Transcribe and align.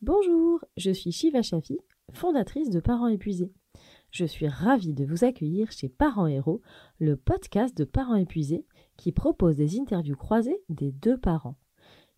Bonjour, 0.00 0.64
je 0.76 0.92
suis 0.92 1.10
Shiva 1.10 1.42
Shafi, 1.42 1.76
fondatrice 2.12 2.70
de 2.70 2.78
Parents 2.78 3.08
épuisés. 3.08 3.52
Je 4.12 4.24
suis 4.24 4.46
ravie 4.46 4.94
de 4.94 5.04
vous 5.04 5.24
accueillir 5.24 5.72
chez 5.72 5.88
Parents 5.88 6.28
Héros, 6.28 6.62
le 7.00 7.16
podcast 7.16 7.76
de 7.76 7.82
parents 7.82 8.14
épuisés 8.14 8.64
qui 8.96 9.10
propose 9.10 9.56
des 9.56 9.80
interviews 9.80 10.14
croisées 10.14 10.62
des 10.68 10.92
deux 10.92 11.18
parents. 11.18 11.56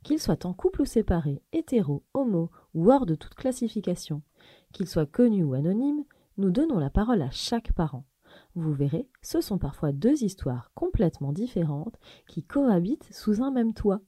Qu'ils 0.02 0.20
soient 0.20 0.44
en 0.44 0.52
couple 0.52 0.82
ou 0.82 0.84
séparés, 0.84 1.42
hétéro, 1.54 2.04
homo 2.12 2.50
ou 2.74 2.92
hors 2.92 3.06
de 3.06 3.14
toute 3.14 3.34
classification, 3.34 4.20
qu'ils 4.74 4.86
soient 4.86 5.06
connus 5.06 5.44
ou 5.44 5.54
anonymes, 5.54 6.04
nous 6.36 6.50
donnons 6.50 6.78
la 6.78 6.90
parole 6.90 7.22
à 7.22 7.30
chaque 7.30 7.72
parent. 7.72 8.04
Vous 8.54 8.74
verrez, 8.74 9.08
ce 9.22 9.40
sont 9.40 9.56
parfois 9.56 9.92
deux 9.92 10.22
histoires 10.22 10.70
complètement 10.74 11.32
différentes 11.32 11.98
qui 12.28 12.44
cohabitent 12.44 13.08
sous 13.10 13.42
un 13.42 13.50
même 13.50 13.72
toit. 13.72 14.02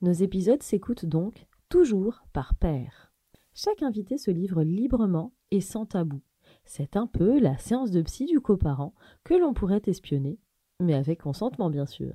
Nos 0.00 0.12
épisodes 0.12 0.62
s'écoutent 0.62 1.04
donc 1.04 1.46
toujours 1.74 2.22
par 2.32 2.54
paire. 2.54 3.12
Chaque 3.52 3.82
invité 3.82 4.16
se 4.16 4.30
livre 4.30 4.62
librement 4.62 5.32
et 5.50 5.60
sans 5.60 5.86
tabou. 5.86 6.20
C'est 6.64 6.96
un 6.96 7.08
peu 7.08 7.40
la 7.40 7.58
séance 7.58 7.90
de 7.90 8.00
psy 8.02 8.26
du 8.26 8.38
coparent 8.38 8.94
que 9.24 9.34
l'on 9.34 9.54
pourrait 9.54 9.82
espionner, 9.86 10.38
mais 10.78 10.94
avec 10.94 11.22
consentement 11.22 11.70
bien 11.70 11.84
sûr. 11.84 12.12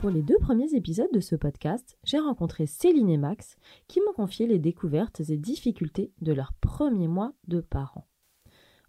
Pour 0.00 0.10
les 0.10 0.22
deux 0.22 0.38
premiers 0.40 0.74
épisodes 0.74 1.12
de 1.12 1.20
ce 1.20 1.36
podcast, 1.36 1.96
j'ai 2.02 2.18
rencontré 2.18 2.66
Céline 2.66 3.08
et 3.08 3.18
Max 3.18 3.56
qui 3.86 4.00
m'ont 4.00 4.12
confié 4.12 4.48
les 4.48 4.58
découvertes 4.58 5.20
et 5.20 5.36
difficultés 5.36 6.12
de 6.22 6.32
leurs 6.32 6.54
premiers 6.54 7.06
mois 7.06 7.34
de 7.46 7.60
parents. 7.60 8.08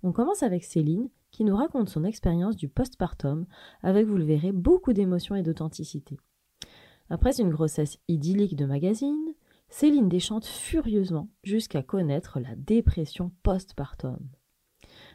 On 0.01 0.11
commence 0.11 0.41
avec 0.41 0.63
Céline 0.63 1.11
qui 1.31 1.43
nous 1.43 1.55
raconte 1.55 1.89
son 1.89 2.03
expérience 2.03 2.55
du 2.55 2.69
postpartum 2.69 3.45
avec, 3.81 4.05
vous 4.05 4.17
le 4.17 4.25
verrez, 4.25 4.51
beaucoup 4.51 4.93
d'émotions 4.93 5.35
et 5.35 5.43
d'authenticité. 5.43 6.17
Après 7.09 7.39
une 7.39 7.49
grossesse 7.49 7.97
idyllique 8.07 8.55
de 8.55 8.65
magazine, 8.65 9.33
Céline 9.69 10.09
déchante 10.09 10.45
furieusement 10.45 11.29
jusqu'à 11.43 11.83
connaître 11.83 12.39
la 12.39 12.55
dépression 12.55 13.31
postpartum. 13.43 14.19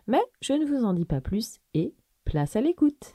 Mais 0.06 0.22
je 0.40 0.52
ne 0.52 0.64
vous 0.64 0.84
en 0.84 0.92
dis 0.92 1.04
pas 1.04 1.20
plus 1.20 1.60
et 1.74 1.94
place 2.24 2.56
à 2.56 2.60
l'écoute. 2.60 3.14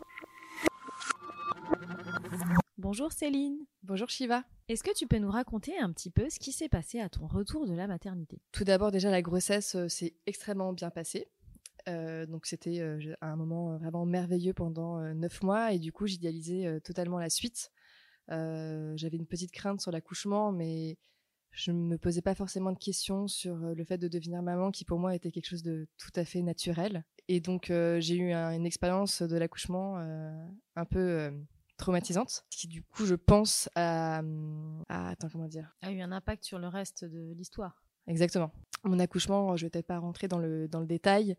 Bonjour 2.77 3.11
Céline. 3.11 3.57
Bonjour 3.83 4.09
Shiva. 4.09 4.43
Est-ce 4.69 4.83
que 4.83 4.93
tu 4.93 5.07
peux 5.07 5.17
nous 5.17 5.31
raconter 5.31 5.77
un 5.79 5.91
petit 5.91 6.09
peu 6.09 6.29
ce 6.29 6.39
qui 6.39 6.51
s'est 6.51 6.69
passé 6.69 6.99
à 6.99 7.09
ton 7.09 7.27
retour 7.27 7.67
de 7.67 7.73
la 7.73 7.87
maternité? 7.87 8.39
Tout 8.51 8.63
d'abord, 8.63 8.91
déjà, 8.91 9.09
la 9.09 9.21
grossesse 9.21 9.75
euh, 9.75 9.87
s'est 9.87 10.13
extrêmement 10.27 10.73
bien 10.73 10.89
passée. 10.89 11.27
Euh, 11.87 12.25
donc 12.25 12.45
c'était 12.45 12.79
euh, 12.79 13.15
un 13.21 13.35
moment 13.35 13.77
vraiment 13.77 14.05
merveilleux 14.05 14.53
pendant 14.53 14.99
neuf 15.13 15.41
mois 15.41 15.73
et 15.73 15.79
du 15.79 15.91
coup 15.91 16.07
j'idéalisais 16.07 16.79
totalement 16.81 17.19
la 17.19 17.29
suite. 17.29 17.71
J'avais 18.27 19.17
une 19.17 19.25
petite 19.25 19.51
crainte 19.51 19.81
sur 19.81 19.91
l'accouchement, 19.91 20.51
mais 20.51 20.97
je 21.51 21.71
ne 21.71 21.79
me 21.79 21.97
posais 21.97 22.21
pas 22.21 22.35
forcément 22.35 22.71
de 22.71 22.77
questions 22.77 23.27
sur 23.27 23.55
le 23.55 23.83
fait 23.83 23.97
de 23.97 24.07
devenir 24.07 24.43
maman, 24.43 24.69
qui 24.69 24.85
pour 24.85 24.99
moi 24.99 25.15
était 25.15 25.31
quelque 25.31 25.47
chose 25.47 25.63
de 25.63 25.87
tout 25.97 26.11
à 26.15 26.25
fait 26.25 26.43
naturel. 26.43 27.03
Et 27.27 27.39
donc 27.39 27.67
j'ai 27.67 28.17
eu 28.17 28.33
une 28.33 28.65
expérience 28.67 29.23
de 29.23 29.35
l'accouchement 29.35 29.97
un 29.97 30.85
peu 30.85 31.31
traumatisante, 31.79 32.45
qui 32.51 32.67
du 32.67 32.83
coup, 32.83 33.05
je 33.05 33.15
pense, 33.15 33.69
à, 33.73 34.21
attends, 34.89 35.29
comment 35.31 35.47
dire, 35.47 35.75
a 35.81 35.91
eu 35.91 36.01
un 36.01 36.11
impact 36.11 36.43
sur 36.43 36.59
le 36.59 36.67
reste 36.67 37.05
de 37.05 37.33
l'histoire. 37.33 37.83
Exactement. 38.07 38.51
Mon 38.83 38.99
accouchement, 38.99 39.57
je 39.57 39.65
vais 39.65 39.69
peut-être 39.69 39.87
pas 39.87 39.99
rentrer 39.99 40.27
dans 40.27 40.39
le 40.39 40.67
dans 40.67 40.79
le 40.79 40.85
détail, 40.85 41.35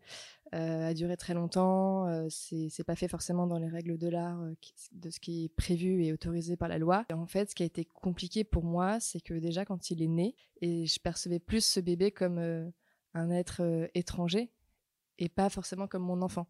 euh, 0.53 0.89
a 0.89 0.93
duré 0.93 1.17
très 1.17 1.33
longtemps. 1.33 2.07
Euh, 2.07 2.27
c'est 2.29 2.83
pas 2.83 2.95
fait 2.95 3.07
forcément 3.07 3.47
dans 3.47 3.57
les 3.57 3.67
règles 3.67 3.97
de 3.97 4.07
l'art, 4.07 4.39
euh, 4.41 4.53
de 4.91 5.09
ce 5.09 5.19
qui 5.19 5.45
est 5.45 5.49
prévu 5.49 6.03
et 6.03 6.13
autorisé 6.13 6.55
par 6.55 6.69
la 6.69 6.77
loi. 6.77 7.05
En 7.11 7.25
fait, 7.25 7.49
ce 7.49 7.55
qui 7.55 7.63
a 7.63 7.65
été 7.65 7.83
compliqué 7.85 8.43
pour 8.43 8.63
moi, 8.63 8.99
c'est 8.99 9.21
que 9.21 9.33
déjà 9.33 9.65
quand 9.65 9.89
il 9.89 10.03
est 10.03 10.07
né, 10.07 10.35
et 10.61 10.85
je 10.85 10.99
percevais 10.99 11.39
plus 11.39 11.65
ce 11.65 11.79
bébé 11.79 12.11
comme 12.11 12.37
un 13.13 13.29
être 13.31 13.89
étranger 13.95 14.51
et 15.17 15.29
pas 15.29 15.49
forcément 15.49 15.87
comme 15.87 16.03
mon 16.03 16.21
enfant. 16.21 16.47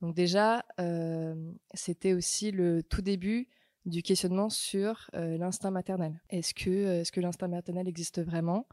Donc 0.00 0.14
déjà, 0.14 0.64
euh, 0.80 1.34
c'était 1.74 2.12
aussi 2.12 2.50
le 2.50 2.82
tout 2.82 3.02
début 3.02 3.48
du 3.86 4.02
questionnement 4.02 4.50
sur 4.50 5.10
euh, 5.14 5.36
l'instinct 5.36 5.70
maternel. 5.70 6.20
Est-ce 6.30 6.54
que, 6.54 6.70
euh, 6.70 7.00
est-ce 7.00 7.12
que 7.12 7.20
l'instinct 7.20 7.48
maternel 7.48 7.88
existe 7.88 8.20
vraiment? 8.22 8.66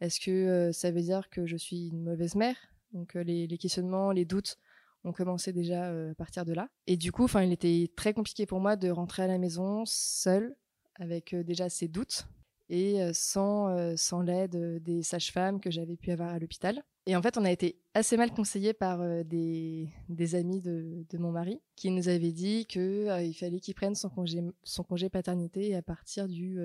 Est-ce 0.00 0.20
que 0.20 0.70
ça 0.72 0.90
veut 0.90 1.02
dire 1.02 1.28
que 1.30 1.46
je 1.46 1.56
suis 1.56 1.88
une 1.88 2.02
mauvaise 2.02 2.34
mère? 2.34 2.56
Donc 2.92 3.14
les, 3.14 3.46
questionnements, 3.58 4.12
les 4.12 4.24
doutes 4.24 4.58
ont 5.04 5.12
commencé 5.12 5.52
déjà 5.52 5.88
à 5.88 6.14
partir 6.14 6.44
de 6.44 6.52
là. 6.52 6.68
Et 6.86 6.96
du 6.96 7.12
coup, 7.12 7.26
il 7.40 7.52
était 7.52 7.90
très 7.96 8.12
compliqué 8.12 8.46
pour 8.46 8.60
moi 8.60 8.76
de 8.76 8.90
rentrer 8.90 9.22
à 9.22 9.26
la 9.26 9.38
maison 9.38 9.84
seule, 9.86 10.56
avec 10.96 11.34
déjà 11.34 11.68
ces 11.68 11.88
doutes 11.88 12.26
et 12.68 13.00
sans, 13.12 13.96
sans 13.96 14.22
l'aide 14.22 14.82
des 14.82 15.02
sages-femmes 15.02 15.60
que 15.60 15.70
j'avais 15.70 15.96
pu 15.96 16.10
avoir 16.10 16.30
à 16.30 16.38
l'hôpital. 16.38 16.82
Et 17.06 17.16
en 17.16 17.22
fait, 17.22 17.38
on 17.38 17.44
a 17.44 17.50
été 17.50 17.80
assez 17.94 18.16
mal 18.16 18.30
conseillés 18.32 18.72
par 18.72 18.98
des, 19.24 19.88
des, 20.08 20.34
amis 20.34 20.60
de, 20.60 21.04
de, 21.08 21.18
mon 21.18 21.32
mari 21.32 21.60
qui 21.74 21.90
nous 21.90 22.08
avaient 22.08 22.32
dit 22.32 22.66
qu'il 22.66 23.12
il 23.22 23.34
fallait 23.34 23.58
qu'il 23.58 23.74
prenne 23.74 23.94
son 23.94 24.10
congé, 24.10 24.42
son 24.62 24.84
congé 24.84 25.08
paternité 25.08 25.74
à 25.74 25.82
partir 25.82 26.28
du 26.28 26.58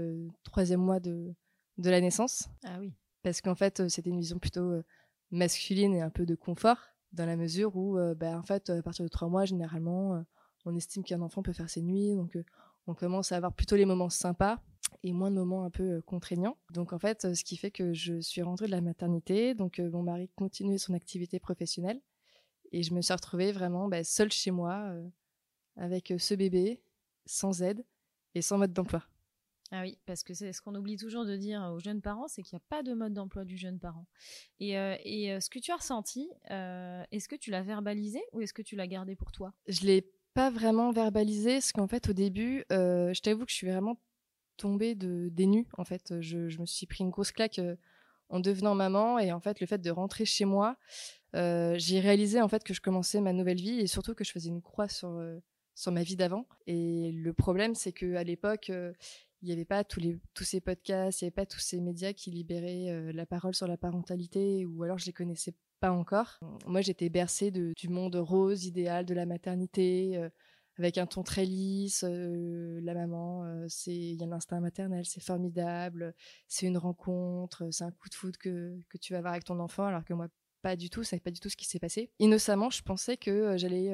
troisième 0.44 0.82
mois 0.82 1.00
de, 1.00 1.34
de 1.78 1.90
la 1.90 2.02
naissance. 2.02 2.50
Ah 2.64 2.78
oui. 2.80 2.94
Parce 3.26 3.42
qu'en 3.42 3.56
fait, 3.56 3.90
c'était 3.90 4.12
une 4.12 4.20
vision 4.20 4.38
plutôt 4.38 4.84
masculine 5.32 5.96
et 5.96 6.02
un 6.02 6.12
peu 6.12 6.28
de 6.28 6.36
confort, 6.36 6.78
dans 7.12 7.26
la 7.26 7.36
mesure 7.36 7.76
où, 7.76 7.98
bah, 8.16 8.38
en 8.38 8.44
fait, 8.44 8.70
à 8.70 8.84
partir 8.84 9.04
de 9.04 9.10
trois 9.10 9.30
mois, 9.30 9.46
généralement, 9.46 10.24
on 10.64 10.76
estime 10.76 11.04
qu'un 11.04 11.22
enfant 11.22 11.42
peut 11.42 11.52
faire 11.52 11.68
ses 11.68 11.82
nuits, 11.82 12.14
donc 12.14 12.38
on 12.86 12.94
commence 12.94 13.32
à 13.32 13.38
avoir 13.38 13.52
plutôt 13.52 13.78
les 13.78 13.86
moments 13.86 14.12
sympas 14.12 14.60
et 15.02 15.12
moins 15.12 15.32
de 15.32 15.38
moments 15.38 15.64
un 15.64 15.72
peu 15.72 16.04
contraignants. 16.04 16.56
Donc 16.72 16.94
en 16.94 17.00
fait, 17.00 17.34
ce 17.34 17.44
qui 17.44 17.58
fait 17.58 17.72
que 17.72 17.94
je 17.94 18.22
suis 18.22 18.44
rentrée 18.44 18.68
de 18.68 18.72
la 18.72 18.82
maternité, 18.82 19.56
donc 19.56 19.80
mon 19.80 20.04
mari 20.04 20.30
continuait 20.36 20.78
son 20.78 20.94
activité 20.94 21.40
professionnelle 21.40 22.00
et 22.72 22.84
je 22.84 22.94
me 22.94 23.02
suis 23.02 23.14
retrouvée 23.16 23.52
vraiment 23.52 23.88
bah, 23.88 24.04
seule 24.04 24.32
chez 24.32 24.52
moi 24.52 24.94
avec 25.78 26.14
ce 26.20 26.36
bébé, 26.36 26.80
sans 27.26 27.64
aide 27.64 27.84
et 28.36 28.44
sans 28.44 28.60
mode 28.60 28.72
d'emploi. 28.72 29.02
Ah 29.78 29.82
oui, 29.82 29.98
parce 30.06 30.24
que 30.24 30.34
c'est 30.34 30.54
ce 30.54 30.62
qu'on 30.62 30.74
oublie 30.76 30.96
toujours 30.96 31.26
de 31.26 31.36
dire 31.36 31.62
aux 31.74 31.80
jeunes 31.80 32.02
parents, 32.02 32.30
c'est 32.30 32.44
qu'il 32.44 32.56
n'y 32.56 32.62
a 32.64 32.68
pas 32.70 32.82
de 32.82 32.94
mode 32.94 33.14
d'emploi 33.14 33.44
du 33.44 33.58
jeune 33.58 33.78
parent. 33.78 34.06
Et, 34.62 34.72
et 34.72 35.42
ce 35.42 35.50
que 35.50 35.60
tu 35.60 35.72
as 35.74 35.76
ressenti, 35.76 36.30
est-ce 36.50 37.28
que 37.28 37.36
tu 37.36 37.52
l'as 37.52 37.62
verbalisé 37.62 38.22
ou 38.32 38.40
est-ce 38.40 38.54
que 38.54 38.62
tu 38.62 38.78
l'as 38.78 38.88
gardé 38.88 39.18
pour 39.18 39.34
toi? 39.34 39.54
Je 39.68 39.86
l'ai 39.86 40.08
pas 40.34 40.50
vraiment 40.50 40.92
verbalisé, 40.92 41.56
parce 41.56 41.74
qu'en 41.74 41.88
fait 41.88 42.08
au 42.08 42.14
début, 42.14 42.64
je 42.70 43.20
t'avoue 43.20 43.44
que 43.44 43.52
je 43.52 43.58
suis 43.58 43.68
vraiment 43.68 43.98
tombée 44.58 44.96
de, 44.96 45.30
des 45.32 45.46
nues. 45.46 45.68
En 45.78 45.84
fait, 45.84 46.22
je, 46.22 46.50
je, 46.50 46.60
me 46.60 46.66
suis 46.66 46.86
pris 46.86 47.04
une 47.04 47.10
grosse 47.10 47.32
claque 47.32 47.60
euh, 47.60 47.76
en 48.30 48.40
devenant 48.40 48.76
maman 48.76 49.20
et 49.20 49.32
en 49.32 49.40
fait, 49.40 49.60
le 49.60 49.68
fait 49.68 49.80
de 49.80 49.92
rentrer 49.92 50.26
chez 50.26 50.46
moi, 50.46 50.78
euh, 51.36 51.76
j'ai 51.78 52.00
réalisé 52.00 52.42
en 52.42 52.48
fait 52.48 52.64
que 52.64 52.74
je 52.74 52.82
commençais 52.82 53.22
ma 53.22 53.34
nouvelle 53.34 53.58
vie 53.58 53.80
et 53.80 53.88
surtout 53.88 54.14
que 54.14 54.24
je 54.24 54.32
faisais 54.32 54.50
une 54.50 54.62
croix 54.62 54.88
sur 54.88 55.10
euh, 55.10 55.40
sur 55.74 55.92
ma 55.92 56.04
vie 56.04 56.16
d'avant. 56.16 56.48
Et 56.68 57.12
le 57.12 57.34
problème, 57.34 57.76
c'est 57.76 57.92
que 57.92 58.16
à 58.16 58.24
l'époque, 58.24 58.72
n'y 59.46 59.54
avait 59.54 59.66
pas 59.66 59.84
tous 59.84 60.44
ces 60.44 60.62
podcasts, 60.62 61.22
il 61.22 61.26
n'y 61.26 61.28
avait 61.28 61.36
pas 61.36 61.46
tous 61.46 61.60
ces 61.60 61.80
médias 61.82 62.14
qui 62.14 62.32
libéraient 62.32 63.12
la 63.14 63.26
parole 63.26 63.56
sur 63.56 63.68
la 63.68 63.78
parentalité 63.78 64.66
ou 64.66 64.84
alors 64.84 64.98
je 64.98 65.06
les 65.06 65.14
connaissais 65.14 65.54
pas 65.80 65.92
encore. 65.92 66.40
Moi, 66.66 66.82
j'étais 66.82 67.10
bercée 67.10 67.52
du 67.52 67.90
monde 67.90 68.16
rose 68.16 68.66
idéal 68.66 69.06
de 69.06 69.14
la 69.14 69.26
maternité 69.26 70.30
avec 70.78 70.98
un 70.98 71.06
ton 71.06 71.24
très 71.24 71.46
lisse. 71.46 72.04
Euh, 72.08 72.80
la 72.82 72.94
maman, 72.94 73.46
euh, 73.46 73.68
il 73.88 74.16
y 74.16 74.24
a 74.24 74.28
l'instinct 74.28 74.60
maternel, 74.60 75.06
c'est 75.06 75.24
formidable, 75.24 76.14
c'est 76.48 76.68
une 76.68 76.78
rencontre, 76.78 77.70
c'est 77.72 77.84
un 77.84 77.92
coup 77.92 78.10
de 78.10 78.16
foudre 78.16 78.38
que, 78.38 78.78
tu 79.02 79.14
vas 79.14 79.20
avoir 79.20 79.34
avec 79.34 79.46
ton 79.46 79.60
enfant, 79.60 79.86
alors 79.86 80.04
que 80.04 80.14
moi 80.14 80.28
pas 80.62 80.76
du 80.76 80.90
tout, 80.90 81.04
c'est 81.04 81.20
pas 81.20 81.32
du 81.32 81.40
tout 81.40 81.50
ce 81.50 81.56
qui 81.56 81.66
s'est 81.66 81.80
passé. 81.80 82.12
Innocemment, 82.18 82.72
je 82.72 82.82
pensais 82.82 83.18
que 83.18 83.30
euh, 83.30 83.58
j'allais 83.58 83.94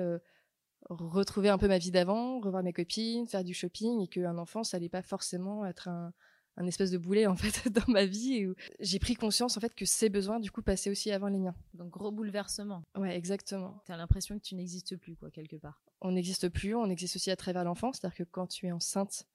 retrouver 0.89 1.49
un 1.49 1.57
peu 1.57 1.67
ma 1.67 1.77
vie 1.77 1.91
d'avant, 1.91 2.39
revoir 2.39 2.63
mes 2.63 2.73
copines, 2.73 3.27
faire 3.27 3.43
du 3.43 3.53
shopping 3.53 4.01
et 4.01 4.07
qu'un 4.07 4.37
enfant, 4.37 4.63
ça 4.63 4.77
allait 4.77 4.89
pas 4.89 5.01
forcément 5.01 5.65
être 5.65 5.87
un, 5.87 6.13
un 6.57 6.67
espèce 6.67 6.91
de 6.91 6.97
boulet 6.97 7.27
en 7.27 7.35
fait 7.35 7.69
dans 7.71 7.87
ma 7.87 8.05
vie 8.05 8.47
j'ai 8.79 8.99
pris 8.99 9.15
conscience 9.15 9.57
en 9.57 9.59
fait 9.59 9.73
que 9.73 9.85
ces 9.85 10.09
besoins 10.09 10.39
du 10.39 10.51
coup 10.51 10.61
passaient 10.61 10.89
aussi 10.89 11.11
avant 11.11 11.27
les 11.27 11.39
miens. 11.39 11.55
Donc 11.73 11.89
gros 11.89 12.11
bouleversement. 12.11 12.83
Ouais, 12.95 13.15
exactement. 13.15 13.81
T'as 13.85 13.97
l'impression 13.97 14.37
que 14.37 14.43
tu 14.43 14.55
n'existes 14.55 14.95
plus 14.97 15.15
quoi 15.15 15.31
quelque 15.31 15.55
part. 15.55 15.81
On 16.01 16.11
n'existe 16.11 16.49
plus, 16.49 16.75
on 16.75 16.89
existe 16.89 17.15
aussi 17.15 17.31
à 17.31 17.35
travers 17.35 17.63
l'enfant, 17.63 17.93
c'est-à-dire 17.93 18.17
que 18.17 18.23
quand 18.23 18.47
tu 18.47 18.67
es 18.67 18.71
enceinte, 18.71 19.25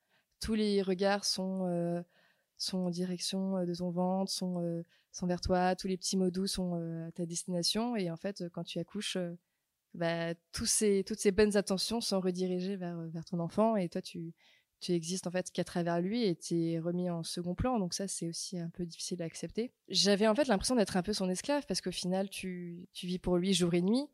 tous 0.41 0.55
les 0.55 0.83
regards 0.83 1.25
sont 1.25 1.67
euh, 1.67 2.03
sont 2.59 2.79
en 2.79 2.91
direction 2.91 3.57
euh, 3.57 3.67
de 3.67 3.75
ton 3.75 3.91
ventre, 3.91 4.31
sont 4.31 4.63
euh, 4.63 4.83
sont 5.13 5.27
vers 5.27 5.41
toi, 5.41 5.75
tous 5.77 5.89
les 5.89 5.97
petits 5.97 6.17
mots 6.17 6.31
doux 6.31 6.47
sont 6.47 6.75
à 7.07 7.11
ta 7.13 7.25
destination 7.25 7.97
et 7.97 8.11
en 8.11 8.17
fait 8.17 8.45
quand 8.53 8.65
tu 8.65 8.79
accouches 8.79 9.17
bah, 9.97 10.35
toutes 10.53 10.69
ces 10.69 11.33
bonnes 11.33 11.57
attentions 11.57 12.01
sont 12.01 12.21
redirigées 12.21 12.77
vers, 12.77 12.97
ton 13.29 13.41
enfant 13.41 13.77
et 13.77 13.89
toi 13.89 14.03
tu 14.03 14.33
existes 14.89 15.27
en 15.27 15.31
fait 15.31 15.51
qu'à 15.51 15.65
travers 15.65 16.01
lui 16.01 16.25
et 16.25 16.37
t'es 16.37 16.79
remis 16.79 17.11
en 17.11 17.23
second 17.23 17.55
plan. 17.55 17.79
Donc 17.79 17.95
ça, 17.95 18.07
c'est 18.07 18.29
aussi 18.29 18.59
un 18.59 18.71
peu 18.71 18.87
difficile 18.87 19.23
à 19.23 19.25
accepter. 19.25 19.73
J'avais 19.89 20.29
en 20.29 20.35
fait 20.35 20.47
l'impression 20.47 20.77
d'être 20.77 20.97
un 20.97 21.03
peu 21.03 21.13
son 21.13 21.29
esclave 21.29 21.65
parce 21.67 21.81
qu'au 21.81 21.93
final, 21.93 22.29
tu, 22.31 22.87
vis 23.03 23.19
pour 23.19 23.37
lui 23.39 23.55
jour 23.55 23.75
et 23.75 23.83
nuit. 23.83 24.07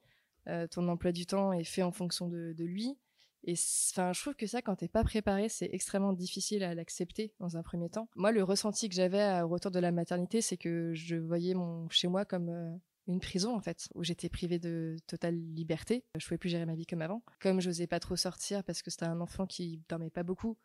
Euh, 0.49 0.67
ton 0.67 0.89
emploi 0.89 1.13
du 1.13 1.25
temps 1.25 1.53
est 1.53 1.65
fait 1.65 1.83
en 1.83 1.93
fonction 1.93 2.27
de, 2.29 2.53
de 2.53 2.65
lui. 2.65 2.97
Et 3.45 3.55
enfin, 3.93 4.13
je 4.13 4.21
trouve 4.21 4.35
que 4.35 4.47
ça, 4.47 4.63
quand 4.63 4.77
t'es 4.77 4.89
pas 4.89 5.03
préparé, 5.03 5.49
c'est 5.49 5.69
extrêmement 5.73 6.13
difficile 6.13 6.63
à 6.63 6.75
l'accepter 6.75 7.35
dans 7.41 7.57
un 7.57 7.63
premier 7.63 7.89
temps. 7.89 8.09
Moi, 8.15 8.31
le 8.31 8.43
ressenti 8.43 8.89
que 8.89 8.95
j'avais 8.95 9.41
au 9.43 9.49
retour 9.49 9.73
de 9.73 9.81
la 9.81 9.91
maternité, 9.91 10.41
c'est 10.41 10.57
que 10.57 10.93
je 10.95 11.17
voyais 11.17 11.55
mon 11.55 11.89
chez 11.89 12.07
moi 12.07 12.25
comme 12.25 12.51
euh, 12.51 12.77
une 13.07 13.21
prison 13.21 13.55
en 13.55 13.61
fait, 13.61 13.89
où 13.95 14.05
j'étais 14.05 14.29
privée 14.29 14.59
de 14.59 14.97
totale 15.07 15.35
liberté. 15.35 16.05
Je 16.19 16.27
pouvais 16.27 16.39
plus 16.39 16.49
gérer 16.49 16.67
ma 16.67 16.75
vie 16.75 16.87
comme 16.87 17.03
avant. 17.03 17.23
Comme 17.41 17.61
je 17.61 17.69
n'osais 17.69 17.87
pas 17.87 18.01
trop 18.01 18.17
sortir 18.17 18.65
parce 18.65 18.83
que 18.83 18.91
c'était 18.91 19.07
un 19.07 19.21
enfant 19.21 19.47
qui 19.47 19.83
dormait 19.89 20.11
pas 20.11 20.23
beaucoup, 20.23 20.57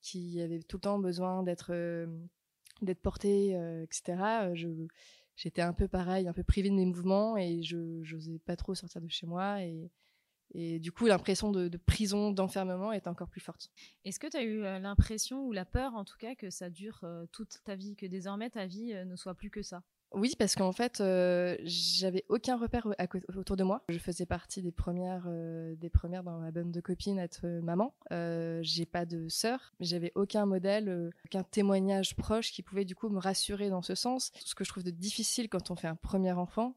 qui 0.00 0.40
avait 0.40 0.60
tout 0.60 0.78
le 0.78 0.82
temps 0.82 0.98
besoin 0.98 1.42
d'être 1.42 1.72
euh, 1.72 2.06
d'être 2.82 3.00
porté, 3.00 3.56
euh, 3.56 3.84
etc. 3.84 4.54
Je 4.54 4.68
j'étais 5.36 5.62
un 5.62 5.72
peu 5.72 5.88
pareil, 5.88 6.28
un 6.28 6.32
peu 6.32 6.44
privée 6.44 6.70
de 6.70 6.76
mes 6.76 6.86
mouvements 6.86 7.36
et 7.36 7.62
je 7.62 7.76
n'osais 8.14 8.38
pas 8.38 8.56
trop 8.56 8.74
sortir 8.74 9.00
de 9.00 9.08
chez 9.08 9.26
moi 9.26 9.62
et 9.62 9.90
et 10.52 10.78
du 10.78 10.92
coup, 10.92 11.06
l'impression 11.06 11.50
de, 11.50 11.68
prison, 11.76 12.30
d'enfermement 12.30 12.92
est 12.92 13.08
encore 13.08 13.28
plus 13.28 13.40
forte. 13.40 13.70
Est-ce 14.04 14.20
que 14.20 14.28
tu 14.28 14.36
as 14.36 14.42
eu 14.42 14.62
euh, 14.62 14.78
l'impression 14.78 15.44
ou 15.44 15.52
la 15.52 15.64
peur, 15.64 15.94
en 15.94 16.04
tout 16.04 16.16
cas, 16.16 16.34
que 16.36 16.48
ça 16.48 16.70
dure 16.70 17.00
euh, 17.02 17.26
toute 17.32 17.60
ta 17.64 17.74
vie, 17.74 17.96
que 17.96 18.06
désormais 18.06 18.50
ta 18.50 18.66
vie 18.66 18.92
euh, 18.92 19.04
ne 19.04 19.16
soit 19.16 19.34
plus 19.34 19.50
que 19.50 19.62
ça? 19.62 19.82
Oui, 20.14 20.34
parce 20.38 20.54
qu'en 20.54 20.72
fait, 20.72 21.02
j'avais 21.64 22.24
aucun 22.28 22.56
repère 22.56 22.86
autour 23.36 23.56
de 23.56 23.64
moi. 23.64 23.82
Je 23.88 23.98
faisais 23.98 24.26
partie 24.26 24.62
des 24.62 24.72
premières, 24.72 25.28
des 25.76 25.90
premières 25.90 26.24
dans 26.24 26.38
ma 26.38 26.50
bande 26.50 26.72
de 26.72 26.80
copines 26.80 27.18
à 27.18 27.24
être 27.24 27.46
maman. 27.62 27.94
j'ai 28.10 28.86
pas 28.86 29.06
de 29.06 29.28
sœur, 29.28 29.74
j'avais 29.80 30.12
aucun 30.14 30.46
modèle, 30.46 31.10
aucun 31.24 31.42
témoignage 31.42 32.16
proche 32.16 32.52
qui 32.52 32.62
pouvait 32.62 32.84
du 32.84 32.94
coup 32.94 33.08
me 33.08 33.18
rassurer 33.18 33.70
dans 33.70 33.82
ce 33.82 33.94
sens. 33.94 34.32
Ce 34.44 34.54
que 34.54 34.64
je 34.64 34.70
trouve 34.70 34.84
de 34.84 34.90
difficile 34.90 35.48
quand 35.48 35.70
on 35.70 35.76
fait 35.76 35.88
un 35.88 35.96
premier 35.96 36.32
enfant, 36.32 36.74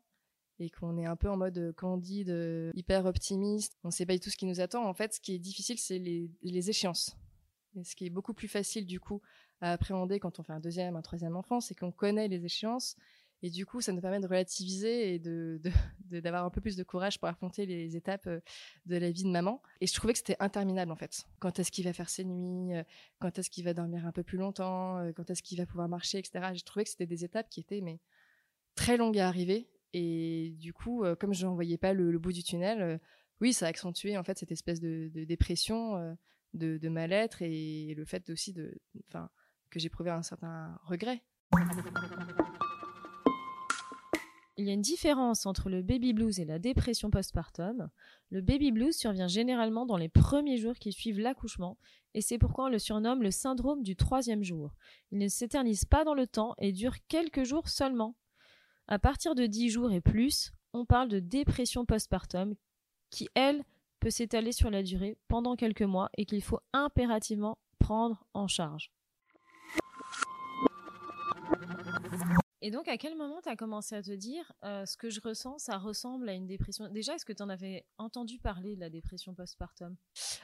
et 0.59 0.69
qu'on 0.69 0.97
est 0.97 1.05
un 1.05 1.15
peu 1.15 1.29
en 1.29 1.37
mode 1.37 1.57
euh, 1.57 1.73
candide, 1.73 2.29
euh, 2.29 2.71
hyper 2.73 3.05
optimiste, 3.05 3.77
on 3.83 3.91
sait 3.91 4.05
pas 4.05 4.13
du 4.13 4.19
tout 4.19 4.29
ce 4.29 4.37
qui 4.37 4.45
nous 4.45 4.59
attend. 4.59 4.85
En 4.85 4.93
fait, 4.93 5.13
ce 5.13 5.19
qui 5.19 5.33
est 5.35 5.39
difficile, 5.39 5.77
c'est 5.77 5.99
les, 5.99 6.31
les, 6.41 6.69
échéances. 6.69 7.15
Et 7.75 7.83
ce 7.83 7.95
qui 7.95 8.05
est 8.05 8.09
beaucoup 8.09 8.33
plus 8.33 8.47
facile, 8.47 8.85
du 8.85 8.99
coup, 8.99 9.21
à 9.61 9.71
appréhender 9.71 10.19
quand 10.19 10.39
on 10.39 10.43
fait 10.43 10.53
un 10.53 10.59
deuxième, 10.59 10.95
un 10.95 11.01
troisième 11.01 11.35
enfant, 11.35 11.61
c'est 11.61 11.75
qu'on 11.75 11.91
connaît 11.91 12.27
les 12.27 12.43
échéances. 12.45 12.95
Et 13.43 13.49
du 13.49 13.65
coup, 13.65 13.81
ça 13.81 13.91
nous 13.91 14.01
permet 14.01 14.19
de 14.19 14.27
relativiser 14.27 15.13
et 15.13 15.19
d'avoir 16.21 16.45
un 16.45 16.49
peu 16.49 16.61
plus 16.61 16.75
de 16.75 16.83
courage 16.83 17.19
pour 17.19 17.27
affronter 17.27 17.65
les 17.65 17.95
étapes 17.95 18.27
euh, 18.27 18.39
de 18.85 18.97
la 18.97 19.11
vie 19.11 19.23
de 19.23 19.29
maman. 19.29 19.61
Et 19.81 19.87
je 19.87 19.93
trouvais 19.93 20.13
que 20.13 20.19
c'était 20.19 20.37
interminable, 20.39 20.91
en 20.91 20.95
fait. 20.95 21.27
Quand 21.39 21.59
est-ce 21.59 21.71
qu'il 21.71 21.85
va 21.85 21.93
faire 21.93 22.09
ses 22.09 22.25
nuits 22.25 22.73
Quand 23.19 23.37
est-ce 23.37 23.49
qu'il 23.49 23.63
va 23.63 23.73
dormir 23.73 24.05
un 24.05 24.11
peu 24.11 24.23
plus 24.23 24.37
longtemps 24.37 25.11
Quand 25.15 25.29
est-ce 25.29 25.43
qu'il 25.43 25.57
va 25.57 25.65
pouvoir 25.65 25.87
marcher, 25.87 26.17
etc. 26.17 26.49
J'ai 26.53 26.61
trouvé 26.61 26.83
que 26.83 26.89
c'était 26.89 27.05
des 27.05 27.23
étapes 27.23 27.49
qui 27.49 27.59
étaient 27.59 27.81
mais 27.81 27.99
très 28.75 28.97
longues 28.97 29.19
à 29.19 29.27
arriver 29.27 29.69
et 29.93 30.53
du 30.59 30.73
coup, 30.73 31.03
euh, 31.03 31.15
comme 31.15 31.33
je 31.33 31.45
n'en 31.45 31.55
voyais 31.55 31.77
pas 31.77 31.93
le, 31.93 32.17
bout 32.19 32.31
du 32.31 32.43
tunnel, 32.43 32.81
euh, 32.81 32.97
oui, 33.41 33.53
ça 33.53 33.65
a 33.65 33.69
accentué 33.69 34.17
en 34.17 34.23
fait 34.23 34.37
cette 34.37 34.51
espèce 34.51 34.79
de, 34.79 35.09
dépression, 35.25 35.95
euh, 35.95 36.13
de, 36.53 36.89
mal-être 36.89 37.41
et 37.41 37.93
le 37.95 38.05
fait 38.05 38.29
aussi 38.29 38.53
de, 38.53 38.79
enfin, 39.07 39.29
que 39.69 39.79
j'éprouvais 39.79 40.11
un 40.11 40.23
certain 40.23 40.77
regret. 40.83 41.23
Il 44.59 44.65
y 44.65 44.71
a 44.71 44.74
une 44.74 44.81
différence 44.81 45.45
entre 45.45 45.69
le 45.69 45.83
baby 45.83 46.13
blues 46.13 46.39
et 46.39 46.45
la 46.45 46.57
dépression 46.57 47.12
postpartum. 47.12 47.89
Le 48.31 48.42
baby 48.42 48.71
blues 48.71 48.98
survient 48.98 49.27
généralement 49.27 49.86
dans 49.86 49.98
les 49.98 50.09
premiers 50.09 50.57
jours 50.57 50.74
qui 50.74 50.92
suivent 50.92 51.19
l'accouchement, 51.19 51.77
et 52.15 52.21
c'est 52.21 52.39
pourquoi 52.39 52.65
on 52.65 52.69
le 52.69 52.80
surnomme 52.80 53.21
le 53.21 53.30
syndrome 53.30 53.83
du 53.83 53.95
troisième 53.95 54.42
jour. 54.42 54.74
Il 55.12 55.19
ne 55.19 55.27
s'éternise 55.27 55.86
pas 55.86 56.04
dans 56.04 56.15
le 56.15 56.25
temps 56.25 56.56
et 56.57 56.71
dure 56.71 56.95
quelques 57.07 57.44
jours 57.44 57.69
seulement. 57.69 58.15
À 58.88 58.98
partir 58.98 59.36
de 59.36 59.45
10 59.45 59.69
jours 59.69 59.92
et 59.92 60.01
plus, 60.01 60.51
on 60.74 60.86
parle 60.86 61.09
de 61.09 61.19
dépression 61.19 61.86
postpartum 61.86 62.56
qui, 63.12 63.30
elle, 63.36 63.63
peut 64.00 64.09
s'étaler 64.09 64.54
sur 64.54 64.71
la 64.71 64.81
durée 64.81 65.19
pendant 65.27 65.56
quelques 65.56 65.83
mois 65.83 66.09
et 66.18 66.25
qu'il 66.25 66.42
faut 66.42 66.62
impérativement 66.74 67.59
prendre 67.77 68.25
en 68.33 68.48
charge. 68.48 68.92
Et 72.62 72.71
donc, 72.71 72.88
à 72.88 72.98
quel 72.98 73.15
moment 73.15 73.39
tu 73.42 73.50
as 73.50 73.56
commencé 73.56 73.95
à 73.95 74.01
te 74.01 74.12
dire 74.12 74.51
ce 74.63 74.98
que 74.98 75.09
je 75.09 75.19
ressens, 75.21 75.59
ça 75.59 75.77
ressemble 75.77 76.27
à 76.27 76.33
une 76.33 76.48
dépression? 76.48 76.88
Déjà, 76.89 77.15
est-ce 77.15 77.25
que 77.25 77.33
tu 77.33 77.44
en 77.44 77.50
avais 77.50 77.86
entendu 77.98 78.39
parler 78.39 78.75
de 78.75 78.80
la 78.80 78.89
dépression 78.89 79.33
postpartum? 79.36 79.95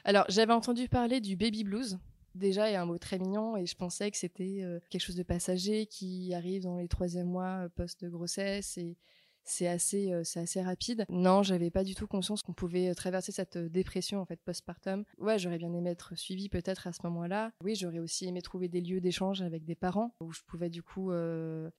Alors, 0.04 0.24
j'avais 0.28 0.52
entendu 0.52 0.88
parler 0.88 1.20
du 1.20 1.36
baby 1.36 1.64
blues, 1.64 1.98
déjà 2.34 2.70
est 2.70 2.76
un 2.76 2.86
mot 2.86 2.98
très 2.98 3.18
mignon 3.18 3.56
et 3.56 3.66
je 3.66 3.76
pensais 3.76 4.10
que 4.10 4.16
c'était 4.16 4.62
quelque 4.90 5.02
chose 5.02 5.16
de 5.16 5.22
passager 5.22 5.86
qui 5.86 6.34
arrive 6.34 6.62
dans 6.62 6.78
les 6.78 6.88
troisième 6.88 7.28
mois 7.28 7.68
post-grossesse 7.76 8.76
et 8.78 8.96
c'est 9.44 9.68
assez, 9.68 10.12
euh, 10.12 10.22
c'est 10.24 10.40
assez 10.40 10.62
rapide. 10.62 11.04
Non, 11.08 11.42
j'avais 11.42 11.70
pas 11.70 11.84
du 11.84 11.94
tout 11.94 12.06
conscience 12.06 12.42
qu'on 12.42 12.52
pouvait 12.52 12.94
traverser 12.94 13.32
cette 13.32 13.58
dépression 13.58 14.20
en 14.20 14.24
fait 14.24 14.40
postpartum. 14.42 15.04
Ouais, 15.18 15.38
j'aurais 15.38 15.58
bien 15.58 15.72
aimé 15.72 15.90
être 15.90 16.16
suivie 16.16 16.48
peut-être 16.48 16.86
à 16.86 16.92
ce 16.92 17.00
moment-là. 17.04 17.52
Oui, 17.62 17.74
j'aurais 17.74 17.98
aussi 18.00 18.26
aimé 18.26 18.42
trouver 18.42 18.68
des 18.68 18.80
lieux 18.80 19.00
d'échange 19.00 19.42
avec 19.42 19.64
des 19.64 19.74
parents 19.74 20.14
où 20.20 20.32
je 20.32 20.40
pouvais 20.46 20.70
du 20.70 20.82
coup 20.82 21.12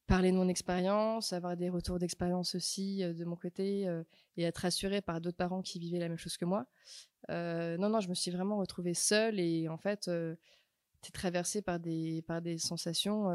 parler 0.07 0.31
de 0.31 0.38
mon 0.38 0.47
expérience, 0.47 1.33
avoir 1.33 1.57
des 1.57 1.69
retours 1.69 2.00
d'expérience 2.00 2.56
aussi 2.56 3.03
de 3.03 3.25
mon 3.25 3.35
côté 3.35 3.88
et 4.38 4.44
être 4.44 4.59
rassurée 4.59 5.01
par 5.01 5.21
d'autres 5.21 5.38
parents 5.38 5.62
qui 5.62 5.79
vivaient 5.79 6.00
la 6.00 6.09
même 6.09 6.17
chose 6.17 6.38
que 6.38 6.45
moi. 6.45 6.67
Euh, 7.29 7.77
non, 7.77 7.89
non, 7.89 8.00
je 8.00 8.09
me 8.09 8.13
suis 8.13 8.31
vraiment 8.31 8.57
retrouvée 8.57 8.94
seule 8.94 9.39
et 9.39 9.67
en 9.67 9.77
fait, 9.77 10.07
euh, 10.07 10.35
tu 11.01 11.12
traversée 11.12 11.62
par 11.62 11.79
des, 11.79 12.21
par 12.23 12.41
des 12.41 12.57
sensations. 12.57 13.29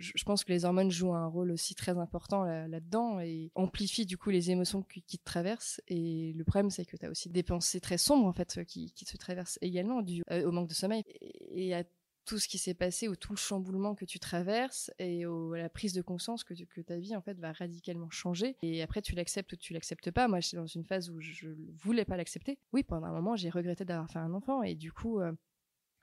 Euh, 0.00 0.12
je, 0.14 0.24
pense 0.24 0.44
que 0.44 0.52
les 0.52 0.64
hormones 0.64 0.90
jouent 0.90 1.14
un 1.14 1.26
rôle 1.26 1.50
aussi 1.50 1.74
très 1.74 1.98
important 1.98 2.44
là-dedans 2.44 3.20
et 3.20 3.50
amplifient 3.54 4.06
du 4.06 4.16
coup 4.16 4.30
les 4.30 4.50
émotions 4.50 4.82
qui, 4.82 5.02
te 5.02 5.24
traversent. 5.24 5.80
Et 5.88 6.32
le 6.34 6.44
problème, 6.44 6.70
c'est 6.70 6.84
que 6.84 6.96
tu 6.96 7.06
as 7.06 7.10
aussi 7.10 7.28
des 7.28 7.42
pensées 7.42 7.80
très 7.80 7.98
sombres 7.98 8.26
en 8.26 8.32
fait 8.32 8.64
qui, 8.64 8.92
qui 8.92 9.04
te 9.04 9.16
traversent 9.16 9.58
également 9.60 10.02
dû 10.02 10.22
au 10.30 10.50
manque 10.50 10.68
de 10.68 10.74
sommeil. 10.74 11.04
Et, 11.52 11.74
à 11.74 11.84
tout 12.26 12.38
ce 12.38 12.46
qui 12.46 12.58
s'est 12.58 12.74
passé 12.74 13.08
ou 13.08 13.16
tout 13.16 13.32
le 13.32 13.38
chamboulement 13.38 13.94
que 13.94 14.04
tu 14.04 14.20
traverses 14.20 14.92
et 14.98 15.24
à 15.24 15.56
la 15.56 15.68
prise 15.68 15.94
de 15.94 16.02
conscience 16.02 16.44
que, 16.44 16.54
que, 16.54 16.80
ta 16.80 16.96
vie 16.96 17.16
en 17.16 17.22
fait 17.22 17.36
va 17.40 17.50
radicalement 17.50 18.10
changer. 18.10 18.56
Et 18.62 18.82
après 18.82 19.02
tu 19.02 19.14
l'acceptes 19.14 19.52
ou 19.54 19.56
tu 19.56 19.72
l'acceptes 19.72 20.10
pas. 20.10 20.28
Moi 20.28 20.38
j'étais 20.38 20.58
dans 20.58 20.66
une 20.66 20.84
phase 20.84 21.10
où 21.10 21.18
je 21.18 21.48
voulais 21.82 22.04
pas 22.04 22.16
l'accepter. 22.16 22.58
Oui 22.72 22.84
pendant 22.84 23.06
un 23.06 23.12
moment 23.12 23.36
j'ai 23.36 23.50
regretté 23.50 23.84
d'avoir 23.84 24.08
fait 24.10 24.18
un 24.18 24.32
enfant 24.34 24.62
et 24.62 24.76
du 24.76 24.92
coup 24.92 25.18
euh, 25.18 25.32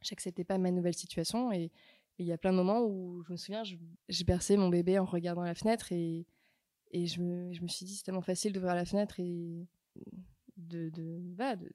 j'acceptais 0.01 0.43
pas 0.43 0.57
ma 0.57 0.71
nouvelle 0.71 0.95
situation 0.95 1.51
et 1.51 1.71
il 2.19 2.25
y 2.25 2.31
a 2.31 2.37
plein 2.37 2.51
de 2.51 2.57
moments 2.57 2.83
où 2.83 3.23
je 3.23 3.31
me 3.31 3.37
souviens 3.37 3.63
j'ai 3.63 4.23
bercé 4.23 4.57
mon 4.57 4.69
bébé 4.69 4.99
en 4.99 5.05
regardant 5.05 5.43
la 5.43 5.55
fenêtre 5.55 5.91
et, 5.91 6.25
et 6.91 7.07
je, 7.07 7.21
me, 7.21 7.53
je 7.53 7.61
me 7.61 7.67
suis 7.67 7.85
dit 7.85 7.95
c'est 7.95 8.03
tellement 8.03 8.21
facile 8.21 8.53
d'ouvrir 8.53 8.75
la 8.75 8.85
fenêtre 8.85 9.19
et 9.19 9.67
de, 10.57 10.89
de, 10.89 11.19
bah, 11.35 11.55
de 11.55 11.69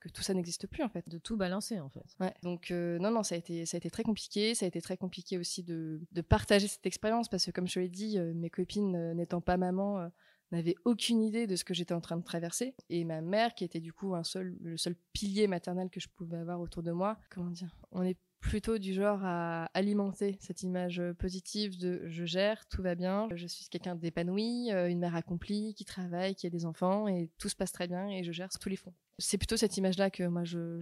que 0.00 0.08
tout 0.08 0.22
ça 0.22 0.34
n'existe 0.34 0.66
plus 0.66 0.82
en 0.82 0.88
fait. 0.88 1.08
De 1.08 1.18
tout 1.18 1.36
balancer 1.36 1.80
en 1.80 1.88
fait. 1.88 2.16
Ouais. 2.20 2.32
Donc 2.42 2.70
euh, 2.70 2.98
non 2.98 3.10
non 3.10 3.22
ça 3.22 3.34
a 3.34 3.38
été 3.38 3.66
ça 3.66 3.76
a 3.76 3.78
été 3.78 3.90
très 3.90 4.02
compliqué, 4.02 4.54
ça 4.54 4.64
a 4.64 4.68
été 4.68 4.80
très 4.80 4.96
compliqué 4.96 5.38
aussi 5.38 5.62
de, 5.62 6.00
de 6.12 6.20
partager 6.22 6.66
cette 6.66 6.86
expérience 6.86 7.28
parce 7.28 7.44
que 7.44 7.50
comme 7.50 7.68
je 7.68 7.80
l'ai 7.80 7.88
dit, 7.88 8.18
euh, 8.18 8.32
mes 8.34 8.50
copines 8.50 8.96
euh, 8.96 9.14
n'étant 9.14 9.40
pas 9.40 9.56
maman 9.56 10.10
n'avaient 10.52 10.76
aucune 10.84 11.22
idée 11.22 11.46
de 11.46 11.56
ce 11.56 11.64
que 11.64 11.74
j'étais 11.74 11.92
en 11.92 12.00
train 12.00 12.16
de 12.16 12.22
traverser 12.22 12.74
et 12.88 13.04
ma 13.04 13.20
mère 13.20 13.54
qui 13.54 13.64
était 13.64 13.80
du 13.80 13.92
coup 13.92 14.14
un 14.14 14.22
seul 14.22 14.56
le 14.60 14.76
seul 14.76 14.94
pilier 15.12 15.48
maternel 15.48 15.90
que 15.90 16.00
je 16.00 16.08
pouvais 16.08 16.38
avoir 16.38 16.60
autour 16.60 16.82
de 16.82 16.92
moi. 16.92 17.18
Comment 17.30 17.50
dire 17.50 17.76
On 17.90 18.02
est 18.02 18.16
plutôt 18.40 18.78
du 18.78 18.94
genre 18.94 19.20
à 19.22 19.66
alimenter 19.74 20.36
cette 20.40 20.62
image 20.62 21.02
positive 21.18 21.78
de 21.78 22.02
je 22.06 22.24
gère, 22.24 22.66
tout 22.68 22.82
va 22.82 22.94
bien, 22.94 23.28
je 23.34 23.46
suis 23.46 23.68
quelqu'un 23.68 23.96
d'épanoui, 23.96 24.70
une 24.70 24.98
mère 24.98 25.16
accomplie, 25.16 25.74
qui 25.74 25.84
travaille, 25.84 26.34
qui 26.34 26.46
a 26.46 26.50
des 26.50 26.66
enfants 26.66 27.08
et 27.08 27.30
tout 27.38 27.48
se 27.48 27.56
passe 27.56 27.72
très 27.72 27.88
bien 27.88 28.08
et 28.08 28.22
je 28.22 28.32
gère 28.32 28.48
tous 28.48 28.68
les 28.68 28.76
fonds 28.76 28.94
c'est 29.18 29.38
plutôt 29.38 29.56
cette 29.56 29.76
image-là 29.76 30.10
que 30.10 30.24
moi 30.24 30.44
je, 30.44 30.80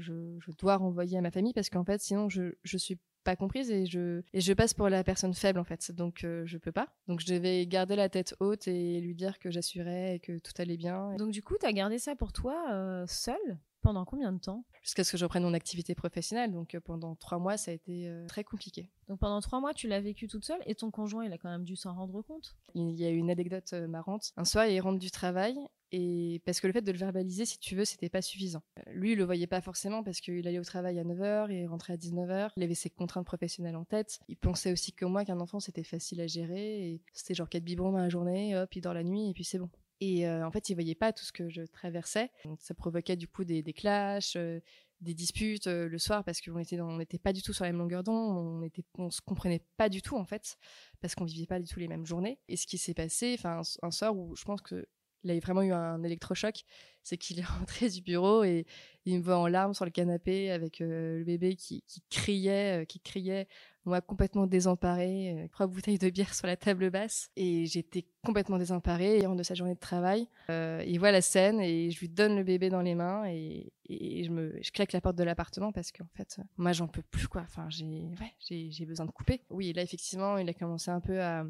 dois 0.59 0.77
renvoyer 0.77 1.19
à 1.19 1.21
ma 1.21 1.31
famille 1.31 1.53
parce 1.53 1.71
qu'en 1.71 1.85
fait 1.85 2.01
sinon 2.01 2.29
je 2.29 2.55
je 2.63 2.77
suis 2.77 2.99
pas 3.25 3.37
comprise 3.37 3.71
et 3.71 3.87
je 3.87 4.53
passe 4.53 4.75
pour 4.75 4.89
la 4.89 5.03
personne 5.03 5.35
faible 5.35 5.59
en 5.59 5.65
fait. 5.65 5.91
Donc 5.91 6.25
euh, 6.25 6.45
je 6.45 6.59
peux 6.59 6.73
pas. 6.73 6.89
Donc 7.09 7.21
je 7.21 7.27
devais 7.27 7.67
garder 7.67 7.97
la 7.97 8.09
tête 8.09 8.37
haute 8.39 8.69
et 8.69 9.01
lui 9.01 9.15
dire 9.15 9.39
que 9.39 9.51
j'assurais 9.51 10.17
et 10.17 10.21
que 10.21 10.39
tout 10.39 10.53
allait 10.59 10.77
bien. 10.77 11.17
Donc 11.17 11.31
du 11.31 11.43
coup 11.43 11.57
tu 11.59 11.67
as 11.67 11.73
gardé 11.73 11.99
ça 11.99 12.15
pour 12.15 12.33
toi 12.33 12.67
euh, 12.73 13.07
seule? 13.09 13.59
Pendant 13.85 14.05
combien 14.05 14.33
de 14.33 14.41
temps? 14.41 14.65
Jusqu'à 14.83 15.05
ce 15.05 15.13
que 15.13 15.19
je 15.19 15.25
reprenne 15.25 15.45
mon 15.45 15.55
activité 15.55 15.95
professionnelle. 15.95 16.51
Donc 16.51 16.75
euh, 16.75 16.81
pendant 16.81 17.15
trois 17.15 17.39
mois, 17.39 17.57
ça 17.57 17.71
a 17.71 17.75
été 17.75 18.11
très 18.27 18.43
compliqué. 18.43 18.91
Donc 19.09 19.21
pendant 19.21 19.41
trois 19.41 19.61
mois, 19.61 19.75
tu 19.75 19.87
l'as 19.87 20.01
vécu 20.01 20.27
toute 20.27 20.45
seule 20.45 20.61
et 20.67 20.75
ton 20.75 20.91
conjoint, 20.91 21.25
il 21.25 21.33
a 21.33 21.39
quand 21.39 21.51
même 21.51 21.65
dû 21.65 21.77
s'en 21.77 21.95
rendre 21.95 22.23
compte? 22.23 22.57
Il 22.75 22.97
y 22.97 23.05
a 23.05 23.11
une 23.11 23.31
anecdote 23.31 23.73
marrante. 23.73 24.33
Un 24.37 24.45
soir, 24.45 24.67
il 24.67 24.81
rentre 24.81 24.99
du 24.99 25.11
travail 25.11 25.57
et 25.97 26.43
parce 26.45 26.61
que 26.61 26.67
le 26.67 26.73
fait 26.73 26.83
de 26.83 26.91
le 26.91 26.99
verbaliser, 26.99 27.45
si 27.45 27.61
tu 27.61 27.77
veux, 27.77 27.85
c'était 27.85 28.09
pas 28.09 28.21
suffisant. 28.21 28.65
Euh, 28.79 28.93
lui, 28.95 29.13
il 29.13 29.17
le 29.17 29.23
voyait 29.23 29.47
pas 29.47 29.61
forcément 29.61 30.03
parce 30.03 30.21
qu'il 30.21 30.47
allait 30.49 30.59
au 30.59 30.65
travail 30.65 30.99
à 30.99 31.05
9h 31.05 31.53
et 31.53 31.67
rentrait 31.69 31.93
à 31.93 31.97
19h. 31.97 32.51
Il 32.57 32.65
avait 32.65 32.75
ses 32.75 32.91
contraintes 32.91 33.27
professionnelles 33.27 33.77
en 33.77 33.85
tête. 33.85 34.19
Il 34.27 34.37
pensait 34.37 34.73
aussi 34.73 34.93
que 34.93 35.05
moi, 35.05 35.25
qu'un 35.25 35.39
enfant, 35.39 35.61
c'était 35.61 35.85
facile 35.85 36.21
à 36.21 36.27
gérer. 36.27 36.91
Et 36.91 37.03
c'était 37.13 37.35
genre 37.35 37.49
quatre 37.49 37.63
biberons 37.63 37.93
dans 37.93 37.99
la 37.99 38.09
journée, 38.09 38.57
hop, 38.57 38.75
il 38.75 38.81
dort 38.81 38.93
la 38.93 39.05
nuit 39.05 39.31
et 39.31 39.35
puis 39.35 39.45
c'est 39.45 39.59
bon. 39.59 39.71
Et 40.05 40.29
euh, 40.29 40.47
en 40.47 40.51
fait, 40.51 40.69
il 40.69 40.75
voyait 40.75 40.95
pas 40.95 41.13
tout 41.13 41.25
ce 41.25 41.33
que 41.33 41.49
je 41.49 41.63
traversais. 41.63 42.31
ça 42.59 42.75
provoquait 42.75 43.17
du 43.17 43.27
coup 43.27 43.45
des, 43.45 43.63
des 43.63 43.73
clashs, 43.73 44.37
euh, 44.37 44.61
des 45.01 45.15
disputes 45.15 45.67
le 45.67 45.99
soir 45.99 46.25
parce 46.25 46.41
qu'on 46.41 46.59
était 46.59 46.81
on 46.81 46.99
n'était 46.99 47.19
pas 47.19 47.33
du 47.33 47.43
tout 47.43 47.53
sur 47.53 47.65
la 47.65 47.73
même 47.73 47.79
longueur 47.81 48.03
d'onde, 48.03 48.37
on 48.37 48.63
était, 48.63 48.85
on 48.97 49.11
se 49.11 49.21
comprenait 49.21 49.63
pas 49.77 49.89
du 49.89 50.03
tout 50.03 50.17
en 50.17 50.25
fait 50.25 50.57
parce 51.01 51.15
qu'on 51.15 51.25
vivait 51.25 51.47
pas 51.47 51.59
du 51.59 51.67
tout 51.67 51.79
les 51.79 51.89
mêmes 51.89 52.07
journées. 52.07 52.39
Et 52.49 52.57
ce 52.57 52.67
qui 52.67 52.79
s'est 52.79 52.95
passé, 52.95 53.35
enfin 53.39 53.63
un 53.83 53.91
soir 53.91 54.17
où 54.17 54.37
je 54.37 54.45
pense 54.45 54.61
que 54.61 54.87
il 55.25 55.31
a 55.31 55.39
vraiment 55.41 55.63
eu 55.63 55.73
un 55.73 56.03
électrochoc. 56.03 56.65
C'est 57.03 57.17
qu'il 57.17 57.39
est 57.41 57.45
rentré 57.45 57.89
du 57.89 58.03
bureau 58.03 58.45
et 58.45 58.67
il 59.05 59.19
me 59.19 59.23
voit 59.23 59.39
en 59.39 59.47
larmes 59.47 59.75
sur 59.75 59.85
le 59.85 59.91
canapé 59.91 60.51
avec 60.51 60.79
le 60.79 61.25
bébé 61.25 61.57
qui, 61.57 61.83
criait, 62.11 62.87
qui 62.87 63.01
criait 63.01 63.49
moi 63.85 64.01
complètement 64.01 64.47
désemparée, 64.47 65.33
euh, 65.37 65.49
trois 65.49 65.67
bouteilles 65.67 65.99
de 65.99 66.09
bière 66.09 66.35
sur 66.35 66.47
la 66.47 66.57
table 66.57 66.91
basse 66.91 67.31
et 67.37 67.67
j'étais 67.67 68.05
complètement 68.25 68.59
désemparée 68.59 69.21
de 69.21 69.43
sa 69.43 69.55
journée 69.55 69.75
de 69.75 69.81
travail. 69.81 70.27
Euh, 70.51 70.83
il 70.87 70.99
voit 70.99 71.13
la 71.13 71.21
scène 71.21 71.61
et 71.61 71.91
je 71.91 72.01
lui 72.01 72.09
donne 72.09 72.37
le 72.37 72.45
bébé 72.45 72.71
dans 72.71 72.81
les 72.81 72.95
mains 72.95 73.25
et, 73.27 73.73
je 73.87 74.71
claque 74.71 74.93
la 74.93 75.03
porte 75.03 75.17
de 75.17 75.25
l'appartement 75.25 75.71
parce 75.71 75.93
qu'en 75.93 76.09
fait 76.15 76.41
moi 76.57 76.73
j'en 76.73 76.89
peux 76.89 77.03
plus 77.03 77.29
quoi. 77.29 77.43
Enfin 77.43 77.69
j'ai 77.69 78.87
besoin 78.87 79.05
de 79.05 79.11
couper. 79.11 79.43
Oui 79.51 79.73
là 79.75 79.83
effectivement 79.83 80.39
il 80.39 80.49
a 80.49 80.55
commencé 80.55 80.91
un 80.91 81.01
peu 81.01 81.21
à 81.21 81.45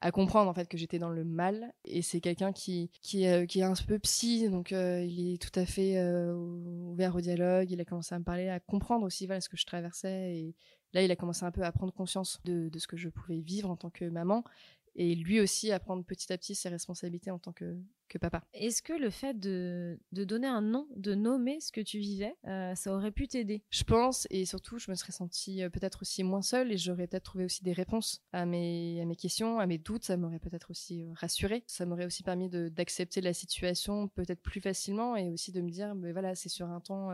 à 0.00 0.12
comprendre 0.12 0.50
en 0.50 0.54
fait 0.54 0.68
que 0.68 0.76
j'étais 0.78 0.98
dans 0.98 1.10
le 1.10 1.24
mal 1.24 1.72
et 1.84 2.02
c'est 2.02 2.20
quelqu'un 2.20 2.52
qui 2.52 2.90
qui, 3.02 3.26
euh, 3.26 3.46
qui 3.46 3.60
est 3.60 3.64
un 3.64 3.74
peu 3.86 3.98
psy 3.98 4.48
donc 4.48 4.72
euh, 4.72 5.02
il 5.02 5.34
est 5.34 5.42
tout 5.42 5.58
à 5.58 5.66
fait 5.66 6.00
ouvert 6.32 7.16
au 7.16 7.20
dialogue 7.20 7.70
il 7.70 7.80
a 7.80 7.84
commencé 7.84 8.14
à 8.14 8.18
me 8.18 8.24
parler 8.24 8.48
à 8.48 8.60
comprendre 8.60 9.04
aussi 9.04 9.26
voilà 9.26 9.40
ce 9.40 9.48
que 9.48 9.56
je 9.56 9.66
traversais 9.66 10.36
et 10.36 10.54
Là, 10.94 11.02
il 11.02 11.10
a 11.10 11.16
commencé 11.16 11.44
un 11.44 11.50
peu 11.50 11.62
à 11.62 11.72
prendre 11.72 11.92
conscience 11.92 12.40
de, 12.44 12.70
ce 12.78 12.86
que 12.86 12.96
je 12.96 13.08
pouvais 13.08 13.40
vivre 13.40 13.70
en 13.70 13.76
tant 13.76 13.90
que 13.90 14.06
maman 14.06 14.42
et 14.98 15.14
lui 15.14 15.40
aussi 15.40 15.70
à 15.70 15.78
prendre 15.78 16.04
petit 16.04 16.30
à 16.32 16.36
petit 16.36 16.56
ses 16.56 16.68
responsabilités 16.68 17.30
en 17.30 17.38
tant 17.38 17.52
que, 17.52 17.76
papa. 18.20 18.42
Est-ce 18.52 18.82
que 18.82 18.94
le 18.94 19.10
fait 19.10 19.38
de, 19.38 20.00
donner 20.10 20.48
un 20.48 20.60
nom, 20.60 20.88
de 20.96 21.14
nommer 21.14 21.60
ce 21.60 21.70
que 21.70 21.80
tu 21.80 21.98
vivais, 21.98 22.34
euh, 22.46 22.74
ça 22.74 22.92
aurait 22.92 23.12
pu 23.12 23.28
t'aider? 23.28 23.62
Je 23.70 23.84
pense, 23.84 24.26
et 24.30 24.44
surtout, 24.44 24.78
je 24.78 24.90
me 24.90 24.96
serais 24.96 25.12
sentie 25.12 25.62
euh, 25.62 25.70
peut-être 25.70 26.02
aussi 26.02 26.24
moins 26.24 26.42
seule 26.42 26.72
et 26.72 26.78
j'aurais 26.78 27.06
peut-être 27.06 27.24
trouvé 27.24 27.44
aussi 27.44 27.62
des 27.62 27.72
réponses 27.72 28.22
à 28.32 28.44
mes, 28.44 29.00
à 29.00 29.04
mes 29.04 29.14
questions, 29.14 29.60
à 29.60 29.66
mes 29.66 29.78
doutes. 29.78 30.04
Ça 30.04 30.16
m'aurait 30.16 30.40
peut-être 30.40 30.70
aussi 30.70 31.04
euh, 31.04 31.12
rassurée. 31.14 31.62
Ça 31.68 31.86
m'aurait 31.86 32.06
aussi 32.06 32.24
permis 32.24 32.48
d'accepter 32.48 33.20
la 33.20 33.34
situation 33.34 34.08
peut-être 34.08 34.42
plus 34.42 34.60
facilement 34.60 35.14
et 35.14 35.30
aussi 35.30 35.52
de 35.52 35.60
me 35.60 35.70
dire, 35.70 35.94
mais 35.94 36.12
voilà, 36.12 36.34
c'est 36.34 36.48
sur 36.48 36.66
un 36.66 36.80
temps 36.80 37.10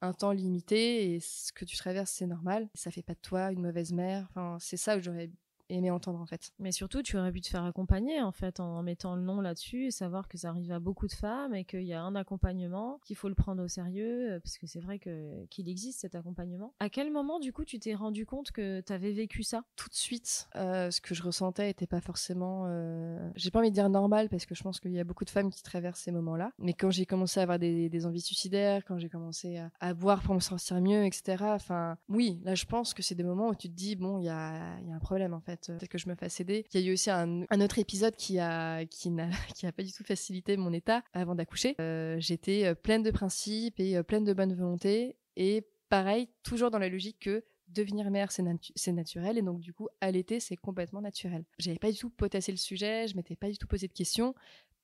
un 0.00 0.12
temps 0.12 0.30
limité 0.30 1.12
et 1.12 1.20
ce 1.20 1.52
que 1.52 1.64
tu 1.64 1.76
traverses, 1.76 2.10
c'est 2.10 2.26
normal. 2.26 2.68
Ça 2.74 2.90
fait 2.90 3.02
pas 3.02 3.14
de 3.14 3.20
toi 3.20 3.50
une 3.50 3.62
mauvaise 3.62 3.92
mère. 3.92 4.28
Enfin, 4.30 4.56
c'est 4.60 4.76
ça 4.76 4.96
que 4.96 5.02
j'aurais 5.02 5.30
aimé 5.68 5.90
entendre 5.90 6.20
en 6.20 6.26
fait. 6.26 6.52
Mais 6.58 6.72
surtout, 6.72 7.02
tu 7.02 7.16
aurais 7.16 7.32
pu 7.32 7.40
te 7.40 7.48
faire 7.48 7.64
accompagner 7.64 8.20
en 8.20 8.32
fait 8.32 8.60
en 8.60 8.82
mettant 8.82 9.16
le 9.16 9.22
nom 9.22 9.40
là-dessus 9.40 9.86
et 9.86 9.90
savoir 9.90 10.28
que 10.28 10.38
ça 10.38 10.48
arrive 10.48 10.72
à 10.72 10.78
beaucoup 10.78 11.06
de 11.06 11.12
femmes 11.12 11.54
et 11.54 11.64
qu'il 11.64 11.82
y 11.82 11.92
a 11.92 12.02
un 12.02 12.14
accompagnement, 12.14 13.00
qu'il 13.04 13.16
faut 13.16 13.28
le 13.28 13.34
prendre 13.34 13.62
au 13.62 13.68
sérieux 13.68 14.32
euh, 14.32 14.40
parce 14.40 14.58
que 14.58 14.66
c'est 14.66 14.80
vrai 14.80 14.98
que 14.98 15.44
qu'il 15.46 15.68
existe 15.68 16.00
cet 16.00 16.14
accompagnement. 16.14 16.74
À 16.80 16.88
quel 16.88 17.12
moment 17.12 17.38
du 17.38 17.52
coup 17.52 17.64
tu 17.64 17.78
t'es 17.78 17.94
rendu 17.94 18.26
compte 18.26 18.50
que 18.50 18.80
tu 18.80 18.92
avais 18.92 19.12
vécu 19.12 19.42
ça? 19.42 19.62
Tout 19.76 19.88
de 19.88 19.94
suite, 19.94 20.48
euh, 20.56 20.90
ce 20.90 21.00
que 21.00 21.14
je 21.14 21.22
ressentais 21.22 21.70
était 21.70 21.86
pas 21.86 22.00
forcément, 22.00 22.64
euh... 22.66 23.30
j'ai 23.36 23.50
pas 23.50 23.60
envie 23.60 23.70
de 23.70 23.74
dire 23.74 23.88
normal 23.88 24.28
parce 24.28 24.46
que 24.46 24.54
je 24.54 24.62
pense 24.62 24.80
qu'il 24.80 24.92
y 24.92 25.00
a 25.00 25.04
beaucoup 25.04 25.24
de 25.24 25.30
femmes 25.30 25.50
qui 25.50 25.62
traversent 25.62 26.00
ces 26.00 26.12
moments-là. 26.12 26.52
Mais 26.58 26.72
quand 26.72 26.90
j'ai 26.90 27.06
commencé 27.06 27.40
à 27.40 27.42
avoir 27.42 27.58
des, 27.58 27.88
des 27.88 28.06
envies 28.06 28.20
suicidaires, 28.20 28.84
quand 28.84 28.98
j'ai 28.98 29.08
commencé 29.08 29.58
à, 29.58 29.70
à, 29.80 29.94
boire 29.94 30.22
pour 30.22 30.34
me 30.34 30.40
sentir 30.40 30.80
mieux, 30.80 31.04
etc. 31.04 31.44
Enfin, 31.48 31.96
oui, 32.08 32.40
là 32.44 32.54
je 32.54 32.64
pense 32.64 32.94
que 32.94 33.02
c'est 33.02 33.14
des 33.14 33.24
moments 33.24 33.48
où 33.48 33.54
tu 33.54 33.68
te 33.68 33.74
dis 33.74 33.96
bon, 33.96 34.18
il 34.18 34.24
y 34.24 34.28
a, 34.28 34.80
y 34.80 34.90
a 34.90 34.94
un 34.94 35.00
problème 35.00 35.34
en 35.34 35.40
fait 35.40 35.57
peut-être 35.66 35.88
que 35.88 35.98
je 35.98 36.08
me 36.08 36.14
fasse 36.14 36.40
aider. 36.40 36.64
Il 36.72 36.80
y 36.80 36.84
a 36.84 36.86
eu 36.88 36.92
aussi 36.92 37.10
un, 37.10 37.42
autre 37.60 37.78
épisode 37.78 38.16
qui 38.16 38.38
a, 38.38 38.84
qui 38.86 39.10
n'a, 39.10 39.30
pas 39.76 39.82
du 39.82 39.92
tout 39.92 40.04
facilité 40.04 40.56
mon 40.56 40.72
état 40.72 41.02
avant 41.12 41.34
d'accoucher. 41.34 41.74
Euh, 41.80 42.16
j'étais 42.18 42.66
euh, 42.66 42.74
pleine 42.74 43.02
de 43.02 43.10
principes 43.10 43.78
et 43.80 43.96
euh, 43.96 44.02
pleine 44.02 44.24
de 44.24 44.32
bonne 44.32 44.54
volonté. 44.54 45.16
Et 45.36 45.66
pareil, 45.88 46.28
toujours 46.42 46.70
dans 46.70 46.78
la 46.78 46.88
logique 46.88 47.20
que 47.20 47.44
devenir 47.68 48.10
mère, 48.10 48.32
c'est, 48.32 48.92
naturel, 48.92 49.38
et 49.38 49.42
donc 49.42 49.60
du 49.60 49.72
coup, 49.72 49.88
allaiter, 50.00 50.40
c'est 50.40 50.56
complètement 50.56 51.00
naturel. 51.00 51.44
J'avais 51.58 51.78
pas 51.78 51.92
du 51.92 51.98
tout 51.98 52.10
potassé 52.10 52.50
le 52.50 52.56
sujet, 52.58 53.06
je 53.08 53.16
m'étais 53.16 53.36
pas 53.36 53.50
du 53.50 53.58
tout 53.58 53.66
posé 53.66 53.88
de 53.88 53.92
questions, 53.92 54.34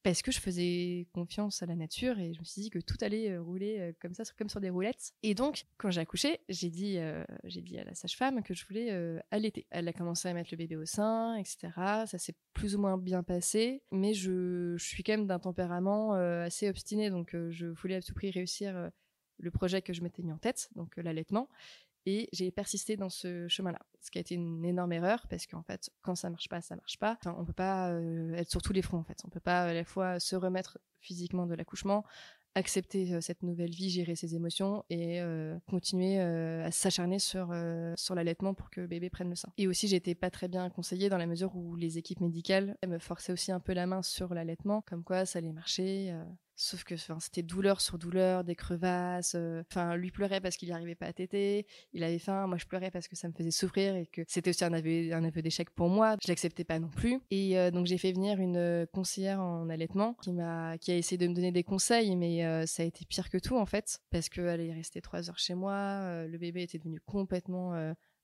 parce 0.04 0.20
que 0.20 0.30
je 0.30 0.38
faisais 0.38 1.08
confiance 1.14 1.62
à 1.62 1.66
la 1.66 1.74
nature 1.74 2.18
et 2.18 2.34
je 2.34 2.38
me 2.38 2.44
suis 2.44 2.60
dit 2.60 2.70
que 2.70 2.78
tout 2.78 2.98
allait 3.00 3.30
euh, 3.30 3.40
rouler 3.42 3.78
euh, 3.80 3.92
comme 4.00 4.12
ça, 4.12 4.22
comme 4.36 4.50
sur 4.50 4.60
des 4.60 4.68
roulettes. 4.68 5.14
Et 5.22 5.34
donc, 5.34 5.64
quand 5.78 5.90
j'ai 5.90 6.02
accouché, 6.02 6.40
j'ai 6.50 6.68
dit, 6.68 6.98
euh, 6.98 7.24
j'ai 7.44 7.62
dit 7.62 7.78
à 7.78 7.84
la 7.84 7.94
sage-femme 7.94 8.42
que 8.42 8.52
je 8.52 8.66
voulais 8.66 8.92
allaiter. 9.30 9.66
Elle 9.70 9.88
a 9.88 9.94
commencé 9.94 10.28
à 10.28 10.34
mettre 10.34 10.50
le 10.52 10.58
bébé 10.58 10.76
au 10.76 10.84
sein, 10.84 11.36
etc. 11.36 11.70
Ça 12.06 12.18
s'est 12.18 12.34
plus 12.52 12.76
ou 12.76 12.80
moins 12.80 12.98
bien 12.98 13.22
passé, 13.22 13.82
mais 13.90 14.12
je, 14.12 14.76
je 14.76 14.84
suis 14.84 15.02
quand 15.02 15.14
même 15.14 15.26
d'un 15.26 15.38
tempérament 15.38 16.12
assez 16.12 16.68
obstiné, 16.68 17.08
donc 17.08 17.34
je 17.50 17.66
voulais 17.66 17.94
à 17.96 18.02
tout 18.02 18.12
prix 18.12 18.30
réussir 18.30 18.90
le 19.38 19.50
projet 19.50 19.80
que 19.80 19.92
je 19.92 20.02
m'étais 20.02 20.22
mis 20.22 20.32
en 20.32 20.38
tête, 20.38 20.68
donc 20.76 20.96
l'allaitement. 20.96 21.48
Et 22.06 22.28
j'ai 22.32 22.50
persisté 22.50 22.96
dans 22.96 23.08
ce 23.08 23.48
chemin-là, 23.48 23.78
ce 24.00 24.10
qui 24.10 24.18
a 24.18 24.20
été 24.20 24.34
une 24.34 24.64
énorme 24.64 24.92
erreur 24.92 25.26
parce 25.28 25.46
qu'en 25.46 25.62
fait, 25.62 25.90
quand 26.02 26.14
ça 26.14 26.28
marche 26.28 26.48
pas, 26.48 26.60
ça 26.60 26.76
marche 26.76 26.98
pas. 26.98 27.16
Enfin, 27.20 27.34
on 27.38 27.44
peut 27.44 27.52
pas 27.54 27.90
euh, 27.90 28.34
être 28.34 28.50
sur 28.50 28.60
tous 28.60 28.72
les 28.72 28.82
fronts 28.82 28.98
en 28.98 29.04
fait. 29.04 29.18
On 29.24 29.30
peut 29.30 29.40
pas 29.40 29.62
à 29.62 29.72
la 29.72 29.84
fois 29.84 30.20
se 30.20 30.36
remettre 30.36 30.78
physiquement 31.00 31.46
de 31.46 31.54
l'accouchement, 31.54 32.04
accepter 32.54 33.14
euh, 33.14 33.20
cette 33.22 33.42
nouvelle 33.42 33.70
vie, 33.70 33.88
gérer 33.88 34.16
ses 34.16 34.34
émotions 34.34 34.84
et 34.90 35.20
euh, 35.22 35.58
continuer 35.66 36.20
à 36.20 36.70
s'acharner 36.70 37.18
sur 37.18 37.54
sur 37.96 38.14
l'allaitement 38.14 38.52
pour 38.52 38.68
que 38.68 38.86
bébé 38.86 39.08
prenne 39.08 39.30
le 39.30 39.36
sein. 39.36 39.48
Et 39.56 39.66
aussi, 39.66 39.88
j'étais 39.88 40.14
pas 40.14 40.30
très 40.30 40.48
bien 40.48 40.68
conseillée 40.68 41.08
dans 41.08 41.18
la 41.18 41.26
mesure 41.26 41.56
où 41.56 41.74
les 41.74 41.96
équipes 41.96 42.20
médicales 42.20 42.76
me 42.86 42.98
forçaient 42.98 43.32
aussi 43.32 43.50
un 43.50 43.60
peu 43.60 43.72
la 43.72 43.86
main 43.86 44.02
sur 44.02 44.34
l'allaitement, 44.34 44.82
comme 44.82 45.04
quoi 45.04 45.24
ça 45.24 45.38
allait 45.38 45.52
marcher. 45.52 46.14
Sauf 46.56 46.84
que 46.84 46.94
c'était 46.96 47.42
douleur 47.42 47.80
sur 47.80 47.98
douleur, 47.98 48.44
des 48.44 48.54
crevasses. 48.54 49.34
Euh, 49.34 49.64
enfin, 49.68 49.96
lui 49.96 50.12
pleurait 50.12 50.40
parce 50.40 50.56
qu'il 50.56 50.68
n'y 50.68 50.74
arrivait 50.74 50.94
pas 50.94 51.06
à 51.06 51.12
téter. 51.12 51.66
Il 51.92 52.04
avait 52.04 52.20
faim. 52.20 52.46
Moi, 52.46 52.58
je 52.58 52.66
pleurais 52.66 52.92
parce 52.92 53.08
que 53.08 53.16
ça 53.16 53.26
me 53.26 53.32
faisait 53.32 53.50
souffrir 53.50 53.96
et 53.96 54.06
que 54.06 54.22
c'était 54.28 54.50
aussi 54.50 54.64
un 54.64 54.72
aveu, 54.72 55.42
d'échec 55.42 55.70
pour 55.70 55.88
moi. 55.88 56.16
Je 56.22 56.30
l'acceptais 56.30 56.62
pas 56.62 56.78
non 56.78 56.88
plus. 56.88 57.20
Et 57.30 57.58
euh, 57.58 57.72
donc, 57.72 57.86
j'ai 57.86 57.98
fait 57.98 58.12
venir 58.12 58.38
une 58.38 58.86
conseillère 58.92 59.40
en 59.40 59.68
allaitement 59.68 60.14
qui 60.22 60.32
m'a, 60.32 60.78
qui 60.78 60.92
a 60.92 60.96
essayé 60.96 61.18
de 61.18 61.26
me 61.26 61.34
donner 61.34 61.50
des 61.50 61.64
conseils, 61.64 62.14
mais 62.14 62.44
euh, 62.44 62.66
ça 62.66 62.84
a 62.84 62.86
été 62.86 63.04
pire 63.04 63.30
que 63.30 63.38
tout 63.38 63.56
en 63.56 63.66
fait, 63.66 63.98
parce 64.10 64.28
qu'elle 64.28 64.60
est 64.60 64.72
restée 64.72 65.00
trois 65.00 65.28
heures 65.28 65.38
chez 65.38 65.54
moi. 65.54 66.24
le 66.26 66.38
bébé 66.38 66.62
était 66.62 66.78
devenu 66.78 67.00
complètement 67.00 67.74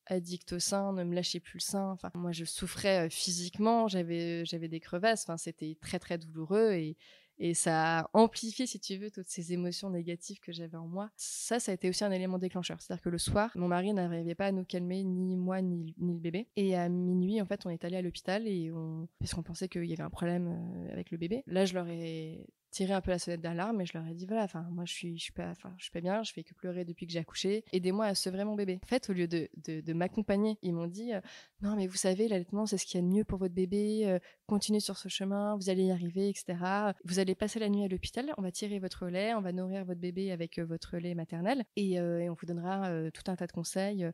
addict 0.07 0.53
au 0.53 0.59
sein, 0.59 0.93
ne 0.93 1.03
me 1.03 1.15
lâchait 1.15 1.41
plus 1.41 1.55
le 1.55 1.61
sein. 1.61 1.91
Enfin, 1.91 2.11
moi, 2.15 2.31
je 2.31 2.45
souffrais 2.45 3.11
physiquement, 3.11 3.89
j'avais, 3.89 4.45
j'avais 4.45 4.69
des 4.69 4.81
crevasses. 4.81 5.25
Enfin, 5.25 5.37
c'était 5.37 5.77
très 5.81 5.99
très 5.99 6.19
douloureux 6.19 6.73
et 6.73 6.97
et 7.41 7.55
ça 7.55 8.01
a 8.01 8.11
amplifié, 8.13 8.67
si 8.67 8.79
tu 8.79 8.99
veux, 8.99 9.11
toutes 9.11 9.29
ces 9.29 9.55
émotions 9.55 9.89
négatives 9.89 10.41
que 10.41 10.53
j'avais 10.53 10.77
en 10.77 10.87
moi. 10.87 11.11
Ça, 11.17 11.59
ça 11.59 11.73
a 11.73 11.75
été 11.75 11.89
aussi 11.89 12.05
un 12.05 12.11
élément 12.11 12.39
déclencheur. 12.39 12.81
C'est-à-dire 12.81 13.03
que 13.03 13.09
le 13.09 13.17
soir, 13.17 13.51
mon 13.55 13.67
mari 13.67 13.95
n'arrivait 13.95 14.35
pas 14.35 14.47
à 14.47 14.53
nous 14.53 14.65
calmer, 14.65 15.03
ni 15.03 15.37
moi, 15.37 15.63
ni, 15.63 15.95
le 15.99 16.19
bébé. 16.19 16.49
Et 16.57 16.77
à 16.77 16.91
minuit, 16.91 17.41
en 17.41 17.47
fait, 17.47 17.65
on 17.65 17.71
est 17.71 17.83
allé 17.85 17.97
à 17.97 18.03
l'hôpital 18.03 18.47
et 18.47 18.71
on, 18.71 19.09
parce 19.19 19.33
qu'on 19.33 19.43
pensait 19.43 19.69
qu'il 19.69 19.87
y 19.87 19.93
avait 19.95 20.03
un 20.03 20.11
problème 20.11 20.49
euh, 20.49 20.93
avec 20.93 21.11
le 21.11 21.17
bébé. 21.17 21.43
Là, 21.47 21.65
je 21.65 21.73
leur 21.73 21.89
ai 21.89 22.47
tiré 22.71 22.93
un 22.93 23.01
peu 23.01 23.11
la 23.11 23.19
sonnette 23.19 23.41
d'alarme 23.41 23.81
et 23.81 23.87
je 23.87 23.97
leur 23.97 24.07
ai 24.07 24.15
dit 24.15 24.27
voilà 24.27 24.45
enfin 24.45 24.67
moi 24.71 24.85
je 24.85 24.93
suis 24.93 25.19
je 25.19 25.25
suis 25.25 25.33
pas 25.33 25.49
enfin 25.49 25.75
je 25.77 25.85
suis 25.85 25.91
pas 25.91 26.01
bien 26.01 26.23
je 26.23 26.33
fais 26.33 26.43
que 26.43 26.55
pleurer 26.55 26.85
depuis 26.85 27.07
que 27.07 27.13
j'ai 27.13 27.19
accouché 27.19 27.65
aidez-moi 27.73 28.07
à 28.07 28.15
sevrer 28.15 28.45
mon 28.45 28.55
bébé. 28.55 28.79
En 28.83 28.87
fait 28.87 29.11
au 29.11 29.13
lieu 29.13 29.27
de 29.27 29.49
de, 29.57 29.93
m'accompagner 29.93 30.57
ils 30.63 30.73
m'ont 30.73 30.87
dit 30.87 31.13
euh, 31.13 31.21
non 31.63 31.75
mais 31.77 31.87
vous 31.87 31.97
savez 31.97 32.29
l'allaitement 32.29 32.67
c'est 32.67 32.79
ce 32.79 32.87
qu'il 32.87 33.01
y 33.01 33.03
a 33.03 33.07
de 33.07 33.13
mieux 33.13 33.25
pour 33.25 33.39
votre 33.39 33.55
bébé 33.55 34.03
euh, 34.07 34.19
continuez 34.47 34.81
sur 34.81 34.97
ce 34.97 35.09
chemin 35.09 35.57
vous 35.57 35.69
allez 35.69 35.85
y 35.85 35.91
arriver 35.91 36.29
etc 36.29 36.59
vous 37.05 37.19
allez 37.19 37.35
passer 37.35 37.59
la 37.59 37.69
nuit 37.69 37.85
à 37.85 37.89
l'hôpital 37.89 38.33
on 38.39 38.43
va 38.43 38.53
tirer 38.53 38.79
votre 38.79 39.09
lait 39.09 39.35
on 39.35 39.41
va 39.41 39.53
nourrir 39.53 39.85
votre 39.85 40.01
bébé 40.01 40.31
avec 40.31 40.59
euh, 40.59 40.65
votre 40.65 40.97
lait 40.97 41.15
maternel 41.15 41.65
et 41.77 42.01
on 42.01 42.35
vous 42.35 42.47
donnera 42.47 43.11
tout 43.11 43.23
un 43.31 43.37
tas 43.37 43.47
de 43.47 43.53
conseils 43.53 44.09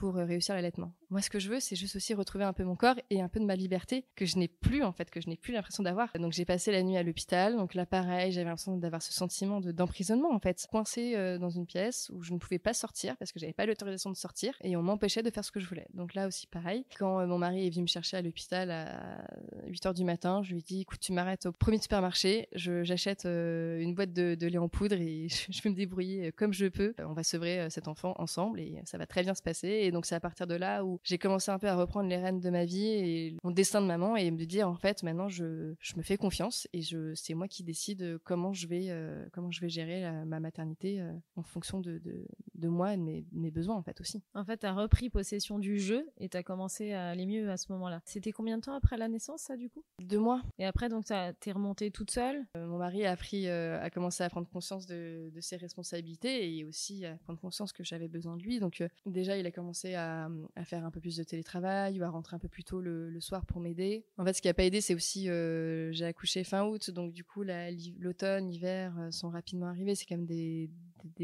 pour 0.00 0.16
euh, 0.16 0.24
réussir 0.24 0.54
l'allaitement. 0.54 0.94
Moi, 1.10 1.20
ce 1.20 1.28
que 1.28 1.38
je 1.38 1.50
veux, 1.50 1.60
c'est 1.60 1.76
juste 1.76 1.94
aussi 1.94 2.14
retrouver 2.14 2.44
un 2.44 2.54
peu 2.54 2.64
mon 2.64 2.74
corps 2.74 2.94
et 3.10 3.20
un 3.20 3.28
peu 3.28 3.38
de 3.38 3.44
ma 3.44 3.54
liberté 3.54 4.06
que 4.16 4.24
je 4.24 4.38
n'ai 4.38 4.48
plus, 4.48 4.82
en 4.82 4.92
fait, 4.92 5.10
que 5.10 5.20
je 5.20 5.28
n'ai 5.28 5.36
plus 5.36 5.52
l'impression 5.52 5.82
d'avoir. 5.82 6.08
Donc, 6.14 6.32
j'ai 6.32 6.46
passé 6.46 6.72
la 6.72 6.82
nuit 6.82 6.96
à 6.96 7.02
l'hôpital. 7.02 7.54
Donc 7.56 7.74
là, 7.74 7.84
pareil, 7.84 8.32
j'avais 8.32 8.46
l'impression 8.46 8.78
d'avoir 8.78 9.02
ce 9.02 9.12
sentiment 9.12 9.60
de, 9.60 9.72
d'emprisonnement, 9.72 10.32
en 10.32 10.38
fait. 10.38 10.66
Coincé 10.70 11.16
euh, 11.16 11.36
dans 11.36 11.50
une 11.50 11.66
pièce 11.66 12.10
où 12.14 12.22
je 12.22 12.32
ne 12.32 12.38
pouvais 12.38 12.58
pas 12.58 12.72
sortir 12.72 13.16
parce 13.18 13.30
que 13.30 13.38
j'avais 13.38 13.52
pas 13.52 13.66
l'autorisation 13.66 14.08
de 14.08 14.16
sortir 14.16 14.56
et 14.62 14.74
on 14.74 14.82
m'empêchait 14.82 15.22
de 15.22 15.28
faire 15.28 15.44
ce 15.44 15.52
que 15.52 15.60
je 15.60 15.68
voulais. 15.68 15.86
Donc 15.92 16.14
là 16.14 16.26
aussi, 16.26 16.46
pareil. 16.46 16.86
Quand 16.98 17.20
euh, 17.20 17.26
mon 17.26 17.36
mari 17.36 17.66
est 17.66 17.70
venu 17.70 17.82
me 17.82 17.88
chercher 17.88 18.16
à 18.16 18.22
l'hôpital 18.22 18.70
à 18.70 19.26
8 19.66 19.86
heures 19.86 19.94
du 19.94 20.04
matin, 20.04 20.42
je 20.42 20.52
lui 20.52 20.60
ai 20.60 20.62
dit, 20.62 20.80
écoute, 20.80 21.00
tu 21.00 21.12
m'arrêtes 21.12 21.44
au 21.44 21.52
premier 21.52 21.78
supermarché, 21.78 22.48
j'achète 22.54 23.26
une 23.26 23.94
boîte 23.94 24.14
de, 24.14 24.46
lait 24.46 24.58
en 24.58 24.68
poudre 24.68 24.96
et 24.96 25.28
je, 25.28 25.52
je, 25.52 25.62
vais 25.62 25.70
me 25.70 25.74
débrouiller 25.74 26.32
comme 26.32 26.54
je 26.54 26.66
peux. 26.66 26.94
On 27.00 27.12
va 27.12 27.22
sevrer 27.22 27.68
cet 27.68 27.88
enfant 27.88 28.14
ensemble 28.16 28.60
et 28.60 28.80
ça 28.86 28.96
va 28.96 29.06
très 29.06 29.22
bien 29.22 29.34
se 29.34 29.42
passer. 29.42 29.89
Donc 29.90 30.06
c'est 30.06 30.14
à 30.14 30.20
partir 30.20 30.46
de 30.46 30.54
là 30.54 30.84
où 30.84 30.98
j'ai 31.04 31.18
commencé 31.18 31.50
un 31.50 31.58
peu 31.58 31.68
à 31.68 31.76
reprendre 31.76 32.08
les 32.08 32.16
rênes 32.16 32.40
de 32.40 32.50
ma 32.50 32.64
vie 32.64 32.86
et 32.86 33.36
mon 33.42 33.50
destin 33.50 33.80
de 33.80 33.86
maman 33.86 34.16
et 34.16 34.30
me 34.30 34.44
dire 34.44 34.68
en 34.68 34.76
fait 34.76 35.02
maintenant 35.02 35.28
je, 35.28 35.74
je 35.78 35.96
me 35.96 36.02
fais 36.02 36.16
confiance 36.16 36.68
et 36.72 36.82
je 36.82 37.14
c'est 37.14 37.34
moi 37.34 37.48
qui 37.48 37.62
décide 37.62 38.18
comment 38.24 38.52
je 38.52 38.66
vais 38.66 38.86
euh, 38.88 39.26
comment 39.32 39.50
je 39.50 39.60
vais 39.60 39.68
gérer 39.68 40.10
ma 40.24 40.40
maternité 40.40 41.00
euh, 41.00 41.12
en 41.36 41.42
fonction 41.42 41.80
de, 41.80 41.98
de, 41.98 42.26
de, 42.54 42.68
moi 42.68 42.94
et 42.94 42.96
de 42.96 43.02
mes, 43.02 43.24
mes, 43.32 43.50
besoins 43.50 43.76
en 43.76 43.82
fait 43.82 44.00
aussi. 44.00 44.22
En 44.34 44.44
fait, 44.44 44.58
tu 44.58 44.66
as 44.66 44.72
repris 44.72 45.10
possession 45.10 45.58
du 45.58 45.78
jeu 45.78 46.08
et 46.18 46.28
tu 46.28 46.36
as 46.36 46.42
commencé 46.42 46.92
à 46.92 47.08
aller 47.08 47.26
mieux 47.26 47.50
à 47.50 47.56
ce 47.56 47.72
moment-là. 47.72 48.00
C'était 48.04 48.32
combien 48.32 48.58
de 48.58 48.62
temps 48.62 48.74
après 48.74 48.96
la 48.96 49.08
naissance 49.08 49.42
ça 49.42 49.56
du 49.56 49.68
coup? 49.68 49.84
Deux 50.00 50.18
mois. 50.18 50.42
Et 50.58 50.64
après 50.64 50.88
donc 50.88 51.04
t'es 51.04 51.52
remontée 51.52 51.90
toute 51.90 52.10
seule? 52.10 52.44
Euh, 52.56 52.66
Mon 52.66 52.78
mari 52.78 53.04
a 53.04 53.12
appris 53.12 53.48
a 53.48 53.90
commencé 53.90 54.22
à 54.22 54.30
prendre 54.30 54.48
conscience 54.48 54.86
de, 54.86 55.30
de 55.34 55.40
ses 55.40 55.56
responsabilités 55.56 56.56
et 56.56 56.64
aussi 56.64 57.04
à 57.04 57.16
prendre 57.16 57.40
conscience 57.40 57.72
que 57.72 57.84
j'avais 57.84 58.08
besoin 58.08 58.36
de 58.36 58.42
lui 58.42 58.60
donc 58.60 58.82
déjà 59.06 59.36
il 59.36 59.46
a 59.46 59.50
commencé 59.50 59.79
à, 59.88 60.28
faire 60.64 60.84
un 60.84 60.90
peu 60.90 61.00
plus 61.00 61.16
de 61.16 61.22
télétravail 61.22 62.00
ou 62.00 62.04
à 62.04 62.08
rentrer 62.08 62.36
un 62.36 62.38
peu 62.38 62.48
plus 62.48 62.64
tôt 62.64 62.80
le, 62.80 63.20
soir 63.20 63.44
pour 63.44 63.60
m'aider. 63.60 64.04
En 64.16 64.24
fait, 64.24 64.32
ce 64.32 64.40
qui 64.40 64.48
n'a 64.48 64.54
pas 64.54 64.64
aidé, 64.64 64.80
c'est 64.80 64.94
aussi 64.94 65.28
euh, 65.28 65.92
j'ai 65.92 66.06
accouché 66.06 66.42
fin 66.44 66.64
août, 66.64 66.90
donc 66.90 67.12
du 67.12 67.24
coup 67.24 67.42
l'automne, 67.42 68.48
l'hiver 68.48 68.96
euh, 68.98 69.10
sont 69.10 69.28
rapidement 69.28 69.66
arrivés. 69.66 69.94
C'est 69.94 70.06
quand 70.06 70.16
même 70.16 70.26
des, 70.26 70.70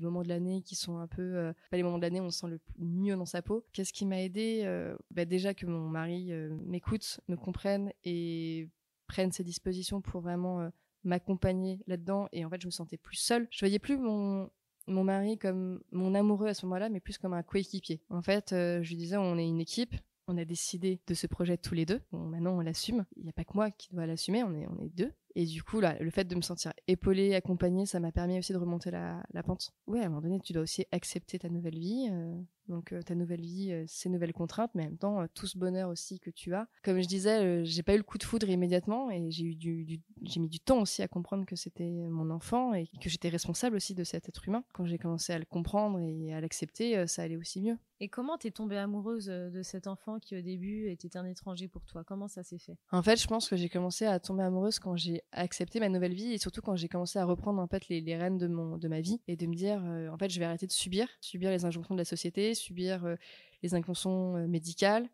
moments 0.03 0.23
de 0.23 0.29
l'année 0.29 0.63
qui 0.63 0.75
sont 0.75 0.99
un 0.99 1.07
peu 1.07 1.53
pas 1.71 1.77
les 1.77 1.83
moments 1.83 1.99
de 1.99 2.03
l'année 2.03 2.21
où 2.21 2.25
on 2.25 2.31
se 2.31 2.41
sent 2.41 2.49
le 2.49 2.61
mieux 2.79 3.17
dans 3.17 3.27
sa 3.27 3.43
peau. 3.43 3.65
Qu'est-ce 3.73 3.93
qui 3.93 4.07
m'a 4.07 4.23
aidé 4.23 4.65
bah, 5.11 5.25
Déjà 5.25 5.55
que 5.55 5.67
mon 5.67 5.89
mari 5.89 6.33
m'écoute, 6.67 7.21
me 7.29 7.37
comprenne 7.37 7.93
et 8.05 8.69
prenne 9.07 9.33
ses 9.33 9.45
dispositions 9.45 10.01
pour 10.01 10.21
vraiment 10.21 10.71
m'accompagner 11.05 11.81
là-dedans 11.87 12.29
et 12.33 12.45
en 12.45 12.51
fait 12.51 12.61
je 12.61 12.67
me 12.67 12.71
sentais 12.71 12.97
plus 12.97 13.17
seule. 13.17 13.47
Je 13.51 13.61
voyais 13.61 13.79
plus 13.79 13.97
mon 13.97 14.51
mon 14.87 15.05
mari 15.05 15.39
comme 15.39 15.81
mon 15.93 16.15
amoureux 16.15 16.49
à 16.49 16.55
ce 16.55 16.67
moment-là, 16.67 16.89
mais 16.89 17.01
plus 17.01 17.19
comme 17.19 17.35
un 17.35 17.43
coéquipier. 17.43 18.01
En 18.11 18.23
fait, 18.23 18.53
euh, 18.53 18.83
je 18.83 18.91
lui 18.91 18.97
disais, 18.97 19.17
on 19.17 19.37
est 19.39 19.47
une 19.47 19.61
équipe, 19.61 19.95
on 20.29 20.37
a 20.39 20.45
décidé 20.45 21.01
de 21.07 21.15
ce 21.15 21.27
projet 21.27 21.57
tous 21.57 21.75
les 21.75 21.87
deux. 21.87 22.01
Bon, 22.13 22.19
maintenant, 22.19 22.57
on 22.57 22.61
l'assume. 22.61 23.05
Il 23.17 23.25
n'y 23.25 23.29
a 23.29 23.33
pas 23.33 23.45
que 23.45 23.55
moi 23.55 23.71
qui 23.71 23.89
dois 23.93 24.07
l'assumer, 24.07 24.43
on 24.43 24.55
est, 24.55 24.67
on 24.67 24.79
est 24.83 24.89
deux. 24.89 25.13
Et 25.39 25.45
du 25.45 25.63
coup, 25.63 25.81
là, 25.81 25.99
le 26.01 26.11
fait 26.11 26.25
de 26.25 26.35
me 26.35 26.41
sentir 26.41 26.73
épaulée, 26.89 27.35
accompagnée, 27.35 27.85
ça 27.85 28.01
m'a 28.01 28.11
permis 28.11 28.39
aussi 28.39 28.55
de 28.55 28.59
remonter 28.59 28.91
la, 28.91 29.23
la, 29.35 29.43
pente. 29.43 29.75
Ouais, 29.87 30.01
à 30.01 30.07
un 30.07 30.09
moment 30.09 30.23
donné, 30.23 30.41
tu 30.41 30.55
dois 30.55 30.63
aussi 30.63 30.87
accepter 30.93 31.39
ta 31.39 31.51
nouvelle 31.51 31.79
vie. 31.79 32.09
Euh, 32.11 32.35
donc 32.69 32.93
euh, 32.93 33.03
ta 33.03 33.15
nouvelle 33.15 33.43
vie, 33.43 33.71
euh, 33.71 33.85
ces 33.87 34.09
nouvelles 34.09 34.33
contraintes, 34.33 34.71
mais 34.75 34.85
en 34.85 34.87
même 34.87 34.99
temps 34.99 35.27
tout 35.35 35.47
ce 35.47 35.59
bonheur 35.59 35.89
aussi 35.89 36.19
que 36.19 36.31
tu 36.31 36.55
as. 36.55 36.67
Comme 36.83 37.01
je 37.01 37.07
disais, 37.07 37.65
j'ai 37.65 37.83
pas 37.83 37.95
eu 37.95 37.99
le 37.99 38.03
coup 38.03 38.19
de 38.19 38.25
foudre 38.25 38.49
immédiatement 38.49 39.11
et 39.11 39.31
j'ai 39.31 39.45
eu 39.45 39.55
du, 39.55 40.01
j'ai 40.23 40.41
mis 40.41 40.49
du 40.49 40.59
temps 40.59 40.81
aussi 40.81 41.03
à 41.03 41.09
comprendre 41.09 41.45
que 41.47 41.55
c'était 41.55 42.09
mon 42.11 42.31
enfant 42.31 42.75
et 42.75 42.89
que 43.01 43.09
j'étais 43.09 43.29
responsable 43.29 43.77
aussi 43.77 43.95
de 43.95 44.05
cet 44.05 44.29
être 44.29 44.49
humain. 44.49 44.65
Quand 44.73 44.85
j'ai 44.85 44.99
commencé 44.99 45.33
à 45.33 45.39
le 45.39 45.45
comprendre 45.45 46.01
et 46.01 46.35
à 46.35 46.41
l'accepter, 46.41 47.07
ça 47.07 47.23
allait 47.23 47.37
aussi 47.37 47.61
mieux. 47.61 47.79
Et 48.01 48.09
comment 48.09 48.37
t'es 48.37 48.51
tombée 48.51 48.77
amoureuse 48.77 49.27
de 49.27 49.63
cet 49.63 49.87
enfant 49.87 50.19
qui 50.19 50.37
au 50.37 50.43
début 50.43 50.91
était 50.91 51.17
un 51.17 51.25
étranger 51.25 51.67
pour 51.69 51.87
toi? 51.87 52.05
Comment 52.05 52.29
ça 52.29 52.43
s'est 52.43 52.59
fait? 52.59 52.77
En 52.91 53.03
fait, 53.03 53.21
je 53.21 53.27
pense 53.27 53.49
que 53.49 53.57
j'ai 53.57 53.69
commencé 53.69 54.05
à 54.05 54.21
tomber 54.21 54.43
amoureuse 54.43 54.79
quand 54.79 54.97
j'ai 54.97 55.23
accepté 55.33 55.81
ma 55.81 55.89
nouvelle 55.89 56.15
vie 56.15 56.33
et 56.33 56.39
surtout 56.39 56.63
quand 56.63 56.77
j'ai 56.77 56.89
commencé 56.89 57.19
à 57.19 57.25
reprendre 57.25 57.61
en 57.61 57.67
fait 57.67 57.89
les, 57.89 58.17
rênes 58.17 58.39
de 58.39 58.47
mon 58.47 58.79
de 58.79 58.89
ma 58.89 59.01
vie 59.01 59.21
et 59.27 59.37
de 59.37 59.47
me 59.47 59.55
dire 59.55 59.83
en 60.13 60.17
fait 60.17 60.31
je 60.31 60.39
vais 60.39 60.47
arrêter 60.47 60.67
de 60.67 60.73
subir, 60.73 61.09
subir 61.21 61.51
les 61.51 61.65
injonctions 61.65 61.95
de 61.95 62.01
la 62.01 62.05
société, 62.05 62.55
subir 62.55 63.05
euh, 63.05 63.17
les 63.63 63.75
injonctions 63.75 64.37
euh, 64.37 64.47
médicales. 64.47 65.09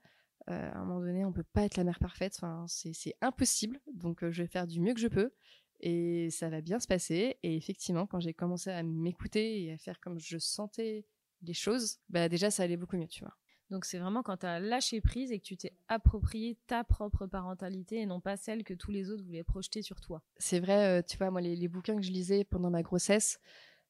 Euh, 0.51 0.73
à 0.73 0.79
un 0.79 0.85
moment 0.85 1.01
donné, 1.01 1.25
on 1.25 1.33
peut 1.33 1.45
pas 1.45 1.63
être 1.63 1.77
la 1.77 1.85
mère 1.85 2.01
parfaite. 2.01 2.35
Enfin, 2.37 2.65
c'est 2.67 3.15
impossible. 3.21 3.81
Donc, 3.95 4.29
je 4.29 4.43
vais 4.43 4.49
faire 4.49 4.67
du 4.67 4.81
mieux 4.81 4.93
que 4.93 5.01
je 5.01 5.09
peux 5.09 5.33
et 5.81 6.31
ça 6.31 6.49
va 6.49 6.61
bien 6.61 6.81
se 6.81 6.89
passer. 6.89 7.37
Et 7.43 7.57
effectivement, 7.57 8.07
quand 8.07 8.21
j'ai 8.21 8.35
commencé 8.35 8.71
à 8.71 8.83
m'écouter 8.83 9.63
et 9.63 9.73
à 9.73 9.79
faire 9.79 10.01
comme 10.01 10.19
je 10.19 10.39
sentais 10.39 11.07
les 11.43 11.55
choses, 11.55 11.99
bah 12.09 12.29
déjà 12.29 12.51
ça 12.51 12.65
allait 12.65 12.77
beaucoup 12.77 12.97
mieux, 12.97 13.09
tu 13.09 13.25
vois. 13.25 13.37
Donc 13.73 13.85
c'est 13.85 13.99
vraiment 13.99 14.23
quand 14.23 14.37
tu 14.37 14.47
as 14.47 14.61
lâché 14.61 15.01
prise 15.01 15.33
et 15.33 15.41
que 15.41 15.45
tu 15.45 15.57
t'es 15.57 15.73
approprié 15.89 16.57
ta 16.69 16.85
propre 16.85 17.27
parentalité 17.27 17.97
et 17.97 18.07
non 18.07 18.21
pas 18.21 18.37
celle 18.37 18.63
que 18.63 18.75
tous 18.75 18.93
les 18.93 19.11
autres 19.11 19.25
voulaient 19.25 19.43
projeter 19.43 19.83
sur 19.83 20.01
toi. 20.01 20.23
C'est 20.37 20.61
vrai, 20.61 21.03
tu 21.03 21.17
vois, 21.17 21.33
moi 21.33 21.41
les, 21.41 21.69
bouquins 21.69 21.97
que 21.97 22.03
je 22.03 22.13
lisais 22.13 22.45
pendant 22.45 22.71
ma 22.71 22.83
grossesse, 22.83 23.41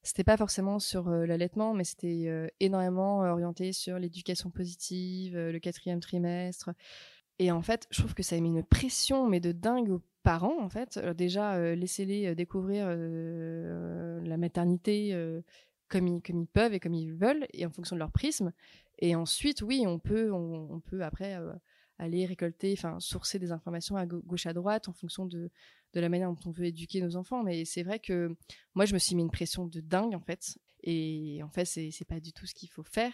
c'était 0.03 0.25
pas 0.25 0.35
forcément 0.35 0.79
sur 0.79 1.07
euh, 1.07 1.25
l'allaitement, 1.25 1.73
mais 1.73 1.85
c'était 1.85 2.25
euh, 2.27 2.47
énormément 2.59 3.19
orienté 3.19 3.71
sur 3.71 3.97
l'éducation 3.97 4.49
positive, 4.49 5.37
euh, 5.37 5.51
le 5.51 5.59
quatrième 5.59 6.01
trimestre. 6.01 6.71
Et 7.39 7.51
en 7.51 7.61
fait, 7.61 7.87
je 7.89 7.99
trouve 7.99 8.13
que 8.13 8.21
ça 8.21 8.35
a 8.35 8.39
mis 8.39 8.49
une 8.49 8.63
pression, 8.63 9.27
mais 9.27 9.39
de 9.39 9.53
dingue 9.53 9.89
aux 9.89 10.01
parents, 10.23 10.61
en 10.61 10.69
fait. 10.69 10.99
déjà, 11.17 11.75
laissez-les 11.75 12.35
découvrir 12.35 12.87
la 12.87 14.37
maternité 14.37 15.41
comme 15.93 16.07
ils, 16.07 16.47
peuvent 16.47 16.73
et 16.73 16.79
comme 16.79 16.93
ils 16.93 17.13
veulent, 17.13 17.47
et 17.53 17.65
en 17.65 17.69
fonction 17.69 17.95
de 17.95 17.99
leur 17.99 18.11
prisme. 18.11 18.51
Et 18.99 19.15
ensuite, 19.15 19.61
oui, 19.61 19.85
on 19.85 19.99
peut, 19.99 20.31
on, 20.31 20.79
peut 20.79 21.03
après 21.03 21.39
aller 21.99 22.25
récolter, 22.25 22.73
enfin, 22.77 22.99
sourcer 22.99 23.39
des 23.39 23.51
informations 23.51 23.95
à 23.95 24.05
gauche 24.05 24.45
à 24.45 24.53
droite 24.53 24.89
en 24.89 24.93
fonction 24.93 25.25
de, 25.25 25.51
de 25.93 25.99
la 25.99 26.09
manière 26.09 26.29
dont 26.29 26.39
on 26.45 26.51
veut 26.51 26.65
éduquer 26.65 27.01
nos 27.01 27.15
enfants. 27.15 27.43
Mais 27.43 27.65
c'est 27.65 27.83
vrai 27.83 27.99
que 27.99 28.35
moi, 28.73 28.85
je 28.85 28.93
me 28.93 28.99
suis 28.99 29.15
mis 29.15 29.21
une 29.21 29.31
pression 29.31 29.65
de 29.65 29.79
dingue, 29.81 30.15
en 30.15 30.21
fait. 30.21 30.57
Et 30.83 31.41
en 31.43 31.49
fait, 31.49 31.65
c'est 31.65 32.07
pas 32.07 32.19
du 32.19 32.33
tout 32.33 32.45
ce 32.45 32.53
qu'il 32.53 32.69
faut 32.69 32.83
faire. 32.83 33.13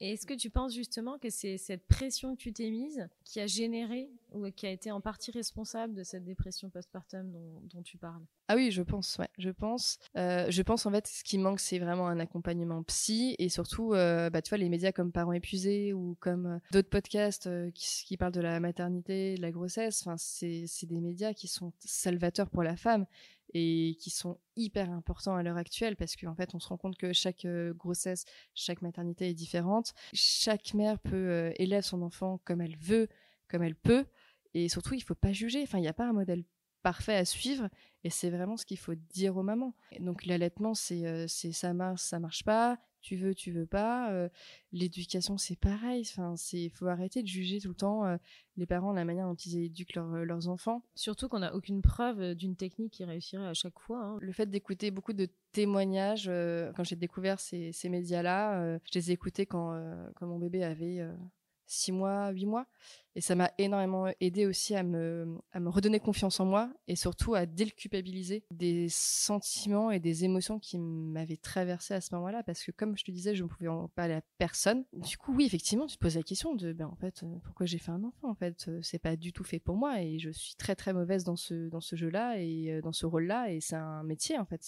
Et 0.00 0.12
est-ce 0.12 0.26
que 0.26 0.34
tu 0.34 0.50
penses 0.50 0.74
justement 0.74 1.18
que 1.18 1.30
c'est 1.30 1.58
cette 1.58 1.86
pression 1.86 2.34
que 2.34 2.40
tu 2.40 2.52
t'es 2.52 2.70
mise 2.70 3.08
qui 3.24 3.40
a 3.40 3.46
généré 3.46 4.10
ou 4.32 4.50
qui 4.50 4.66
a 4.66 4.70
été 4.70 4.90
en 4.90 5.00
partie 5.00 5.30
responsable 5.30 5.94
de 5.94 6.02
cette 6.02 6.24
dépression 6.24 6.70
postpartum 6.70 7.30
dont, 7.30 7.60
dont 7.72 7.82
tu 7.82 7.98
parles? 7.98 8.22
Ah 8.48 8.56
oui, 8.56 8.72
je 8.72 8.82
pense, 8.82 9.16
ouais, 9.18 9.28
je 9.38 9.50
pense. 9.50 9.98
Euh, 10.16 10.50
je 10.50 10.62
pense 10.62 10.84
en 10.84 10.90
fait, 10.90 11.06
ce 11.06 11.22
qui 11.22 11.38
manque, 11.38 11.60
c'est 11.60 11.78
vraiment 11.78 12.08
un 12.08 12.18
accompagnement 12.18 12.82
psy 12.82 13.36
et 13.38 13.48
surtout, 13.48 13.94
euh, 13.94 14.28
bah, 14.28 14.42
tu 14.42 14.48
vois, 14.48 14.58
les 14.58 14.68
médias 14.68 14.90
comme 14.90 15.12
Parents 15.12 15.32
épuisés 15.32 15.92
ou 15.92 16.16
comme 16.18 16.46
euh, 16.46 16.58
d'autres 16.72 16.88
podcasts 16.88 17.48
qui, 17.72 18.04
qui, 18.06 18.16
parlent 18.16 18.32
de 18.32 18.40
la 18.40 18.58
maternité, 18.58 19.36
de 19.36 19.42
la 19.42 19.52
grossesse. 19.52 20.04
C'est 20.16 20.86
des 20.86 21.00
médias 21.00 21.32
qui 21.32 21.46
sont 21.46 21.72
salvateurs 21.78 22.50
pour 22.50 22.64
la 22.64 22.76
femme 22.76 23.06
et 23.52 23.96
qui 24.00 24.10
sont 24.10 24.38
hyper 24.56 24.90
importants 24.90 25.34
à 25.34 25.42
l'heure 25.42 25.56
actuelle 25.56 25.96
parce 25.96 26.16
qu'en 26.16 26.34
fait, 26.34 26.54
on 26.54 26.60
se 26.60 26.68
rend 26.68 26.76
compte 26.76 26.96
que 26.96 27.12
chaque 27.12 27.46
grossesse, 27.74 28.24
chaque 28.54 28.82
maternité 28.82 29.28
est 29.28 29.34
différente. 29.34 29.92
Chaque 30.12 30.74
mère 30.74 30.98
peut 30.98 31.52
élève 31.56 31.82
son 31.82 32.02
enfant 32.02 32.40
comme 32.44 32.60
elle 32.60 32.76
veut, 32.76 33.08
comme 33.48 33.62
elle 33.62 33.76
peut. 33.76 34.06
Et 34.54 34.68
surtout, 34.68 34.94
il 34.94 35.02
faut 35.02 35.14
pas 35.14 35.32
juger. 35.32 35.62
Enfin, 35.62 35.78
il 35.78 35.82
n'y 35.82 35.88
a 35.88 35.92
pas 35.92 36.06
un 36.06 36.12
modèle 36.12 36.44
parfait 36.82 37.16
à 37.16 37.24
suivre. 37.24 37.68
Et 38.04 38.10
c'est 38.10 38.30
vraiment 38.30 38.56
ce 38.56 38.64
qu'il 38.64 38.78
faut 38.78 38.94
dire 38.94 39.36
aux 39.36 39.42
mamans. 39.42 39.74
donc, 39.98 40.24
l'allaitement, 40.26 40.74
c'est, 40.74 41.06
euh, 41.06 41.26
ça 41.28 41.74
marche, 41.74 42.00
ça 42.00 42.18
marche 42.18 42.44
pas. 42.44 42.78
Tu 43.00 43.16
veux, 43.16 43.34
tu 43.34 43.50
veux 43.50 43.66
pas. 43.66 44.10
Euh, 44.12 44.28
l'éducation, 44.72 45.38
c'est 45.38 45.58
pareil. 45.58 46.02
Enfin, 46.02 46.36
c'est, 46.36 46.68
faut 46.68 46.86
arrêter 46.86 47.22
de 47.22 47.26
juger 47.26 47.60
tout 47.60 47.68
le 47.68 47.74
temps 47.74 48.04
euh, 48.04 48.16
les 48.56 48.66
parents, 48.66 48.92
la 48.92 49.04
manière 49.04 49.26
dont 49.26 49.34
ils 49.34 49.58
éduquent 49.58 49.94
leurs 49.94 50.24
leurs 50.24 50.48
Surtout 50.94 51.28
qu'on 51.28 51.38
n'a 51.38 51.54
aucune 51.54 51.82
preuve 51.82 52.34
d'une 52.34 52.56
technique 52.56 52.92
qui 52.92 53.04
réussirait 53.04 53.46
à 53.46 53.54
chaque 53.54 53.78
fois. 53.78 54.02
Hein. 54.02 54.18
Le 54.20 54.32
fait 54.32 54.46
d'écouter 54.46 54.90
beaucoup 54.90 55.12
de 55.12 55.28
témoignages, 55.52 56.30
quand 56.76 56.84
j'ai 56.84 56.96
découvert 56.96 57.40
ces, 57.40 57.72
ces 57.72 57.88
médias-là, 57.88 58.78
je 58.84 58.98
les 58.98 59.10
ai 59.10 59.14
écoutés 59.14 59.46
quand, 59.46 59.72
quand 60.14 60.26
mon 60.26 60.38
bébé 60.38 60.62
avait 60.62 61.00
six 61.66 61.92
mois, 61.92 62.30
huit 62.30 62.46
mois. 62.46 62.66
Et 63.16 63.20
ça 63.20 63.34
m'a 63.34 63.50
énormément 63.58 64.06
aidé 64.20 64.46
aussi 64.46 64.74
à 64.74 64.82
me, 64.82 65.38
à 65.52 65.60
me 65.60 65.68
redonner 65.68 65.98
confiance 65.98 66.38
en 66.40 66.44
moi 66.44 66.72
et 66.86 66.96
surtout 66.96 67.34
à 67.34 67.46
déculpabiliser 67.46 68.44
des 68.50 68.86
sentiments 68.88 69.90
et 69.90 69.98
des 69.98 70.24
émotions 70.24 70.58
qui 70.58 70.78
m'avaient 70.78 71.36
traversé 71.36 71.94
à 71.94 72.00
ce 72.00 72.14
moment-là 72.14 72.42
parce 72.44 72.62
que 72.62 72.70
comme 72.70 72.96
je 72.96 73.04
te 73.04 73.10
disais, 73.10 73.34
je 73.34 73.42
ne 73.42 73.48
pouvais 73.48 73.68
en 73.68 73.88
parler 73.88 74.14
à 74.14 74.22
personne. 74.38 74.84
Du 74.92 75.16
coup, 75.16 75.34
oui, 75.34 75.44
effectivement, 75.44 75.86
tu 75.86 75.96
te 75.96 76.00
poses 76.00 76.16
la 76.16 76.22
question 76.22 76.54
de, 76.54 76.72
ben, 76.72 76.86
en 76.86 76.96
fait, 76.96 77.22
euh, 77.22 77.36
pourquoi 77.44 77.66
j'ai 77.66 77.78
fait 77.78 77.90
un 77.90 78.04
enfant? 78.04 78.30
En 78.30 78.34
fait, 78.34 78.66
euh, 78.68 78.80
c'est 78.82 78.98
pas 78.98 79.16
du 79.16 79.32
tout 79.32 79.44
fait 79.44 79.58
pour 79.58 79.76
moi 79.76 80.00
et 80.02 80.18
je 80.18 80.30
suis 80.30 80.54
très, 80.54 80.76
très 80.76 80.92
mauvaise 80.92 81.24
dans 81.24 81.36
ce, 81.36 81.68
dans 81.68 81.80
ce 81.80 81.96
jeu-là 81.96 82.38
et 82.38 82.70
euh, 82.70 82.80
dans 82.80 82.92
ce 82.92 83.06
rôle-là 83.06 83.52
et 83.52 83.60
c'est 83.60 83.76
un 83.76 84.04
métier, 84.04 84.38
en 84.38 84.44
fait. 84.44 84.60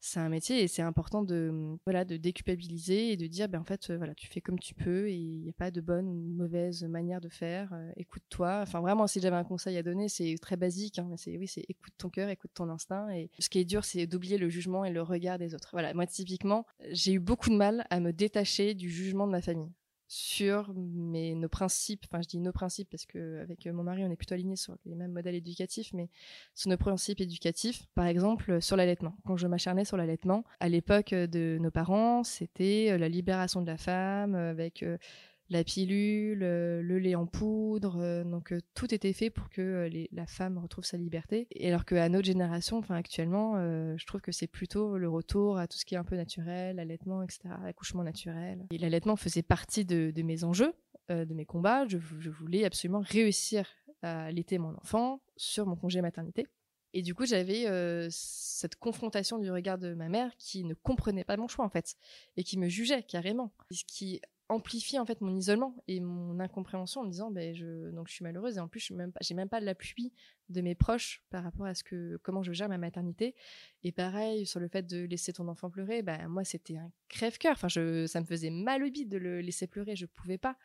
C'est 0.00 0.20
un 0.20 0.28
métier 0.28 0.62
et 0.62 0.68
c'est 0.68 0.82
important 0.82 1.22
de, 1.22 1.76
voilà, 1.84 2.04
de 2.04 2.16
déculpabiliser 2.16 3.12
et 3.12 3.16
de 3.16 3.26
dire, 3.26 3.48
ben, 3.48 3.60
en 3.60 3.64
fait, 3.64 3.90
voilà, 3.90 4.14
tu 4.14 4.28
fais 4.28 4.40
comme 4.40 4.58
tu 4.58 4.74
peux 4.74 5.08
et 5.08 5.16
il 5.16 5.42
n'y 5.42 5.50
a 5.50 5.54
pas 5.54 5.70
de 5.70 5.80
bonne 5.80 6.06
ou 6.06 6.14
mauvaise 6.14 6.84
manière 6.84 7.20
de 7.20 7.28
faire 7.28 7.72
écoute-toi. 7.96 8.60
Enfin, 8.62 8.80
vraiment, 8.80 9.06
si 9.06 9.20
j'avais 9.20 9.36
un 9.36 9.44
conseil 9.44 9.76
à 9.76 9.82
donner, 9.82 10.08
c'est 10.08 10.36
très 10.40 10.56
basique, 10.56 10.98
hein, 10.98 11.10
c'est 11.16 11.36
oui, 11.36 11.46
c'est 11.48 11.64
écoute 11.68 11.92
ton 11.98 12.08
cœur, 12.08 12.28
écoute 12.28 12.50
ton 12.54 12.68
instinct. 12.68 13.10
Et 13.10 13.30
ce 13.38 13.48
qui 13.48 13.58
est 13.58 13.64
dur, 13.64 13.84
c'est 13.84 14.06
d'oublier 14.06 14.38
le 14.38 14.48
jugement 14.48 14.84
et 14.84 14.90
le 14.90 15.02
regard 15.02 15.38
des 15.38 15.54
autres. 15.54 15.70
Voilà, 15.72 15.94
moi, 15.94 16.06
typiquement, 16.06 16.66
j'ai 16.90 17.12
eu 17.12 17.20
beaucoup 17.20 17.50
de 17.50 17.56
mal 17.56 17.86
à 17.90 18.00
me 18.00 18.12
détacher 18.12 18.74
du 18.74 18.90
jugement 18.90 19.26
de 19.26 19.32
ma 19.32 19.42
famille 19.42 19.72
sur 20.12 20.72
nos 20.74 21.48
principes, 21.48 22.04
enfin 22.10 22.20
je 22.20 22.26
dis 22.26 22.40
nos 22.40 22.50
principes 22.50 22.90
parce 22.90 23.06
que 23.06 23.40
avec 23.42 23.64
mon 23.66 23.84
mari 23.84 24.02
on 24.04 24.10
est 24.10 24.16
plutôt 24.16 24.34
alignés 24.34 24.56
sur 24.56 24.76
les 24.84 24.96
mêmes 24.96 25.12
modèles 25.12 25.36
éducatifs, 25.36 25.92
mais 25.92 26.08
sur 26.56 26.68
nos 26.68 26.76
principes 26.76 27.20
éducatifs, 27.20 27.86
par 27.94 28.06
exemple 28.06 28.60
sur 28.60 28.76
l'allaitement. 28.76 29.14
Quand 29.24 29.36
je 29.36 29.46
m'acharnais 29.46 29.84
sur 29.84 29.96
l'allaitement, 29.96 30.42
à 30.58 30.68
l'époque 30.68 31.14
de 31.14 31.58
nos 31.60 31.70
parents, 31.70 32.24
c'était 32.24 32.98
la 32.98 33.08
libération 33.08 33.62
de 33.62 33.68
la 33.68 33.76
femme 33.76 34.34
avec 34.34 34.84
la 35.50 35.64
pilule, 35.64 36.42
euh, 36.42 36.80
le 36.80 36.98
lait 36.98 37.16
en 37.16 37.26
poudre, 37.26 37.98
euh, 38.00 38.22
donc 38.22 38.52
euh, 38.52 38.60
tout 38.74 38.94
était 38.94 39.12
fait 39.12 39.30
pour 39.30 39.50
que 39.50 39.90
la 40.12 40.26
femme 40.26 40.58
retrouve 40.58 40.84
sa 40.84 40.96
liberté. 40.96 41.48
Et 41.50 41.68
alors 41.68 41.84
qu'à 41.84 42.08
notre 42.08 42.26
génération, 42.26 42.78
enfin 42.78 42.94
actuellement, 42.94 43.56
je 43.96 44.06
trouve 44.06 44.20
que 44.20 44.32
c'est 44.32 44.46
plutôt 44.46 44.96
le 44.96 45.08
retour 45.08 45.58
à 45.58 45.66
tout 45.66 45.76
ce 45.76 45.84
qui 45.84 45.94
est 45.94 45.98
un 45.98 46.04
peu 46.04 46.16
naturel, 46.16 46.76
l'allaitement, 46.76 47.22
etc., 47.22 47.40
l'accouchement 47.64 48.04
naturel. 48.04 48.66
Et 48.70 48.78
l'allaitement 48.78 49.16
faisait 49.16 49.42
partie 49.42 49.84
de, 49.84 50.22
mes 50.22 50.44
enjeux, 50.44 50.72
de 51.08 51.34
mes 51.34 51.44
combats. 51.44 51.86
Je, 51.88 51.98
voulais 52.30 52.64
absolument 52.64 53.00
réussir 53.00 53.66
à 54.02 54.26
allaiter 54.26 54.58
mon 54.58 54.76
enfant 54.76 55.20
sur 55.36 55.66
mon 55.66 55.76
congé 55.76 56.00
maternité. 56.00 56.46
Et 56.92 57.02
du 57.02 57.14
coup, 57.14 57.26
j'avais 57.26 57.66
cette 58.10 58.76
confrontation 58.76 59.38
du 59.38 59.50
regard 59.50 59.78
de 59.78 59.94
ma 59.94 60.08
mère 60.08 60.30
qui 60.38 60.64
ne 60.64 60.74
comprenait 60.74 61.24
pas 61.24 61.36
mon 61.36 61.48
choix 61.48 61.64
en 61.64 61.70
fait 61.70 61.96
et 62.36 62.44
qui 62.44 62.58
me 62.58 62.68
jugeait 62.68 63.02
carrément. 63.02 63.52
Amplifie 64.50 64.98
en 64.98 65.06
fait 65.06 65.20
mon 65.20 65.36
isolement 65.36 65.76
et 65.86 66.00
mon 66.00 66.40
incompréhension 66.40 67.02
en 67.02 67.04
me 67.04 67.10
disant 67.10 67.30
ben 67.30 67.54
je 67.54 67.90
donc 67.90 68.08
je 68.08 68.14
suis 68.14 68.24
malheureuse 68.24 68.56
et 68.56 68.60
en 68.60 68.66
plus 68.66 68.80
je 68.80 68.92
même 68.94 69.12
pas 69.12 69.20
j'ai 69.22 69.34
même 69.34 69.48
pas 69.48 69.60
l'appui 69.60 70.12
de 70.48 70.60
mes 70.60 70.74
proches 70.74 71.22
par 71.30 71.44
rapport 71.44 71.66
à 71.66 71.74
ce 71.74 71.84
que 71.84 72.18
comment 72.24 72.42
je 72.42 72.52
gère 72.52 72.68
ma 72.68 72.76
maternité 72.76 73.36
et 73.84 73.92
pareil 73.92 74.46
sur 74.46 74.58
le 74.58 74.68
fait 74.68 74.82
de 74.82 75.04
laisser 75.04 75.32
ton 75.32 75.46
enfant 75.46 75.70
pleurer 75.70 76.02
ben 76.02 76.26
moi 76.28 76.42
c'était 76.42 76.76
un 76.76 76.90
crève-cœur. 77.08 77.52
Enfin 77.52 77.68
je 77.68 78.06
ça 78.06 78.20
me 78.20 78.26
faisait 78.26 78.50
mal 78.50 78.82
au 78.82 78.90
bide 78.90 79.08
de 79.08 79.18
le 79.18 79.40
laisser 79.40 79.68
pleurer 79.68 79.94
je 79.94 80.06
pouvais 80.06 80.38
pas. 80.38 80.56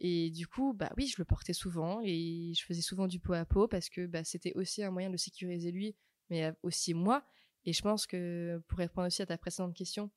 Et 0.00 0.30
du 0.30 0.48
coup 0.48 0.72
bah 0.72 0.90
oui 0.96 1.06
je 1.06 1.14
le 1.18 1.24
portais 1.24 1.52
souvent 1.52 2.00
et 2.02 2.52
je 2.56 2.64
faisais 2.64 2.82
souvent 2.82 3.06
du 3.06 3.20
pot 3.20 3.34
à 3.34 3.44
pot 3.44 3.68
parce 3.68 3.88
que 3.88 4.06
bah, 4.06 4.24
c'était 4.24 4.52
aussi 4.54 4.82
un 4.82 4.90
moyen 4.90 5.10
de 5.10 5.16
sécuriser 5.16 5.70
lui 5.70 5.94
mais 6.30 6.52
aussi 6.62 6.94
moi. 6.94 7.24
Et 7.64 7.72
je 7.72 7.82
pense 7.82 8.06
que 8.06 8.60
pour 8.66 8.78
répondre 8.78 9.06
aussi 9.06 9.22
à 9.22 9.26
ta 9.26 9.38
précédente 9.38 9.76
question 9.76 10.10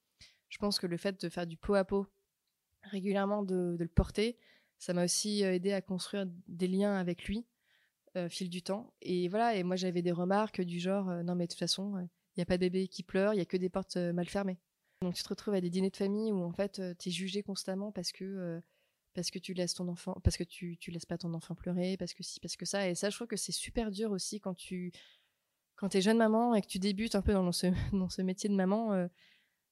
je 0.49 0.57
pense 0.57 0.79
que 0.79 0.87
le 0.87 0.97
fait 0.97 1.21
de 1.21 1.29
faire 1.29 1.45
du 1.45 1.57
pot 1.57 1.75
à 1.75 1.83
pot 1.83 2.07
régulièrement 2.83 3.43
de, 3.43 3.75
le 3.79 3.87
porter. 3.87 4.37
Ça 4.77 4.93
m'a 4.93 5.05
aussi 5.05 5.43
euh, 5.43 5.53
aidé 5.53 5.73
à 5.73 5.81
construire 5.81 6.25
des 6.47 6.67
liens 6.67 6.95
avec 6.95 7.25
lui 7.25 7.45
euh, 8.17 8.29
fil 8.29 8.49
du 8.49 8.61
temps. 8.61 8.93
Et 9.01 9.27
voilà, 9.27 9.55
et 9.55 9.63
moi 9.63 9.75
j'avais 9.75 10.01
des 10.01 10.11
remarques 10.11 10.61
du 10.61 10.79
genre 10.79 11.09
euh, 11.09 11.23
non 11.23 11.35
mais 11.35 11.45
de 11.45 11.51
toute 11.51 11.59
façon, 11.59 11.97
il 11.97 12.39
n'y 12.39 12.43
a 12.43 12.45
pas 12.45 12.57
de 12.57 12.61
bébé 12.61 12.87
qui 12.87 13.03
pleure, 13.03 13.33
il 13.33 13.37
y 13.37 13.41
a 13.41 13.45
que 13.45 13.57
des 13.57 13.69
portes 13.69 13.97
mal 13.97 14.27
fermées. 14.27 14.59
Donc 15.01 15.15
tu 15.15 15.23
te 15.23 15.29
retrouves 15.29 15.53
à 15.53 15.61
des 15.61 15.69
dîners 15.69 15.89
de 15.89 15.97
famille 15.97 16.31
où 16.31 16.43
en 16.43 16.51
fait 16.51 16.81
tu 16.99 17.09
es 17.09 17.11
jugé 17.11 17.43
constamment 17.43 17.91
parce 17.91 18.11
que 18.11 18.61
parce 19.13 19.31
que 19.31 19.39
tu 19.39 19.53
laisses 19.53 19.73
ton 19.73 19.87
enfant 19.89 20.19
parce 20.23 20.37
que 20.37 20.43
tu 20.43 20.77
tu 20.77 20.91
laisses 20.91 21.05
pas 21.05 21.17
ton 21.17 21.33
enfant 21.33 21.55
pleurer 21.55 21.97
parce 21.97 22.13
que 22.13 22.23
si 22.23 22.39
parce 22.39 22.55
que 22.55 22.65
ça 22.65 22.89
et 22.89 22.95
ça 22.95 23.09
je 23.09 23.15
trouve 23.15 23.27
que 23.27 23.35
c'est 23.35 23.51
super 23.51 23.91
dur 23.91 24.11
aussi 24.11 24.39
quand 24.39 24.53
tu 24.53 24.93
quand 25.75 25.93
es 25.93 26.01
jeune 26.01 26.17
maman 26.17 26.55
et 26.55 26.61
que 26.61 26.67
tu 26.67 26.79
débutes 26.79 27.15
un 27.15 27.21
peu 27.21 27.33
dans 27.33 27.51
ce 27.51 27.67
dans 27.93 28.09
ce 28.09 28.21
métier 28.21 28.49
de 28.49 28.55
maman 28.55 29.07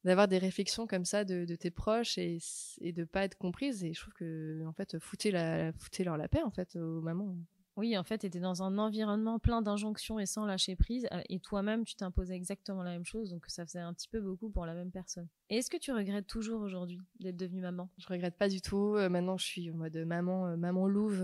d'avoir 0.04 0.28
des 0.28 0.38
réflexions 0.38 0.88
comme 0.88 1.06
ça 1.06 1.24
de, 1.26 1.56
tes 1.56 1.72
proches 1.72 2.18
et, 2.18 2.40
et 2.80 2.92
de 2.92 3.04
pas 3.04 3.24
être 3.24 3.38
comprise. 3.38 3.84
Et 3.84 3.94
je 3.94 4.02
trouve 4.02 4.14
que, 4.14 4.66
en 4.66 4.74
fait, 4.74 5.00
foutez, 5.00 5.32
la, 5.32 5.72
foutez 5.74 6.04
leur 6.04 6.18
la 6.18 6.28
paix, 6.28 6.44
en 6.44 6.52
fait, 6.52 6.76
aux 6.76 7.02
mamans. 7.02 7.36
Oui, 7.78 7.98
en 7.98 8.04
fait, 8.04 8.20
tu 8.20 8.26
étais 8.26 8.40
dans 8.40 8.64
un 8.64 8.78
environnement 8.78 9.40
plein 9.40 9.62
d'injonctions 9.62 10.20
et 10.20 10.26
sans 10.26 10.46
lâcher 10.46 10.76
prise. 10.76 11.08
Euh, 11.14 11.22
et 11.30 11.40
toi-même, 11.40 11.86
tu 11.86 11.96
t'imposais 11.96 12.36
exactement 12.36 12.84
la 12.84 12.92
même 12.92 13.06
chose. 13.06 13.30
Donc, 13.30 13.46
ça 13.48 13.66
faisait 13.66 13.80
un 13.80 13.94
petit 13.94 14.10
peu 14.10 14.20
beaucoup 14.20 14.50
pour 14.50 14.66
la 14.66 14.74
même 14.74 14.92
personne. 14.92 15.28
Et 15.50 15.58
est-ce 15.58 15.70
que 15.70 15.78
tu 15.78 15.94
regrettes 15.94 16.28
toujours 16.28 16.62
aujourd'hui 16.62 17.00
d'être 17.20 17.38
devenue 17.38 17.62
maman? 17.62 17.90
Je 17.98 18.08
regrette 18.08 18.36
pas 18.38 18.50
du 18.50 18.62
tout. 18.62 18.96
Euh, 18.98 19.08
maintenant, 19.08 19.38
je 19.38 19.46
suis 19.46 19.72
en 19.72 19.76
mode 19.76 19.96
maman, 19.98 20.48
euh, 20.48 20.58
maman 20.58 20.88
louve 20.88 21.24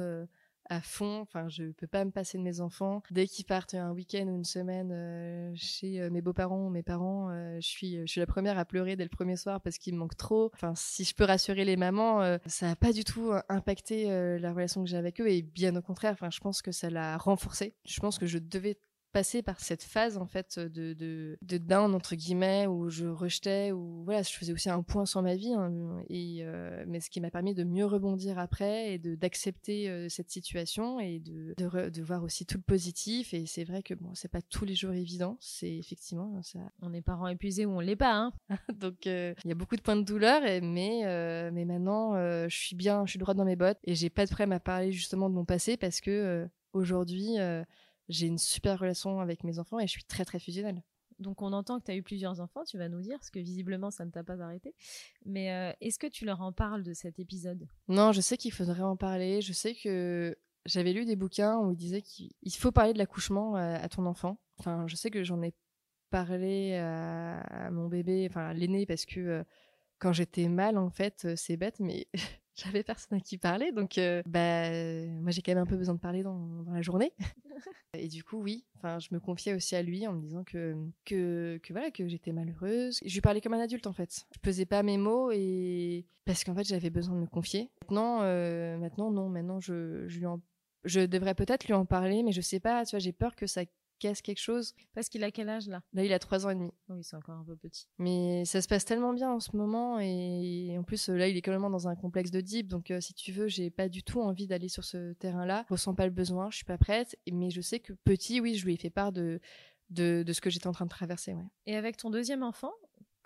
à 0.69 0.81
fond. 0.81 1.21
Enfin, 1.21 1.47
je 1.49 1.65
peux 1.71 1.87
pas 1.87 2.03
me 2.05 2.11
passer 2.11 2.37
de 2.37 2.43
mes 2.43 2.61
enfants. 2.61 3.01
Dès 3.11 3.27
qu'ils 3.27 3.45
partent 3.45 3.73
un 3.73 3.91
week-end 3.91 4.27
ou 4.27 4.35
une 4.35 4.45
semaine 4.45 4.91
euh, 4.91 5.51
chez 5.55 5.99
euh, 5.99 6.09
mes 6.09 6.21
beaux-parents 6.21 6.65
ou 6.65 6.69
mes 6.69 6.83
parents, 6.83 7.29
euh, 7.29 7.57
je 7.59 7.67
suis, 7.67 8.01
je 8.01 8.05
suis 8.05 8.19
la 8.19 8.27
première 8.27 8.57
à 8.57 8.65
pleurer 8.65 8.95
dès 8.95 9.03
le 9.03 9.09
premier 9.09 9.35
soir 9.35 9.61
parce 9.61 9.77
qu'il 9.77 9.93
me 9.93 9.99
manque 9.99 10.17
trop. 10.17 10.51
Enfin, 10.53 10.73
si 10.75 11.03
je 11.03 11.13
peux 11.13 11.25
rassurer 11.25 11.65
les 11.65 11.77
mamans, 11.77 12.37
ça 12.45 12.71
a 12.71 12.75
pas 12.75 12.93
du 12.93 13.03
tout 13.03 13.31
impacté 13.49 14.05
la 14.39 14.53
relation 14.53 14.83
que 14.83 14.89
j'ai 14.89 14.97
avec 14.97 15.21
eux 15.21 15.29
et 15.29 15.41
bien 15.41 15.75
au 15.75 15.81
contraire. 15.81 16.13
Enfin, 16.13 16.29
je 16.29 16.39
pense 16.39 16.61
que 16.61 16.71
ça 16.71 16.89
l'a 16.89 17.17
renforcé. 17.17 17.75
Je 17.85 17.99
pense 17.99 18.17
que 18.17 18.25
je 18.25 18.37
devais 18.37 18.77
passer 19.17 19.41
par 19.41 19.59
cette 19.59 19.81
phase 19.81 20.15
en 20.19 20.27
fait 20.27 20.59
de, 20.59 20.93
de, 20.93 21.39
de 21.41 21.57
down 21.57 21.95
entre 21.95 22.13
guillemets 22.13 22.67
où 22.67 22.87
je 22.91 23.07
rejetais 23.07 23.71
ou 23.71 24.03
voilà 24.03 24.21
je 24.21 24.29
faisais 24.29 24.53
aussi 24.53 24.69
un 24.69 24.83
point 24.83 25.07
sur 25.07 25.23
ma 25.23 25.35
vie 25.35 25.53
hein, 25.53 26.03
et 26.07 26.41
euh, 26.41 26.85
mais 26.87 26.99
ce 26.99 27.09
qui 27.09 27.19
m'a 27.19 27.31
permis 27.31 27.55
de 27.55 27.63
mieux 27.63 27.87
rebondir 27.87 28.37
après 28.37 28.93
et 28.93 28.99
de 28.99 29.15
d'accepter 29.15 29.89
euh, 29.89 30.07
cette 30.07 30.29
situation 30.29 30.99
et 30.99 31.17
de, 31.17 31.55
de, 31.57 31.89
de, 31.89 32.01
voir 32.03 32.21
aussi 32.21 32.45
tout 32.45 32.57
le 32.57 32.61
positif. 32.61 33.33
Et 33.33 33.47
c'est 33.47 33.63
vrai 33.63 33.81
que 33.81 33.95
bon 33.95 34.11
c'est 34.13 34.27
pas 34.27 34.43
tous 34.43 34.65
les 34.65 34.75
jours 34.75 34.93
évident. 34.93 35.35
C'est 35.39 35.75
effectivement 35.75 36.39
ça. 36.43 36.59
On 36.83 36.93
est 36.93 37.01
parents 37.01 37.27
épuisés 37.27 37.65
ou 37.65 37.71
on 37.71 37.79
l'est 37.79 37.95
pas 37.95 38.13
hein. 38.13 38.31
Donc 38.75 39.07
euh, 39.07 39.33
il 39.43 39.47
y 39.47 39.51
a 39.51 39.55
beaucoup 39.55 39.77
de 39.77 39.81
points 39.81 39.95
de 39.95 40.03
douleur 40.03 40.45
et, 40.45 40.61
mais 40.61 41.01
mais 41.51 41.65
maintenant 41.65 42.13
je 42.47 42.55
suis 42.55 42.75
bien 42.75 43.03
je 43.07 43.09
suis 43.09 43.19
droite 43.19 43.37
dans 43.37 43.45
mes 43.45 43.55
bottes 43.55 43.79
et 43.83 43.95
j'ai 43.95 44.11
pas 44.11 44.25
de 44.25 44.29
problème 44.29 44.51
à 44.51 44.59
parler 44.59 44.91
justement 44.91 45.27
de 45.27 45.33
mon 45.33 45.45
passé 45.45 45.75
parce 45.75 46.01
que 46.01 46.47
aujourd'hui 46.73 47.37
j'ai 48.09 48.27
une 48.27 48.37
super 48.37 48.79
relation 48.79 49.19
avec 49.19 49.43
mes 49.43 49.59
enfants 49.59 49.79
et 49.79 49.87
je 49.87 49.91
suis 49.91 50.03
très 50.03 50.25
très 50.25 50.39
fusionnelle. 50.39 50.83
Donc 51.19 51.41
on 51.41 51.51
entend 51.51 51.79
que 51.79 51.85
tu 51.85 51.91
as 51.91 51.95
eu 51.95 52.03
plusieurs 52.03 52.39
enfants, 52.41 52.63
tu 52.63 52.77
vas 52.77 52.89
nous 52.89 53.01
dire, 53.01 53.17
parce 53.17 53.31
que 53.31 53.39
visiblement 53.39 53.89
ça 53.89 54.05
ne 54.05 54.11
t'a 54.11 54.23
pas 54.23 54.39
arrêté. 54.39 54.75
Mais 55.25 55.51
euh, 55.51 55.73
est-ce 55.81 55.97
que 55.97 56.07
tu 56.07 56.25
leur 56.25 56.41
en 56.41 56.51
parles 56.51 56.83
de 56.83 56.93
cet 56.93 57.19
épisode? 57.19 57.67
Non, 57.87 58.11
je 58.11 58.21
sais 58.21 58.37
qu'il 58.37 58.51
faudrait 58.51 58.83
en 58.83 58.95
parler. 58.95 59.41
Je 59.41 59.53
sais 59.53 59.73
que 59.73 60.37
j'avais 60.65 60.93
lu 60.93 61.05
des 61.05 61.15
bouquins 61.15 61.57
où 61.57 61.71
ils 61.71 61.77
disaient 61.77 62.01
qu'il 62.01 62.55
faut 62.55 62.71
parler 62.71 62.93
de 62.93 62.99
l'accouchement 62.99 63.55
à, 63.55 63.87
ton 63.89 64.05
enfant. 64.05 64.39
Enfin, 64.59 64.85
je 64.87 64.95
sais 64.95 65.09
que 65.09 65.23
j'en 65.23 65.41
ai 65.41 65.53
parlé 66.09 66.75
à, 66.75 67.69
mon 67.71 67.87
bébé, 67.87 68.27
enfin 68.29 68.47
à 68.49 68.53
l'aîné, 68.53 68.85
parce 68.85 69.05
que 69.05 69.19
euh, 69.19 69.43
quand 69.99 70.13
j'étais 70.13 70.47
mal, 70.47 70.77
en 70.77 70.89
fait, 70.89 71.25
euh, 71.25 71.33
c'est 71.35 71.57
bête, 71.57 71.79
mais 71.79 72.07
j'avais 72.57 72.83
personne 72.83 73.17
à 73.17 73.21
qui 73.21 73.37
parler. 73.37 73.71
Donc, 73.71 73.99
bah, 74.25 74.69
moi 75.21 75.31
j'ai 75.31 75.41
quand 75.41 75.51
même 75.51 75.63
un 75.63 75.65
peu 75.65 75.77
besoin 75.77 75.95
de 75.95 75.99
parler 75.99 76.23
dans, 76.23 76.63
dans 76.63 76.73
la 76.73 76.81
journée. 76.81 77.13
Et 77.93 78.07
du 78.07 78.23
coup, 78.23 78.41
oui, 78.41 78.65
enfin, 78.77 78.99
je 78.99 79.07
me 79.11 79.19
confiais 79.19 79.53
aussi 79.53 79.75
à 79.75 79.81
lui 79.81 80.07
en 80.07 80.13
me 80.13 80.21
disant 80.21 80.43
que, 80.43 80.75
que, 81.05 81.59
que 81.63 81.73
voilà, 81.73 81.89
que 81.91 82.07
j'étais 82.07 82.31
malheureuse. 82.31 82.99
Je 83.03 83.13
lui 83.13 83.21
parlais 83.21 83.41
comme 83.41 83.53
un 83.53 83.59
adulte 83.59 83.87
en 83.87 83.93
fait. 83.93 84.25
Je 84.33 84.39
pesais 84.39 84.65
pas 84.65 84.83
mes 84.83 84.97
mots 84.97 85.31
et 85.31 86.05
parce 86.25 86.43
qu'en 86.43 86.53
fait, 86.53 86.65
j'avais 86.65 86.89
besoin 86.89 87.15
de 87.15 87.21
me 87.21 87.25
confier. 87.25 87.71
Maintenant, 87.81 88.19
euh, 88.21 88.77
maintenant, 88.77 89.11
non, 89.11 89.29
maintenant, 89.29 89.59
je, 89.59 90.07
je 90.07 90.19
lui 90.19 90.25
en... 90.25 90.41
je 90.83 90.99
devrais 90.99 91.35
peut-être 91.35 91.65
lui 91.65 91.73
en 91.73 91.85
parler, 91.85 92.21
mais 92.21 92.33
je 92.33 92.41
sais 92.41 92.59
pas. 92.59 92.85
Tu 92.85 92.91
vois, 92.91 92.99
j'ai 92.99 93.13
peur 93.13 93.35
que 93.35 93.47
ça 93.47 93.63
casse 93.97 94.21
quelque 94.21 94.39
chose. 94.39 94.73
Parce 94.93 95.09
qu'il 95.09 95.23
a 95.23 95.31
quel 95.31 95.49
âge 95.49 95.67
là? 95.67 95.81
Là, 95.93 96.03
il 96.03 96.13
a 96.13 96.19
3 96.19 96.45
ans 96.45 96.49
et 96.49 96.55
demi. 96.55 96.71
Oui, 96.89 97.03
c'est 97.03 97.15
encore 97.15 97.35
un 97.35 97.43
peu 97.43 97.55
petit. 97.55 97.87
Mais 97.97 98.45
ça 98.45 98.61
se 98.61 98.67
passe 98.67 98.85
tellement 98.85 99.13
bien 99.13 99.31
en 99.31 99.39
ce 99.39 99.55
moment 99.55 99.99
et 99.99 100.75
en 100.77 100.83
plus 100.83 101.09
là, 101.09 101.27
il 101.27 101.37
est 101.37 101.41
carrément 101.41 101.69
dans 101.69 101.87
un 101.87 101.95
complexe 101.95 102.31
de 102.31 102.41
deep. 102.41 102.67
Donc 102.67 102.91
euh, 102.91 103.01
si 103.01 103.13
tu 103.13 103.31
veux, 103.31 103.47
j'ai 103.47 103.69
pas 103.69 103.89
du 103.89 104.03
tout 104.03 104.21
envie 104.21 104.47
d'aller 104.47 104.69
sur 104.69 104.83
ce 104.83 105.13
terrain-là. 105.13 105.65
Je 105.67 105.73
ressens 105.73 105.95
pas 105.95 106.05
le 106.05 106.11
besoin, 106.11 106.49
je 106.49 106.57
suis 106.57 106.65
pas 106.65 106.77
prête. 106.77 107.17
Mais 107.31 107.49
je 107.49 107.61
sais 107.61 107.79
que 107.79 107.93
petit, 107.93 108.39
oui, 108.41 108.55
je 108.55 108.65
lui 108.65 108.73
ai 108.73 108.77
fait 108.77 108.89
part 108.89 109.11
de 109.11 109.39
de, 109.89 110.23
de 110.27 110.33
ce 110.33 110.41
que 110.41 110.49
j'étais 110.49 110.67
en 110.67 110.73
train 110.73 110.83
de 110.83 110.89
traverser. 110.89 111.33
Ouais. 111.33 111.45
Et 111.65 111.77
avec 111.77 111.95
ton 111.95 112.09
deuxième 112.09 112.43
enfant, 112.43 112.73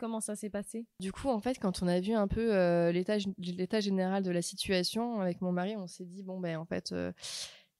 Comment 0.01 0.19
ça 0.19 0.35
s'est 0.35 0.49
passé? 0.49 0.87
Du 0.99 1.11
coup, 1.11 1.29
en 1.29 1.39
fait, 1.41 1.59
quand 1.59 1.83
on 1.83 1.87
a 1.87 1.99
vu 1.99 2.13
un 2.13 2.27
peu 2.27 2.55
euh, 2.55 2.91
l'état 2.91 3.79
général 3.79 4.23
de 4.23 4.31
la 4.31 4.41
situation 4.41 5.21
avec 5.21 5.41
mon 5.41 5.51
mari, 5.51 5.77
on 5.77 5.85
s'est 5.85 6.05
dit 6.05 6.23
bon 6.23 6.39
ben 6.39 6.57
en 6.57 6.65
fait, 6.65 6.91
euh, 6.91 7.11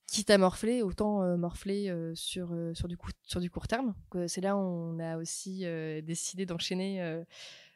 quitte 0.07 0.29
à 0.29 0.37
morfler, 0.37 0.83
autant 0.83 1.23
euh, 1.23 1.37
morfler 1.37 1.89
euh, 1.89 2.13
sur, 2.15 2.51
euh, 2.53 2.73
sur, 2.73 2.87
du 2.87 2.97
sur 3.23 3.39
du 3.39 3.49
court 3.49 3.67
terme. 3.67 3.95
C'est 4.27 4.41
là 4.41 4.55
où 4.57 4.59
on 4.59 4.99
a 4.99 5.17
aussi 5.17 5.65
décidé 6.03 6.45
d'enchaîner 6.45 7.23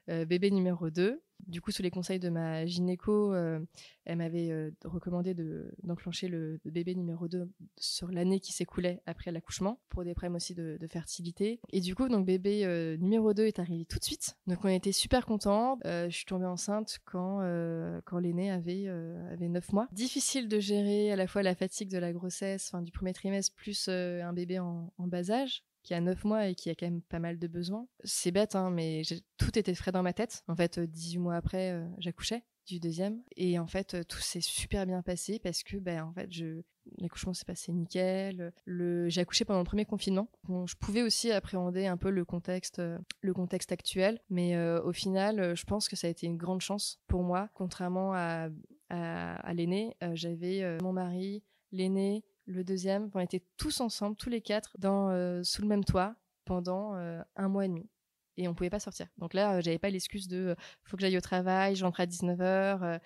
bébé 0.08 0.52
numéro 0.52 0.90
2. 0.90 1.22
Du 1.48 1.62
coup, 1.62 1.72
sous 1.72 1.84
les 1.84 1.92
conseils 1.92 2.20
de 2.20 2.30
ma 2.30 2.66
gynéco, 2.66 3.34
euh, 3.34 3.60
elle 4.06 4.18
m'avait 4.18 4.52
euh, 4.52 4.72
recommandé 4.84 5.34
de, 5.34 5.72
d'enclencher 5.84 6.28
le 6.28 6.60
bébé 6.66 6.96
numéro 6.96 7.28
2 7.28 7.48
sur 7.78 8.10
l'année 8.10 8.40
qui 8.40 8.52
s'écoulait 8.52 9.02
après 9.06 9.32
l'accouchement, 9.32 9.80
pour 9.90 10.04
des 10.04 10.14
problèmes 10.14 10.36
aussi 10.36 10.56
de, 10.56 10.78
fertilité. 10.88 11.60
Et 11.72 11.82
du 11.82 11.96
coup, 11.96 12.08
donc 12.08 12.26
bébé 12.26 12.66
euh, 12.66 12.96
numéro 12.98 13.34
2 13.34 13.46
est 13.46 13.60
arrivé 13.60 13.86
tout 13.86 14.00
de 14.00 14.04
suite. 14.04 14.38
Donc 14.48 14.60
on 14.64 14.70
était 14.70 14.92
super 14.92 15.26
contents. 15.26 15.78
je 15.84 16.10
suis 16.10 16.26
tombée 16.26 16.46
enceinte 16.46 17.00
quand, 17.06 17.40
quand 18.06 18.20
l'aîné 18.20 18.52
avait, 18.52 18.88
avait 18.88 19.50
9 19.50 19.74
mois. 19.74 19.88
Difficile 19.92 20.48
de 20.48 20.60
gérer 20.60 21.12
à 21.12 21.16
la 21.16 21.28
fois 21.28 21.44
la 21.44 21.56
fatigue 21.56 21.90
de 21.90 21.98
la 21.98 22.14
grossesse, 22.14 22.70
enfin 22.72 22.82
du 22.82 22.92
premier 22.92 23.14
trimestre, 23.14 23.54
plus 23.56 23.88
un 23.88 24.34
bébé 24.34 24.60
en 24.60 24.92
bas 24.98 25.32
âge 25.32 25.64
qui 25.86 25.94
a 25.94 26.02
9 26.02 26.24
mois 26.26 26.48
et 26.48 26.56
qui 26.56 26.70
a 26.70 26.76
quand 26.76 26.88
même 26.88 27.02
pas 27.04 27.20
mal 27.20 27.38
de 27.38 27.48
besoins. 27.48 27.88
C'est 28.04 28.32
bête, 28.32 28.56
hein, 28.56 28.72
mais 28.72 29.04
tout 29.38 29.58
était 29.58 29.76
frais 29.76 29.92
dans 29.92 30.02
ma 30.02 30.14
tête. 30.14 30.44
En 30.48 30.56
fait, 30.56 30.80
18 30.80 31.20
mois 31.20 31.36
après, 31.36 31.72
euh, 31.72 31.88
j'accouchais 32.00 32.44
du 32.66 32.80
deuxième. 32.80 33.22
Et 33.36 33.60
en 33.60 33.68
fait, 33.68 33.94
euh, 33.94 34.04
tout 34.04 34.20
s'est 34.20 34.42
super 34.42 34.88
bien 34.88 35.04
passé 35.04 35.38
parce 35.38 35.62
que, 35.62 35.78
ben, 35.78 36.04
en 36.04 36.12
fait, 36.12 36.32
je, 36.34 36.64
l'accouchement 36.98 37.36
s'est 37.36 37.46
passé 37.46 37.72
nickel. 37.72 38.52
Le, 38.66 39.08
j'ai 39.10 39.22
accouché 39.22 39.46
pendant 39.46 39.60
le 39.60 39.66
premier 39.66 39.86
confinement. 39.86 40.28
Je 40.50 40.74
pouvais 40.74 41.04
aussi 41.04 41.32
appréhender 41.32 41.86
un 41.86 41.98
peu 41.98 42.10
le 42.10 42.26
contexte, 42.26 42.80
euh, 42.80 42.98
le 43.22 43.34
contexte 43.36 43.72
actuel, 43.72 44.20
mais 44.30 44.58
au 44.58 44.92
final, 44.92 45.56
je 45.56 45.64
pense 45.66 45.88
que 45.88 45.96
ça 45.96 46.08
a 46.08 46.10
été 46.10 46.26
une 46.26 46.38
grande 46.38 46.62
chance 46.62 47.00
pour 47.08 47.22
moi. 47.22 47.50
Contrairement 47.54 48.14
à, 48.14 48.50
à, 48.90 49.36
à 49.36 49.54
l'aîné, 49.54 49.96
j'avais 50.14 50.80
mon 50.82 50.94
mari, 50.94 51.44
l'aîné, 51.72 52.24
le 52.46 52.64
deuxième, 52.64 53.10
on 53.14 53.20
était 53.20 53.44
tous 53.58 53.82
ensemble, 53.82 54.16
tous 54.16 54.30
les 54.30 54.42
quatre, 54.42 54.78
dans, 54.78 55.10
euh, 55.10 55.44
sous 55.44 55.62
le 55.62 55.68
même 55.68 55.84
toit 55.84 56.16
pendant 56.46 56.96
euh, 56.96 57.22
un 57.36 57.50
mois 57.50 57.66
et 57.66 57.68
demi. 57.68 57.90
Et 58.38 58.48
on 58.48 58.54
pouvait 58.54 58.70
pas 58.70 58.80
sortir. 58.80 59.08
Donc 59.18 59.34
là, 59.34 59.56
euh, 59.56 59.62
j'avais 59.62 59.80
pas 59.80 59.90
l'excuse 59.90 60.28
de 60.28 60.56
faut 60.84 60.98
que 60.98 61.02
j'aille 61.02 61.18
au 61.18 61.22
travail, 61.22 61.76
j'entre 61.76 62.02
à 62.02 62.06
19h. 62.06 63.00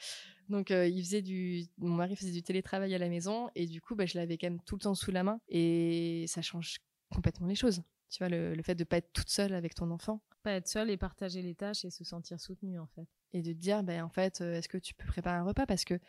donc 0.50 0.72
il 0.72 1.04
faisait 1.04 1.22
du 1.22 1.66
mon 1.78 1.96
mari 1.96 2.16
faisait 2.16 2.32
du 2.32 2.42
télétravail 2.42 2.94
à 2.96 2.98
la 2.98 3.10
maison 3.10 3.50
et 3.56 3.68
du 3.68 3.82
coup 3.82 3.96
bah, 3.96 4.08
je 4.08 4.18
l'avais 4.18 4.38
quand 4.38 4.48
même 4.48 4.62
tout 4.62 4.76
le 4.76 4.82
temps 4.82 4.96
sous 4.96 5.12
la 5.12 5.24
main 5.24 5.40
et 5.48 6.26
ça 6.28 6.42
change 6.42 6.80
complètement 7.14 7.48
les 7.48 7.56
choses. 7.56 7.84
Tu 8.10 8.18
vois 8.20 8.30
le, 8.30 8.60
fait 8.64 8.74
de 8.74 8.84
pas 8.84 8.98
être 8.98 9.14
toute 9.14 9.30
seule 9.30 9.54
avec 9.54 9.76
ton 9.76 9.92
enfant, 9.92 10.22
pas 10.42 10.54
être 10.54 10.68
seule 10.68 10.90
et 10.90 10.98
partager 10.98 11.44
les 11.44 11.54
tâches 11.54 11.86
et 11.86 11.92
se 11.92 12.04
sentir 12.04 12.40
soutenue 12.40 12.80
en 12.80 12.88
fait. 12.88 13.08
Et 13.34 13.44
de 13.44 13.54
te 13.54 13.58
dire 13.58 13.84
ben 13.84 14.04
en 14.04 14.10
fait 14.10 14.42
est-ce 14.42 14.68
que 14.68 14.80
tu 14.80 14.96
peux 14.96 15.06
préparer 15.06 15.38
un 15.38 15.44
repas? 15.44 15.68
Parce 15.68 15.86
que 15.86 16.00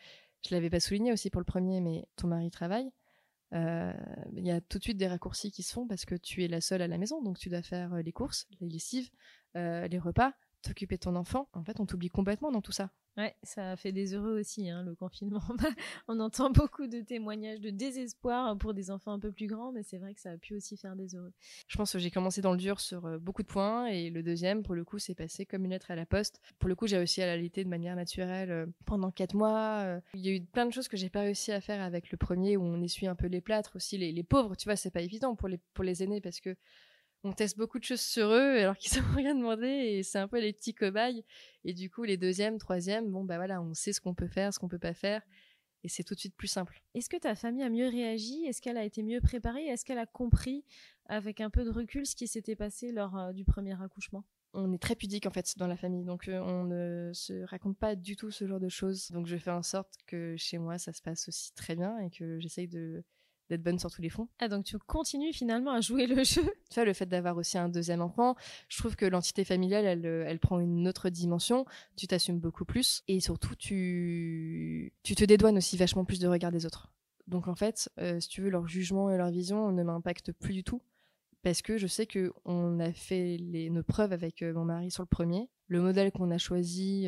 je 0.43 0.55
l'avais 0.55 0.71
pas 0.71 0.79
souligné 0.79 1.13
aussi 1.13 1.29
pour 1.29 1.39
le 1.39 1.45
premier 1.45 1.79
mais 1.79 2.07
ton 2.15 2.27
mari 2.27 2.49
travaille 2.49 2.91
il 3.53 4.45
y 4.45 4.51
a 4.51 4.61
tout 4.61 4.77
de 4.77 4.83
suite 4.83 4.97
des 4.97 5.07
raccourcis 5.07 5.51
qui 5.51 5.63
se 5.63 5.73
font 5.73 5.87
parce 5.87 6.05
que 6.05 6.15
tu 6.15 6.43
es 6.43 6.47
la 6.47 6.61
seule 6.61 6.81
à 6.81 6.87
la 6.87 6.97
maison, 6.97 7.21
donc 7.21 7.37
tu 7.37 7.49
dois 7.49 7.61
faire 7.61 7.93
euh, 7.93 8.01
les 8.01 8.11
courses, 8.11 8.47
les 8.59 8.69
lessives, 8.69 9.09
euh, 9.55 9.87
les 9.87 9.99
repas. 9.99 10.33
T'occuper 10.61 10.95
de 10.95 11.01
ton 11.01 11.15
enfant, 11.15 11.47
en 11.53 11.63
fait, 11.63 11.79
on 11.79 11.85
t'oublie 11.85 12.09
complètement 12.09 12.51
dans 12.51 12.61
tout 12.61 12.71
ça. 12.71 12.91
Ouais, 13.17 13.35
ça 13.43 13.71
a 13.71 13.75
fait 13.75 13.91
des 13.91 14.13
heureux 14.13 14.39
aussi, 14.39 14.69
hein, 14.69 14.83
le 14.83 14.95
confinement. 14.95 15.41
on 16.07 16.17
entend 16.21 16.49
beaucoup 16.49 16.87
de 16.87 17.01
témoignages 17.01 17.59
de 17.59 17.69
désespoir 17.69 18.57
pour 18.57 18.73
des 18.73 18.89
enfants 18.89 19.11
un 19.11 19.19
peu 19.19 19.33
plus 19.33 19.47
grands, 19.47 19.73
mais 19.73 19.83
c'est 19.83 19.97
vrai 19.97 20.13
que 20.13 20.21
ça 20.21 20.31
a 20.31 20.37
pu 20.37 20.55
aussi 20.55 20.77
faire 20.77 20.95
des 20.95 21.13
heureux. 21.15 21.33
Je 21.67 21.77
pense 21.77 21.91
que 21.91 21.99
j'ai 21.99 22.09
commencé 22.09 22.41
dans 22.41 22.53
le 22.53 22.57
dur 22.57 22.79
sur 22.79 23.05
euh, 23.05 23.17
beaucoup 23.17 23.41
de 23.41 23.47
points, 23.47 23.87
et 23.87 24.09
le 24.09 24.23
deuxième, 24.23 24.63
pour 24.63 24.75
le 24.75 24.85
coup, 24.85 24.97
c'est 24.97 25.13
passé 25.13 25.45
comme 25.45 25.65
une 25.65 25.71
lettre 25.71 25.91
à 25.91 25.95
la 25.95 26.05
poste. 26.05 26.39
Pour 26.57 26.69
le 26.69 26.75
coup, 26.75 26.87
j'ai 26.87 26.97
réussi 26.97 27.21
à 27.21 27.25
l'allaiter 27.25 27.65
de 27.65 27.69
manière 27.69 27.97
naturelle 27.97 28.49
euh, 28.49 28.65
pendant 28.85 29.11
quatre 29.11 29.35
mois. 29.35 29.81
Euh. 29.83 29.99
Il 30.13 30.25
y 30.25 30.29
a 30.29 30.33
eu 30.33 30.41
plein 30.41 30.65
de 30.65 30.71
choses 30.71 30.87
que 30.87 30.95
j'ai 30.95 31.09
pas 31.09 31.21
réussi 31.21 31.51
à 31.51 31.59
faire 31.59 31.81
avec 31.81 32.11
le 32.11 32.17
premier, 32.17 32.55
où 32.55 32.63
on 32.63 32.81
essuie 32.81 33.07
un 33.07 33.15
peu 33.15 33.27
les 33.27 33.41
plâtres 33.41 33.75
aussi. 33.75 33.97
Les, 33.97 34.13
les 34.13 34.23
pauvres, 34.23 34.55
tu 34.55 34.69
vois, 34.69 34.77
c'est 34.77 34.91
pas 34.91 35.01
évident 35.01 35.35
pour 35.35 35.49
les, 35.49 35.59
pour 35.73 35.83
les 35.83 36.01
aînés, 36.01 36.21
parce 36.21 36.39
que 36.39 36.55
on 37.23 37.33
teste 37.33 37.57
beaucoup 37.57 37.79
de 37.79 37.83
choses 37.83 38.01
sur 38.01 38.29
eux 38.29 38.57
alors 38.57 38.77
qu'ils 38.77 38.91
n'ont 39.01 39.15
rien 39.15 39.35
demandé 39.35 39.67
et 39.67 40.03
c'est 40.03 40.19
un 40.19 40.27
peu 40.27 40.39
les 40.39 40.53
petits 40.53 40.73
cobayes. 40.73 41.23
Et 41.63 41.73
du 41.73 41.89
coup, 41.89 42.03
les 42.03 42.17
deuxièmes, 42.17 42.57
troisièmes, 42.57 43.09
bon, 43.09 43.23
bah 43.23 43.37
voilà, 43.37 43.61
on 43.61 43.73
sait 43.73 43.93
ce 43.93 44.01
qu'on 44.01 44.15
peut 44.15 44.27
faire, 44.27 44.53
ce 44.53 44.59
qu'on 44.59 44.67
peut 44.67 44.79
pas 44.79 44.93
faire. 44.93 45.21
Et 45.83 45.89
c'est 45.89 46.03
tout 46.03 46.13
de 46.13 46.19
suite 46.19 46.35
plus 46.35 46.47
simple. 46.47 46.81
Est-ce 46.93 47.09
que 47.09 47.17
ta 47.17 47.33
famille 47.33 47.63
a 47.63 47.69
mieux 47.69 47.87
réagi? 47.87 48.45
Est-ce 48.45 48.61
qu'elle 48.61 48.77
a 48.77 48.85
été 48.85 49.01
mieux 49.01 49.19
préparée? 49.19 49.65
Est-ce 49.65 49.83
qu'elle 49.83 49.97
a 49.97 50.05
compris 50.05 50.63
avec 51.07 51.41
un 51.41 51.49
peu 51.49 51.63
de 51.63 51.71
recul 51.71 52.05
ce 52.05 52.15
qui 52.15 52.27
s'était 52.27 52.55
passé 52.55 52.91
lors 52.91 53.17
euh, 53.17 53.33
du 53.33 53.45
premier 53.45 53.79
accouchement? 53.81 54.23
On 54.53 54.73
est 54.73 54.81
très 54.81 54.95
pudique 54.95 55.25
en 55.25 55.31
fait 55.31 55.57
dans 55.57 55.67
la 55.67 55.77
famille, 55.77 56.03
donc 56.03 56.27
euh, 56.27 56.39
on 56.41 56.65
ne 56.65 57.11
se 57.13 57.45
raconte 57.45 57.77
pas 57.77 57.95
du 57.95 58.17
tout 58.17 58.31
ce 58.31 58.45
genre 58.45 58.59
de 58.59 58.67
choses. 58.67 59.09
Donc 59.11 59.25
je 59.25 59.37
fais 59.37 59.49
en 59.49 59.63
sorte 59.63 59.95
que 60.05 60.35
chez 60.37 60.57
moi 60.57 60.77
ça 60.77 60.91
se 60.91 61.01
passe 61.01 61.29
aussi 61.29 61.53
très 61.53 61.75
bien 61.75 61.97
et 61.99 62.09
que 62.09 62.37
j'essaye 62.39 62.67
de 62.67 63.03
d'être 63.51 63.63
bonne 63.63 63.77
sur 63.77 63.91
tous 63.91 64.01
les 64.01 64.09
fronts. 64.09 64.27
Ah, 64.39 64.47
donc 64.47 64.65
tu 64.65 64.77
continues 64.79 65.33
finalement 65.33 65.71
à 65.71 65.81
jouer 65.81 66.07
le 66.07 66.15
jeu 66.23 66.43
Tu 66.69 66.75
vois, 66.75 66.85
le 66.85 66.93
fait 66.93 67.05
d'avoir 67.05 67.37
aussi 67.37 67.57
un 67.57 67.69
deuxième 67.69 68.01
enfant, 68.01 68.35
je 68.69 68.77
trouve 68.77 68.95
que 68.95 69.05
l'entité 69.05 69.43
familiale, 69.43 69.85
elle, 69.85 70.05
euh, 70.05 70.25
elle 70.27 70.39
prend 70.39 70.59
une 70.59 70.87
autre 70.87 71.09
dimension, 71.09 71.65
tu 71.95 72.07
t'assumes 72.07 72.39
beaucoup 72.39 72.65
plus, 72.65 73.03
et 73.07 73.19
surtout, 73.19 73.55
tu, 73.55 74.93
tu 75.03 75.15
te 75.15 75.23
dédouanes 75.23 75.57
aussi 75.57 75.77
vachement 75.77 76.05
plus 76.05 76.19
de 76.19 76.27
regard 76.27 76.51
des 76.51 76.65
autres. 76.65 76.91
Donc 77.27 77.47
en 77.47 77.55
fait, 77.55 77.89
euh, 77.99 78.19
si 78.19 78.29
tu 78.29 78.41
veux, 78.41 78.49
leur 78.49 78.67
jugement 78.67 79.09
et 79.11 79.17
leur 79.17 79.29
vision 79.29 79.71
ne 79.71 79.83
m'impactent 79.83 80.31
plus 80.31 80.53
du 80.53 80.63
tout, 80.63 80.81
parce 81.43 81.61
que 81.61 81.77
je 81.77 81.87
sais 81.87 82.05
que 82.05 82.31
on 82.45 82.79
a 82.79 82.91
fait 82.93 83.37
les, 83.37 83.69
nos 83.69 83.83
preuves 83.83 84.13
avec 84.13 84.41
euh, 84.41 84.53
mon 84.53 84.65
mari 84.65 84.91
sur 84.91 85.03
le 85.03 85.07
premier, 85.07 85.49
le 85.67 85.81
modèle 85.81 86.11
qu'on 86.11 86.31
a 86.31 86.37
choisi, 86.37 87.07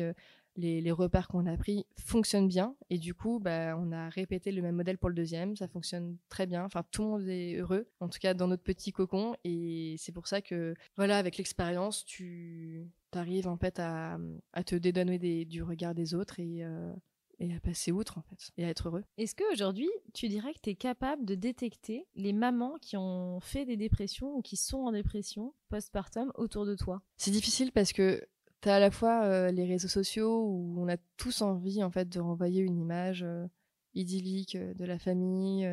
les, 0.56 0.92
repères 0.92 1.28
qu'on 1.28 1.46
a 1.46 1.56
pris 1.56 1.86
fonctionnent 1.96 2.48
bien. 2.48 2.76
Et 2.90 2.98
du 2.98 3.14
coup 3.14 3.38
bah, 3.40 3.76
on 3.78 3.92
a 3.92 4.08
répété 4.08 4.52
le 4.52 4.62
même 4.62 4.76
modèle 4.76 4.98
pour 4.98 5.08
le 5.08 5.14
deuxième. 5.14 5.56
Ça 5.56 5.68
fonctionne 5.68 6.16
très 6.28 6.46
bien. 6.46 6.64
Enfin 6.64 6.84
tout 6.90 7.02
le 7.02 7.08
monde 7.08 7.28
est 7.28 7.56
heureux 7.56 7.88
en 8.00 8.08
tout 8.08 8.18
cas 8.18 8.34
dans 8.34 8.48
notre 8.48 8.62
petit 8.62 8.92
cocon. 8.92 9.34
Et 9.44 9.96
c'est 9.98 10.12
pour 10.12 10.26
ça 10.26 10.40
que 10.40 10.74
voilà 10.96 11.18
avec 11.18 11.36
l'expérience 11.36 12.04
tu 12.04 12.86
arrives 13.12 13.46
en 13.46 13.56
fait 13.56 13.78
à, 13.78 14.18
te 14.66 14.74
dédouaner 14.74 15.44
du 15.44 15.62
regard 15.62 15.94
des 15.94 16.14
autres 16.14 16.40
et 16.40 16.64
euh, 16.64 16.92
et 17.38 17.54
à 17.54 17.60
passer 17.60 17.92
outre 17.92 18.18
en 18.18 18.22
fait 18.22 18.50
et 18.56 18.64
à 18.64 18.68
être 18.68 18.88
heureux. 18.88 19.04
Est-ce 19.18 19.34
qu'aujourd'hui 19.34 19.90
tu 20.12 20.28
dirais 20.28 20.52
que 20.54 20.60
tu 20.62 20.70
es 20.70 20.74
capable 20.74 21.24
de 21.24 21.34
détecter 21.34 22.06
les 22.14 22.32
mamans 22.32 22.76
qui 22.80 22.96
ont 22.96 23.40
fait 23.40 23.64
des 23.64 23.76
dépressions 23.76 24.34
ou 24.36 24.42
qui 24.42 24.56
sont 24.56 24.78
en 24.78 24.92
dépression 24.92 25.54
postpartum 25.68 26.32
autour 26.36 26.66
de 26.66 26.74
toi? 26.74 27.02
C'est 27.16 27.30
difficile 27.30 27.72
parce 27.72 27.92
que 27.92 28.24
À 28.66 28.78
la 28.78 28.90
fois 28.90 29.24
euh, 29.24 29.50
les 29.50 29.66
réseaux 29.66 29.88
sociaux 29.88 30.46
où 30.46 30.76
on 30.78 30.88
a 30.88 30.96
tous 31.16 31.42
envie 31.42 31.82
en 31.82 31.90
fait 31.90 32.08
de 32.08 32.18
renvoyer 32.18 32.62
une 32.62 32.78
image 32.78 33.22
euh, 33.22 33.46
idyllique 33.94 34.56
euh, 34.56 34.72
de 34.74 34.84
la 34.86 34.98
famille, 34.98 35.68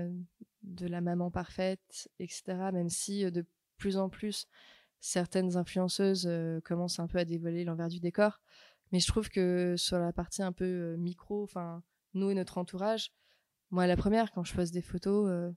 de 0.64 0.88
la 0.88 1.00
maman 1.00 1.32
parfaite, 1.32 2.10
etc. 2.20 2.44
Même 2.74 2.90
si 2.90 3.30
de 3.32 3.46
plus 3.78 3.98
en 3.98 4.10
plus 4.10 4.48
certaines 5.00 5.58
influenceuses 5.58 6.30
commencent 6.64 7.00
un 7.00 7.08
peu 7.08 7.18
à 7.18 7.26
dévoiler 7.26 7.64
l'envers 7.64 7.88
du 7.88 8.00
décor. 8.00 8.42
Mais 8.92 9.00
je 9.00 9.08
trouve 9.08 9.30
que 9.30 9.76
sur 9.78 9.98
la 9.98 10.12
partie 10.12 10.44
un 10.44 10.52
peu 10.52 10.96
micro, 10.98 11.44
enfin 11.44 11.82
nous 12.14 12.30
et 12.30 12.36
notre 12.36 12.58
entourage, 12.58 13.12
moi 13.72 13.88
la 13.88 13.98
première 13.98 14.32
quand 14.32 14.44
je 14.44 14.54
pose 14.54 14.70
des 14.70 14.82
photos 14.82 15.54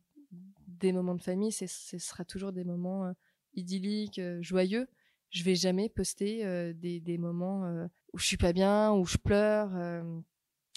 des 0.67 0.93
moments 0.93 1.15
de 1.15 1.21
famille, 1.21 1.53
ce 1.53 1.67
sera 1.67 2.25
toujours 2.25 2.53
des 2.53 2.65
moments 2.65 3.13
idylliques, 3.55 4.21
joyeux 4.41 4.89
je 5.31 5.43
vais 5.45 5.55
jamais 5.55 5.89
poster 5.89 6.45
des, 6.75 7.01
des, 7.01 7.19
moments 7.19 7.65
où 8.13 8.19
je 8.19 8.27
suis 8.27 8.37
pas 8.37 8.53
bien, 8.53 8.93
où 8.93 9.05
je 9.05 9.19
pleure. 9.19 9.71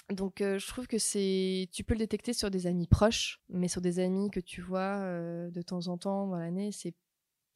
Donc 0.09 0.37
je 0.39 0.67
trouve 0.67 0.87
que 0.87 0.97
c'est 0.97 1.69
tu 1.71 1.83
peux 1.83 1.93
le 1.93 1.99
détecter 1.99 2.33
sur 2.33 2.49
des 2.49 2.67
amis 2.67 2.87
proches, 2.87 3.41
mais 3.49 3.67
sur 3.67 3.81
des 3.81 3.99
amis 3.99 4.31
que 4.31 4.39
tu 4.39 4.61
vois 4.61 5.01
de 5.49 5.61
temps 5.61 5.87
en 5.87 5.97
temps 5.97 6.27
dans 6.27 6.37
l'année, 6.37 6.71
c'est 6.71 6.93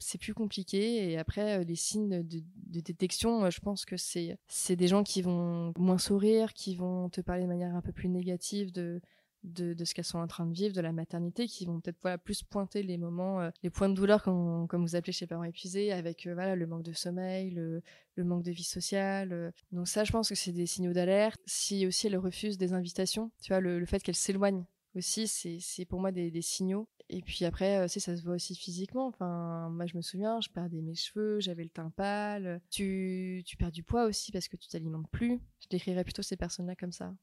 c'est 0.02 0.18
plus 0.18 0.34
compliqué 0.34 1.12
et 1.12 1.18
après 1.18 1.64
les 1.64 1.76
signes 1.76 2.24
de, 2.24 2.44
de 2.56 2.80
détection 2.80 3.48
je 3.50 3.60
pense 3.60 3.86
que 3.86 3.98
c'est 3.98 4.36
c'est 4.48 4.76
des 4.76 4.88
gens 4.88 5.04
qui 5.04 5.22
vont 5.22 5.74
moins 5.78 6.00
sourire 6.00 6.54
qui 6.54 6.76
vont 6.76 7.10
te 7.10 7.22
parler 7.22 7.44
de 7.44 7.48
manière 7.48 7.76
un 7.76 7.82
peu 7.82 7.92
plus 7.92 8.10
négative 8.10 8.72
de 8.72 9.00
de, 9.44 9.84
ce 9.84 9.94
qu'elles 9.94 10.06
sont 10.06 10.20
en 10.20 10.28
train 10.28 10.46
de 10.46 10.54
vivre, 10.54 10.74
de 10.74 10.82
la 10.82 10.92
maternité, 10.92 11.48
qui 11.48 11.66
vont 11.66 11.80
peut-être 11.80 12.00
voilà, 12.02 12.18
plus 12.18 12.44
pointer 12.44 12.84
les 12.84 12.98
moments, 12.98 13.42
euh, 13.42 13.50
les 13.64 13.70
points 13.70 13.90
de 13.90 13.96
douleur, 13.96 14.24
comme, 14.24 14.68
comme 14.68 14.84
vous 14.84 14.96
appelez 14.96 15.14
chez 15.14 15.28
parents 15.28 15.44
épuisés, 15.44 15.92
avec 15.92 16.28
euh, 16.28 16.34
voilà 16.34 16.56
le 16.56 16.68
manque 16.68 16.84
de 16.84 16.94
sommeil, 16.94 17.52
le, 17.52 17.82
manque 18.18 18.44
de 18.44 18.52
vie 18.52 18.64
sociale. 18.64 19.34
Euh. 19.34 19.52
Donc 19.72 19.88
ça, 19.88 20.04
je 20.04 20.12
pense 20.12 20.30
que 20.30 20.36
c'est 20.36 20.52
des 20.52 20.68
signaux 20.68 20.94
d'alerte. 20.94 21.42
Si 21.46 21.86
aussi 21.88 22.08
elles 22.08 22.18
refusent 22.18 22.58
des 22.58 22.74
invitations, 22.74 23.32
tu 23.42 23.52
vois, 23.52 23.60
le, 23.60 23.86
fait 23.86 24.02
qu'elles 24.02 24.16
s'éloignent 24.16 24.66
aussi, 24.96 25.28
c'est 25.28 25.86
pour 25.86 26.00
moi 26.00 26.12
des, 26.12 26.42
signaux. 26.42 26.88
Et 27.14 27.22
puis 27.22 27.44
après, 27.44 27.88
c'est 27.90 28.00
ça 28.00 28.16
se 28.16 28.24
voit 28.24 28.36
aussi 28.36 28.56
physiquement. 28.56 29.08
Enfin, 29.08 29.70
moi, 29.70 29.86
je 29.86 29.98
me 29.98 30.02
souviens, 30.02 30.40
je 30.40 30.50
perdais 30.50 30.82
mes 30.82 30.96
cheveux, 30.96 31.42
j'avais 31.42 31.64
le 31.64 31.70
teint 31.70 31.90
pâle. 31.90 32.62
Tu, 32.70 33.44
tu 33.46 33.58
perds 33.58 33.74
du 33.74 33.84
poids 33.84 34.06
aussi 34.06 34.32
parce 34.32 34.48
que 34.48 34.56
tu 34.56 34.70
t'alimentes 34.70 35.10
plus. 35.12 35.42
Je 35.60 35.68
décrirais 35.70 36.06
plutôt 36.06 36.22
ces 36.22 36.38
personnes-là 36.38 36.76
comme 36.76 36.94
ça. 36.94 37.14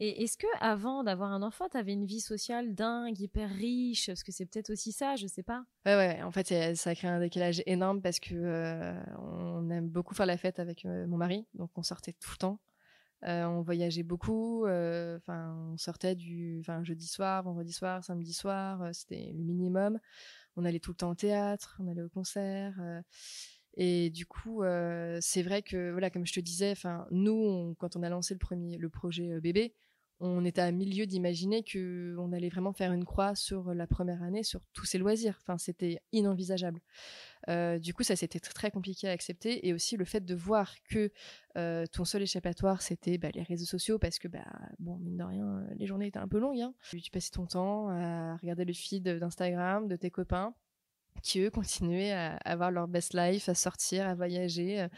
Et 0.00 0.22
est-ce 0.22 0.36
que 0.36 0.46
avant 0.60 1.02
d'avoir 1.02 1.32
un 1.32 1.42
enfant, 1.42 1.68
tu 1.68 1.76
avais 1.76 1.92
une 1.92 2.04
vie 2.04 2.20
sociale 2.20 2.74
dingue, 2.74 3.18
hyper 3.18 3.50
riche? 3.50 4.06
Parce 4.06 4.22
que 4.22 4.30
c'est 4.30 4.46
peut-être 4.46 4.70
aussi 4.70 4.92
ça, 4.92 5.16
je 5.16 5.26
sais 5.26 5.42
pas. 5.42 5.64
Ouais, 5.86 5.96
ouais. 5.96 6.22
En 6.22 6.30
fait, 6.30 6.76
ça 6.76 6.94
crée 6.94 7.08
un 7.08 7.18
décalage 7.18 7.62
énorme 7.66 8.00
parce 8.00 8.20
que 8.20 8.34
euh, 8.34 8.94
on 9.18 9.68
aime 9.70 9.88
beaucoup 9.88 10.14
faire 10.14 10.26
la 10.26 10.36
fête 10.36 10.60
avec 10.60 10.84
euh, 10.84 11.06
mon 11.06 11.16
mari, 11.16 11.46
donc 11.54 11.70
on 11.76 11.82
sortait 11.82 12.12
tout 12.12 12.30
le 12.32 12.36
temps. 12.36 12.60
Euh, 13.24 13.44
on 13.46 13.62
voyageait 13.62 14.02
beaucoup. 14.02 14.64
Enfin, 14.64 15.54
on 15.72 15.76
sortait 15.76 16.14
du, 16.14 16.58
enfin, 16.60 16.84
jeudi 16.84 17.06
soir, 17.06 17.42
vendredi 17.42 17.72
soir, 17.72 18.04
samedi 18.04 18.32
soir. 18.32 18.88
C'était 18.92 19.32
le 19.34 19.44
minimum. 19.44 19.98
On 20.56 20.64
allait 20.64 20.80
tout 20.80 20.92
le 20.92 20.96
temps 20.96 21.10
au 21.10 21.14
théâtre, 21.14 21.76
on 21.80 21.88
allait 21.88 22.02
au 22.02 22.08
concert. 22.08 22.74
Et 23.76 24.10
du 24.10 24.26
coup, 24.26 24.62
c'est 25.20 25.42
vrai 25.42 25.62
que 25.62 25.90
voilà, 25.92 26.10
comme 26.10 26.26
je 26.26 26.32
te 26.32 26.40
disais, 26.40 26.74
nous, 27.10 27.74
quand 27.78 27.96
on 27.96 28.02
a 28.02 28.08
lancé 28.08 28.34
le 28.34 28.38
premier, 28.38 28.76
le 28.76 28.88
projet 28.88 29.40
bébé, 29.40 29.74
on 30.20 30.44
était 30.44 30.60
à 30.60 30.72
milieu 30.72 31.06
d'imaginer 31.06 31.62
que 31.62 32.16
on 32.18 32.32
allait 32.32 32.48
vraiment 32.48 32.72
faire 32.72 32.92
une 32.92 33.04
croix 33.04 33.34
sur 33.34 33.72
la 33.72 33.86
première 33.86 34.22
année, 34.22 34.42
sur 34.42 34.60
tous 34.72 34.84
ces 34.84 34.98
loisirs. 34.98 35.38
C'était 35.58 36.00
inenvisageable. 36.12 36.80
Euh, 37.48 37.78
du 37.78 37.94
coup, 37.94 38.02
ça 38.02 38.16
c'était 38.16 38.40
très 38.40 38.70
compliqué 38.70 39.08
à 39.08 39.12
accepter, 39.12 39.66
et 39.66 39.72
aussi 39.72 39.96
le 39.96 40.04
fait 40.04 40.24
de 40.24 40.34
voir 40.34 40.74
que 40.90 41.10
euh, 41.56 41.86
ton 41.86 42.04
seul 42.04 42.22
échappatoire 42.22 42.82
c'était 42.82 43.18
bah, 43.18 43.30
les 43.34 43.42
réseaux 43.42 43.66
sociaux, 43.66 43.98
parce 43.98 44.18
que 44.18 44.28
bah 44.28 44.44
bon 44.78 44.98
mine 44.98 45.16
de 45.16 45.24
rien, 45.24 45.66
les 45.76 45.86
journées 45.86 46.08
étaient 46.08 46.18
un 46.18 46.28
peu 46.28 46.38
longues. 46.38 46.60
Hein. 46.60 46.74
Tu 46.90 47.10
passais 47.10 47.30
ton 47.30 47.46
temps 47.46 47.88
à 47.88 48.36
regarder 48.36 48.64
le 48.64 48.72
feed 48.72 49.02
d'Instagram 49.02 49.88
de 49.88 49.96
tes 49.96 50.10
copains 50.10 50.54
qui 51.22 51.40
eux 51.40 51.50
continuaient 51.50 52.12
à 52.12 52.36
avoir 52.44 52.70
leur 52.70 52.88
best 52.88 53.14
life, 53.14 53.48
à 53.48 53.54
sortir, 53.54 54.06
à 54.06 54.14
voyager 54.14 54.80
euh, 54.80 54.88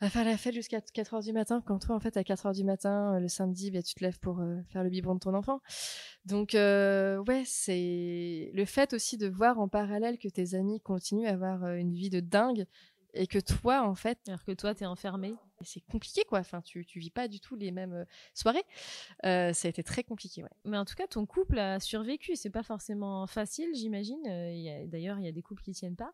à 0.00 0.08
faire 0.08 0.24
la 0.24 0.36
fête 0.36 0.54
jusqu'à 0.54 0.80
4 0.80 1.14
heures 1.14 1.22
du 1.22 1.32
matin, 1.32 1.62
quand 1.64 1.78
toi, 1.78 1.94
en 1.94 2.00
fait, 2.00 2.16
à 2.16 2.24
4 2.24 2.46
heures 2.46 2.52
du 2.52 2.64
matin, 2.64 3.14
euh, 3.14 3.20
le 3.20 3.28
samedi, 3.28 3.70
bah, 3.70 3.82
tu 3.82 3.94
te 3.94 4.02
lèves 4.02 4.18
pour 4.18 4.40
euh, 4.40 4.56
faire 4.72 4.82
le 4.82 4.88
biberon 4.88 5.14
de 5.14 5.20
ton 5.20 5.34
enfant. 5.34 5.60
Donc, 6.24 6.54
euh, 6.54 7.18
ouais, 7.28 7.42
c'est 7.44 8.50
le 8.54 8.64
fait 8.64 8.94
aussi 8.94 9.18
de 9.18 9.28
voir 9.28 9.58
en 9.58 9.68
parallèle 9.68 10.18
que 10.18 10.28
tes 10.28 10.54
amis 10.54 10.80
continuent 10.80 11.26
à 11.26 11.32
avoir 11.32 11.74
une 11.74 11.92
vie 11.92 12.10
de 12.10 12.20
dingue 12.20 12.66
et 13.12 13.26
que 13.26 13.38
toi, 13.38 13.82
en 13.82 13.94
fait. 13.94 14.18
Alors 14.26 14.44
que 14.44 14.52
toi, 14.52 14.74
t'es 14.74 14.86
enfermé. 14.86 15.34
C'est 15.62 15.80
compliqué, 15.80 16.24
quoi. 16.24 16.38
Enfin, 16.40 16.60
tu, 16.60 16.84
tu 16.86 16.98
vis 16.98 17.10
pas 17.10 17.28
du 17.28 17.40
tout 17.40 17.56
les 17.56 17.70
mêmes 17.70 17.92
euh, 17.92 18.04
soirées. 18.34 18.64
Euh, 19.24 19.52
ça 19.52 19.68
a 19.68 19.70
été 19.70 19.82
très 19.82 20.04
compliqué, 20.04 20.42
ouais. 20.42 20.50
Mais 20.64 20.76
en 20.76 20.84
tout 20.84 20.94
cas, 20.94 21.06
ton 21.06 21.26
couple 21.26 21.58
a 21.58 21.80
survécu. 21.80 22.36
C'est 22.36 22.50
pas 22.50 22.62
forcément 22.62 23.26
facile, 23.26 23.68
j'imagine. 23.74 24.20
Euh, 24.26 24.86
d'ailleurs, 24.86 25.18
il 25.18 25.24
y 25.24 25.28
a 25.28 25.32
des 25.32 25.42
couples 25.42 25.62
qui 25.62 25.72
tiennent 25.72 25.96
pas. 25.96 26.12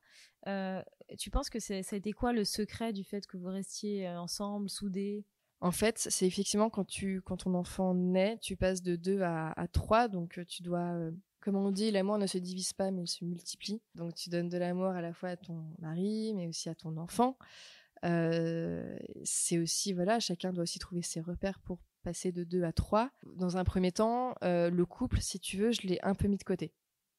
tu 1.18 1.30
penses 1.30 1.50
que 1.50 1.61
ça 1.61 1.74
a 1.74 1.96
été 1.96 2.12
quoi 2.12 2.32
le 2.32 2.44
secret 2.44 2.92
du 2.92 3.04
fait 3.04 3.26
que 3.26 3.37
vous 3.37 3.48
restiez 3.48 4.09
ensemble, 4.09 4.68
soudés? 4.68 5.24
En 5.61 5.72
fait, 5.72 5.98
c'est 5.98 6.26
effectivement 6.26 6.68
quand 6.68 6.85
tu 6.85 7.22
quand 7.22 7.38
ton 7.38 7.54
enfant 7.54 7.94
naît, 7.94 8.38
tu 8.42 8.56
passes 8.56 8.82
de 8.82 8.94
2 8.94 9.22
à, 9.22 9.52
à 9.52 9.66
3, 9.68 10.09
donc 10.09 10.38
tu 10.46 10.62
dois 10.62 11.11
comme 11.46 11.54
on 11.54 11.70
dit, 11.70 11.92
l'amour 11.92 12.18
ne 12.18 12.26
se 12.26 12.38
divise 12.38 12.72
pas, 12.72 12.90
mais 12.90 13.04
il 13.04 13.06
se 13.06 13.24
multiplie. 13.24 13.80
Donc 13.94 14.16
tu 14.16 14.30
donnes 14.30 14.48
de 14.48 14.59
l'amour 14.59 14.88
à 14.88 15.00
la 15.00 15.12
fois 15.12 15.28
à 15.28 15.37
ton 15.37 15.64
mari, 15.78 16.32
mais 16.35 16.48
aussi 16.48 16.68
à 16.68 16.74
ton 16.74 16.96
enfant. 16.96 17.38
C'est 18.02 19.59
aussi, 19.59 19.92
voilà, 19.92 20.20
chacun 20.20 20.52
doit 20.52 20.62
aussi 20.62 20.78
trouver 20.78 21.02
ses 21.02 21.20
repères 21.20 21.61
pour 21.61 21.78
passer 22.02 22.32
de 22.32 22.44
2 22.44 22.62
à 22.62 22.72
3. 22.72 23.11
Dans 23.37 23.56
un 23.56 23.64
premier 23.64 23.92
temps, 23.92 24.35
le 24.42 24.85
couple, 24.85 25.20
si 25.20 25.40
tu 25.40 25.56
veux, 25.56 25.72
je 25.72 25.82
l'ai 25.87 25.98
un 26.02 26.14
peu 26.14 26.28
mis 26.28 26.38
de 26.38 26.44
côté. 26.44 26.72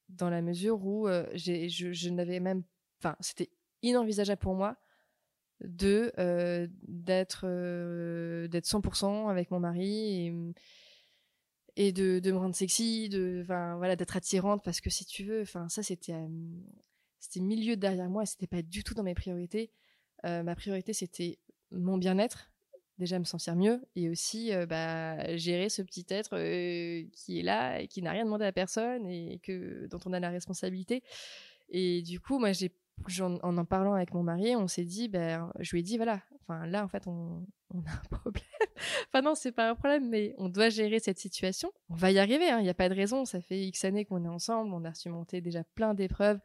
Dans 0.10 0.30
la 0.30 0.42
mesure 0.42 0.86
où 0.86 1.08
je, 1.08 2.10
n'avais 2.10 2.40
même... 2.40 2.64
Enfin, 3.00 3.16
c'était 3.20 3.50
inenvisageable 3.82 4.42
pour 4.42 4.56
moi 4.56 4.78
de 5.62 6.12
d'être 6.88 7.48
d'être 8.48 8.66
100% 8.66 9.30
avec 9.30 9.50
mon 9.50 9.60
mari 9.60 10.28
et, 10.28 10.34
et 11.76 11.92
de, 11.92 12.20
de, 12.20 12.32
me 12.32 12.38
rendre 12.38 12.56
sexy, 12.56 13.10
de 13.10 13.44
voilà 13.46 13.96
d'être 13.96 14.16
attirante 14.16 14.64
parce 14.64 14.82
que 14.82 14.90
si 14.90 15.06
tu 15.06 15.24
veux, 15.24 15.46
ça 15.46 15.84
c'était 15.84 16.14
c'était 17.20 17.40
milieu 17.40 17.76
derrière 17.76 18.10
moi, 18.10 18.26
c'était 18.26 18.48
pas 18.48 18.62
du 18.62 18.84
tout 18.84 18.94
dans 18.94 19.04
mes 19.04 19.16
priorités. 19.16 19.72
Ma 20.24 20.56
priorité 20.56 20.94
c'était 20.94 21.40
mon 21.72 21.98
bien-être, 21.98 22.52
déjà 22.98 23.20
me 23.20 23.24
sentir 23.24 23.56
mieux 23.56 23.82
et 23.96 24.10
aussi 24.10 24.52
bah, 24.68 25.36
gérer 25.38 25.70
ce 25.70 25.82
petit 25.82 26.06
être 26.10 26.38
qui 27.12 27.40
est 27.40 27.44
là 27.44 27.82
et 27.82 27.88
qui 27.88 28.02
n'a 28.02 28.12
rien 28.12 28.26
demandé 28.26 28.46
à 28.46 28.52
personne 28.52 29.06
et 29.08 29.40
que 29.44 29.88
dont 29.88 30.00
on 30.06 30.14
a 30.14 30.20
la 30.20 30.30
responsabilité. 30.30 31.04
Et 31.70 32.02
du 32.02 32.20
coup, 32.20 32.40
moi, 32.40 32.52
j'ai 32.54 32.72
en, 33.20 33.36
en, 33.42 33.66
parlant 33.66 33.94
avec 33.94 34.14
mon 34.14 34.24
mari, 34.24 34.56
on 34.56 34.68
s'est 34.68 34.86
dit, 34.86 35.08
ben, 35.08 35.52
je 35.60 35.72
lui 35.72 35.80
ai 35.80 35.84
dit, 35.84 35.98
voilà, 35.98 36.22
enfin 36.42 36.66
là, 36.66 36.84
en 36.84 36.88
fait, 36.88 37.08
on, 37.08 37.46
on 37.74 37.80
a 37.80 37.92
un 37.92 38.02
problème. 38.18 38.44
enfin 39.08 39.22
non, 39.22 39.36
c'est 39.36 39.52
pas 39.52 39.70
un 39.70 39.76
problème, 39.76 40.10
mais 40.10 40.34
on 40.38 40.50
doit 40.50 40.70
gérer 40.70 41.00
cette 41.00 41.20
situation. 41.20 41.72
On 41.90 41.96
va 41.96 42.12
y 42.12 42.20
arriver, 42.20 42.50
hein, 42.50 42.60
il 42.60 42.64
n'y 42.64 42.70
a 42.70 42.74
pas 42.74 42.90
de 42.90 42.96
raison. 42.96 43.26
Ça 43.26 43.42
fait 43.42 43.60
X 43.60 43.86
années 43.86 44.06
qu'on 44.06 44.24
est 44.24 44.30
ensemble, 44.30 44.74
on 44.74 44.84
a 44.86 44.94
surmonté 44.94 45.42
déjà 45.42 45.64
plein 45.76 45.94
d'épreuves, 45.94 46.40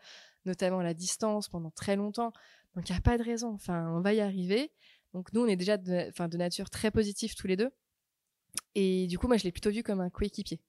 notamment 0.45 0.83
la 0.83 0.95
distance 0.95 1.49
pendant 1.49 1.71
très 1.71 1.97
longtemps. 1.97 2.33
Donc 2.75 2.89
il 2.89 2.93
n'y 2.93 2.99
a 2.99 3.03
pas 3.03 3.19
de 3.19 3.23
raison. 3.23 3.53
Enfin, 3.53 3.91
on 3.97 4.01
va 4.01 4.15
y 4.15 4.21
arriver. 4.21 4.73
Donc 5.15 5.33
nous, 5.33 5.43
on 5.43 5.47
est 5.47 5.57
déjà 5.57 5.77
de, 5.77 6.11
de 6.11 6.37
nature 6.37 6.71
très 6.71 6.91
positive 6.91 7.35
tous 7.35 7.47
les 7.47 7.57
deux. 7.57 7.71
Et 8.75 9.07
du 9.07 9.19
coup, 9.19 9.29
moi, 9.29 9.37
je 9.37 9.45
l'ai 9.45 9.53
plutôt 9.53 9.71
vu 9.71 9.83
comme 9.83 10.01
un 10.01 10.11
coéquipier. 10.11 10.61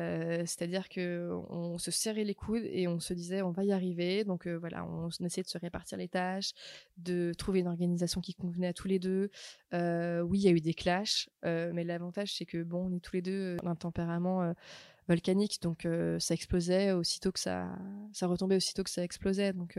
Euh, 0.00 0.40
c'est-à-dire 0.40 0.88
que 0.88 1.30
on 1.50 1.78
se 1.78 1.92
serrait 1.92 2.24
les 2.24 2.34
coudes 2.34 2.64
et 2.64 2.88
on 2.88 2.98
se 2.98 3.14
disait 3.14 3.42
on 3.42 3.52
va 3.52 3.64
y 3.64 3.72
arriver. 3.72 4.24
Donc 4.24 4.46
euh, 4.46 4.58
voilà, 4.58 4.84
on, 4.84 5.08
essayait 5.24 5.44
de 5.44 5.48
se 5.48 5.58
répartir 5.58 5.98
les 5.98 6.08
tâches, 6.08 6.52
de 6.96 7.32
trouver 7.36 7.60
une 7.60 7.68
organisation 7.68 8.20
qui 8.20 8.34
convenait 8.34 8.68
à 8.68 8.72
tous 8.72 8.88
les 8.88 8.98
deux. 8.98 9.30
Euh, 9.72 10.20
oui, 10.22 10.40
il 10.40 10.44
y 10.44 10.48
a 10.48 10.50
eu 10.50 10.60
des 10.60 10.74
clashs, 10.74 11.28
mais 11.44 11.84
l'avantage 11.84 12.34
c'est 12.34 12.46
que 12.46 12.62
bon, 12.62 12.90
on 12.90 12.96
est 12.96 13.00
tous 13.00 13.14
les 13.14 13.22
deux 13.22 13.56
d'un 13.58 13.76
tempérament 13.76 14.52
volcanique, 15.08 15.60
donc 15.62 15.86
ça 16.18 16.34
explosait 16.34 16.92
aussitôt 16.92 17.30
que 17.30 17.40
ça, 17.40 17.68
ça 18.12 18.26
retombait 18.26 18.56
aussitôt 18.56 18.82
que 18.82 18.90
ça 18.90 19.04
explosait. 19.04 19.52
Donc 19.52 19.78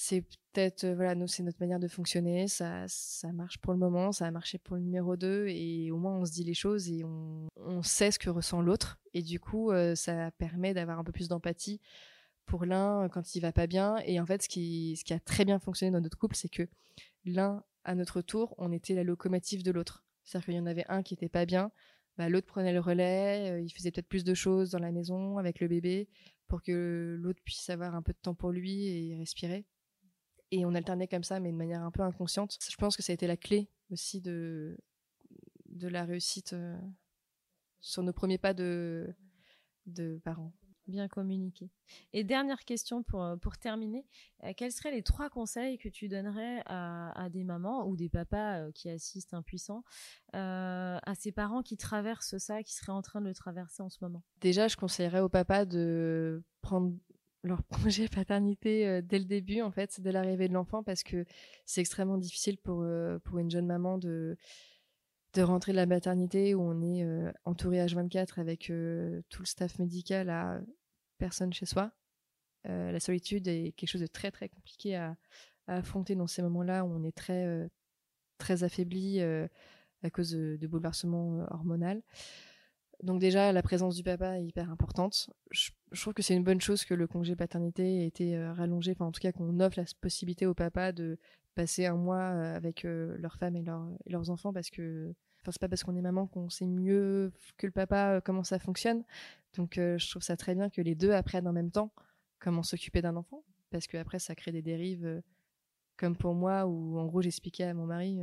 c'est 0.00 0.22
peut-être 0.52 0.84
euh, 0.84 0.94
voilà 0.94 1.16
nous 1.16 1.26
c'est 1.26 1.42
notre 1.42 1.58
manière 1.58 1.80
de 1.80 1.88
fonctionner 1.88 2.46
ça 2.46 2.84
ça 2.86 3.32
marche 3.32 3.58
pour 3.58 3.72
le 3.72 3.80
moment 3.80 4.12
ça 4.12 4.26
a 4.26 4.30
marché 4.30 4.56
pour 4.56 4.76
le 4.76 4.82
numéro 4.82 5.16
2 5.16 5.48
et 5.48 5.90
au 5.90 5.96
moins 5.96 6.16
on 6.16 6.24
se 6.24 6.30
dit 6.30 6.44
les 6.44 6.54
choses 6.54 6.88
et 6.88 7.02
on, 7.02 7.48
on 7.56 7.82
sait 7.82 8.12
ce 8.12 8.18
que 8.20 8.30
ressent 8.30 8.62
l'autre. 8.62 9.00
Et 9.12 9.22
du 9.22 9.40
coup 9.40 9.72
euh, 9.72 9.96
ça 9.96 10.30
permet 10.30 10.72
d'avoir 10.72 11.00
un 11.00 11.04
peu 11.04 11.10
plus 11.10 11.26
d'empathie 11.26 11.80
pour 12.46 12.64
l'un 12.64 13.06
euh, 13.06 13.08
quand 13.08 13.34
il 13.34 13.40
va 13.40 13.50
pas 13.50 13.66
bien. 13.66 13.96
Et 14.06 14.20
en 14.20 14.26
fait 14.26 14.40
ce 14.40 14.48
qui 14.48 14.94
ce 14.96 15.02
qui 15.02 15.14
a 15.14 15.18
très 15.18 15.44
bien 15.44 15.58
fonctionné 15.58 15.90
dans 15.90 16.00
notre 16.00 16.16
couple 16.16 16.36
c'est 16.36 16.48
que 16.48 16.68
l'un 17.24 17.64
à 17.82 17.96
notre 17.96 18.22
tour 18.22 18.54
on 18.56 18.70
était 18.70 18.94
la 18.94 19.02
locomotive 19.02 19.64
de 19.64 19.72
l'autre. 19.72 20.04
C'est-à-dire 20.22 20.44
qu'il 20.44 20.54
y 20.54 20.60
en 20.60 20.66
avait 20.66 20.86
un 20.88 21.02
qui 21.02 21.14
était 21.14 21.28
pas 21.28 21.44
bien 21.44 21.72
bah, 22.18 22.28
l'autre 22.28 22.46
prenait 22.46 22.72
le 22.72 22.80
relais 22.80 23.64
il 23.64 23.70
faisait 23.70 23.90
peut-être 23.90 24.08
plus 24.08 24.22
de 24.22 24.34
choses 24.34 24.70
dans 24.70 24.78
la 24.78 24.92
maison 24.92 25.38
avec 25.38 25.58
le 25.58 25.66
bébé 25.66 26.08
pour 26.46 26.62
que 26.62 27.16
l'autre 27.20 27.40
puisse 27.44 27.68
avoir 27.68 27.96
un 27.96 28.02
peu 28.02 28.12
de 28.12 28.18
temps 28.18 28.34
pour 28.34 28.52
lui 28.52 28.86
et 28.86 29.16
respirer 29.16 29.66
et 30.50 30.64
on 30.64 30.74
alternait 30.74 31.08
comme 31.08 31.24
ça, 31.24 31.40
mais 31.40 31.52
de 31.52 31.56
manière 31.56 31.82
un 31.82 31.90
peu 31.90 32.02
inconsciente. 32.02 32.58
Je 32.60 32.76
pense 32.76 32.96
que 32.96 33.02
ça 33.02 33.12
a 33.12 33.14
été 33.14 33.26
la 33.26 33.36
clé 33.36 33.68
aussi 33.90 34.20
de, 34.20 34.76
de 35.66 35.88
la 35.88 36.04
réussite 36.04 36.52
euh, 36.52 36.78
sur 37.80 38.02
nos 38.02 38.12
premiers 38.12 38.38
pas 38.38 38.54
de, 38.54 39.14
de 39.86 40.20
parents. 40.24 40.52
Bien 40.86 41.06
communiqué. 41.06 41.70
Et 42.14 42.24
dernière 42.24 42.64
question 42.64 43.02
pour, 43.02 43.22
euh, 43.22 43.36
pour 43.36 43.58
terminer. 43.58 44.06
Euh, 44.44 44.54
quels 44.56 44.72
seraient 44.72 44.90
les 44.90 45.02
trois 45.02 45.28
conseils 45.28 45.76
que 45.76 45.90
tu 45.90 46.08
donnerais 46.08 46.62
à, 46.64 47.12
à 47.12 47.28
des 47.28 47.44
mamans 47.44 47.86
ou 47.86 47.94
des 47.94 48.08
papas 48.08 48.72
qui 48.72 48.88
assistent 48.88 49.34
impuissants 49.34 49.84
à 50.32 51.14
ces 51.14 51.30
parents 51.30 51.62
qui 51.62 51.76
traversent 51.76 52.38
ça, 52.38 52.62
qui 52.62 52.74
seraient 52.74 52.92
en 52.92 53.02
train 53.02 53.20
de 53.20 53.26
le 53.26 53.34
traverser 53.34 53.82
en 53.82 53.90
ce 53.90 53.98
moment? 54.00 54.22
Déjà, 54.40 54.66
je 54.66 54.76
conseillerais 54.76 55.20
aux 55.20 55.28
papas 55.28 55.66
de 55.66 56.42
prendre 56.62 56.94
leur 57.42 57.62
projet 57.64 58.08
paternité 58.08 59.02
dès 59.02 59.18
le 59.18 59.24
début, 59.24 59.62
en 59.62 59.70
fait, 59.70 60.00
dès 60.00 60.12
l'arrivée 60.12 60.48
de 60.48 60.54
l'enfant, 60.54 60.82
parce 60.82 61.02
que 61.02 61.24
c'est 61.64 61.80
extrêmement 61.80 62.18
difficile 62.18 62.58
pour, 62.58 62.84
pour 63.24 63.38
une 63.38 63.50
jeune 63.50 63.66
maman 63.66 63.98
de, 63.98 64.36
de 65.34 65.42
rentrer 65.42 65.72
de 65.72 65.76
la 65.76 65.86
maternité 65.86 66.54
où 66.54 66.62
on 66.62 66.82
est 66.82 67.06
entouré 67.44 67.84
H24 67.84 68.40
avec 68.40 68.66
tout 69.28 69.42
le 69.42 69.46
staff 69.46 69.78
médical 69.78 70.30
à 70.30 70.60
personne 71.18 71.52
chez 71.52 71.66
soi. 71.66 71.92
la 72.64 73.00
solitude 73.00 73.46
est 73.48 73.72
quelque 73.72 73.90
chose 73.90 74.00
de 74.00 74.06
très 74.06 74.30
très 74.30 74.48
compliqué 74.48 74.96
à, 74.96 75.16
affronter 75.66 76.14
dans 76.14 76.26
ces 76.26 76.40
moments-là 76.42 76.84
où 76.84 76.88
on 76.88 77.04
est 77.04 77.16
très, 77.16 77.68
très 78.38 78.64
affaibli 78.64 79.20
à 79.20 80.10
cause 80.10 80.30
de, 80.30 80.56
de 80.60 80.66
bouleversements 80.66 81.46
hormonaux. 81.50 82.02
Donc 83.02 83.20
déjà, 83.20 83.52
la 83.52 83.62
présence 83.62 83.94
du 83.94 84.02
papa 84.02 84.38
est 84.38 84.44
hyper 84.44 84.70
importante. 84.70 85.30
Trouve 85.94 86.14
que 86.14 86.22
c'est 86.22 86.34
une 86.34 86.44
bonne 86.44 86.60
chose 86.60 86.84
que 86.84 86.94
le 86.94 87.06
congé 87.06 87.36
paternité 87.36 88.02
ait 88.02 88.06
été 88.06 88.36
euh, 88.36 88.52
rallongé, 88.52 88.92
enfin 88.92 89.06
en 89.06 89.12
tout 89.12 89.20
cas 89.20 89.32
qu'on 89.32 89.60
offre 89.60 89.78
la 89.78 89.84
possibilité 90.00 90.46
au 90.46 90.54
papa 90.54 90.92
de 90.92 91.18
passer 91.54 91.86
un 91.86 91.96
mois 91.96 92.16
euh, 92.16 92.56
avec 92.56 92.84
euh, 92.84 93.16
leur 93.18 93.36
femme 93.36 93.56
et, 93.56 93.64
leurs 94.06 94.30
enfants 94.30 94.52
parce 94.52 94.70
que 94.70 95.14
enfin 95.40 95.52
c'est 95.52 95.60
pas 95.60 95.68
parce 95.68 95.84
qu'on 95.84 95.96
est 95.96 96.02
maman 96.02 96.26
qu'on 96.26 96.50
sait 96.50 96.66
mieux 96.66 97.32
que 97.56 97.66
le 97.66 97.72
papa 97.72 98.20
comment 98.24 98.44
ça 98.44 98.58
fonctionne. 98.58 99.04
Donc 99.56 99.74
je 99.76 100.10
trouve 100.10 100.22
ça 100.22 100.36
très 100.36 100.54
bien 100.54 100.68
que 100.68 100.80
les 100.80 100.94
deux 100.94 101.12
apprennent 101.12 101.48
en 101.48 101.52
même 101.52 101.70
temps 101.70 101.92
comment 102.38 102.62
s'occuper 102.62 103.02
d'un 103.02 103.16
enfant 103.16 103.42
parce 103.70 103.86
que 103.86 103.96
après 103.96 104.18
ça 104.18 104.34
crée 104.34 104.52
des 104.52 104.62
dérives 104.62 105.22
comme 105.96 106.16
pour 106.16 106.34
moi 106.34 106.66
où 106.66 106.98
en 106.98 107.06
gros 107.06 107.22
j'expliquais 107.22 107.64
à 107.64 107.74
mon 107.74 107.86
mari 107.86 108.20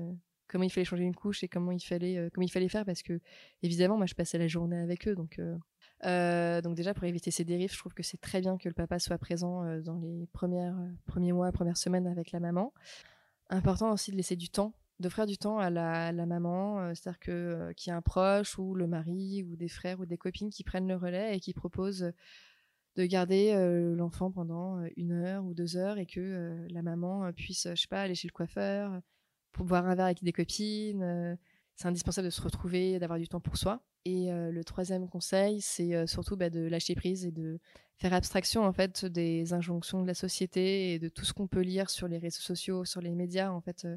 comment 0.48 0.64
il 0.64 0.70
fallait 0.70 0.86
changer 0.86 1.04
une 1.04 1.16
couche 1.16 1.44
et 1.44 1.48
comment 1.48 1.72
il 1.72 1.82
fallait 1.82 2.30
comment 2.34 2.46
il 2.46 2.52
fallait 2.52 2.70
faire 2.70 2.86
parce 2.86 3.02
que 3.02 3.20
évidemment 3.64 3.98
moi 3.98 4.06
je 4.06 4.14
passais 4.14 4.38
la 4.38 4.48
journée 4.48 4.78
avec 4.78 5.08
eux 5.08 5.16
donc 5.16 5.40
euh, 6.06 6.62
donc 6.62 6.76
déjà 6.76 6.94
pour 6.94 7.04
éviter 7.06 7.32
ces 7.32 7.44
dérives 7.44 7.72
je 7.72 7.78
trouve 7.78 7.94
que 7.94 8.04
c'est 8.04 8.20
très 8.20 8.42
bien 8.42 8.58
que 8.58 8.68
le 8.68 8.74
papa 8.74 9.00
soit 9.00 9.18
présent 9.18 9.64
dans 9.82 10.00
les 10.00 10.28
premières 10.28 10.78
premiers 11.06 11.34
mois 11.34 11.52
premières 11.52 11.78
semaines 11.78 12.08
avec 12.08 12.32
la 12.32 12.40
maman 12.40 12.74
important 13.50 13.92
aussi 13.92 14.12
de 14.12 14.18
laisser 14.18 14.36
du 14.36 14.50
temps 14.50 14.74
d'offrir 15.00 15.26
du 15.26 15.38
temps 15.38 15.60
à 15.60 15.70
la, 15.70 16.12
maman 16.26 16.94
c'est-à-dire 16.96 17.20
qu'il 17.20 17.88
y 17.88 17.90
ait 17.90 17.94
un 17.94 18.02
proche 18.02 18.58
ou 18.58 18.76
le 18.76 18.88
mari 18.88 19.44
ou 19.44 19.56
des 19.56 19.68
frères 19.68 20.00
ou 20.00 20.06
des 20.06 20.18
copines 20.18 20.50
qui 20.50 20.64
prennent 20.64 20.88
le 20.88 20.96
relais 20.96 21.36
et 21.36 21.40
qui 21.40 21.54
proposent 21.54 22.12
de 22.96 23.06
garder 23.06 23.54
l'enfant 23.98 24.32
pendant 24.32 24.82
une 24.96 25.12
heure 25.12 25.44
ou 25.44 25.54
deux 25.54 25.76
heures 25.76 25.98
et 25.98 26.06
que 26.06 26.66
la 26.70 26.82
maman 26.82 27.32
puisse 27.34 27.68
je 27.70 27.82
sais 27.82 27.88
pas 27.88 28.02
aller 28.02 28.16
chez 28.16 28.28
le 28.30 28.34
coiffeur 28.34 29.02
pour 29.56 29.66
boire 29.66 29.86
un 29.86 29.96
verre 29.96 30.06
avec 30.06 30.24
des 30.24 30.34
copines. 30.34 31.38
Euh, 31.76 31.82
c'est 31.82 31.88
indispensable 31.88 32.26
de 32.26 32.32
se 32.32 32.42
retrouver, 32.42 33.00
d'avoir 33.00 33.20
du 33.20 33.28
temps 33.28 33.40
pour 33.40 33.58
soi. 33.58 33.82
Et 34.06 34.32
euh, 34.32 34.52
le 34.52 34.64
troisième 34.64 35.08
conseil, 35.10 35.62
c'est 35.62 35.96
euh, 35.96 36.08
surtout 36.08 36.38
bah, 36.38 36.50
de 36.50 36.62
lâcher 36.62 36.96
prise 36.96 37.26
et 37.26 37.32
de 37.32 37.60
faire 37.98 38.14
abstraction 38.14 38.66
en 38.66 38.74
fait 38.74 39.06
des 39.06 39.54
injonctions 39.54 40.02
de 40.02 40.08
la 40.08 40.14
société 40.14 40.94
et 40.94 41.00
de 41.00 41.10
tout 41.10 41.26
ce 41.26 41.34
qu'on 41.34 41.48
peut 41.48 41.62
lire 41.62 41.90
sur 41.90 42.08
les 42.08 42.18
réseaux 42.18 42.42
sociaux, 42.42 42.86
sur 42.86 43.02
les 43.02 43.16
médias. 43.16 43.52
En 43.52 43.62
fait, 43.62 43.88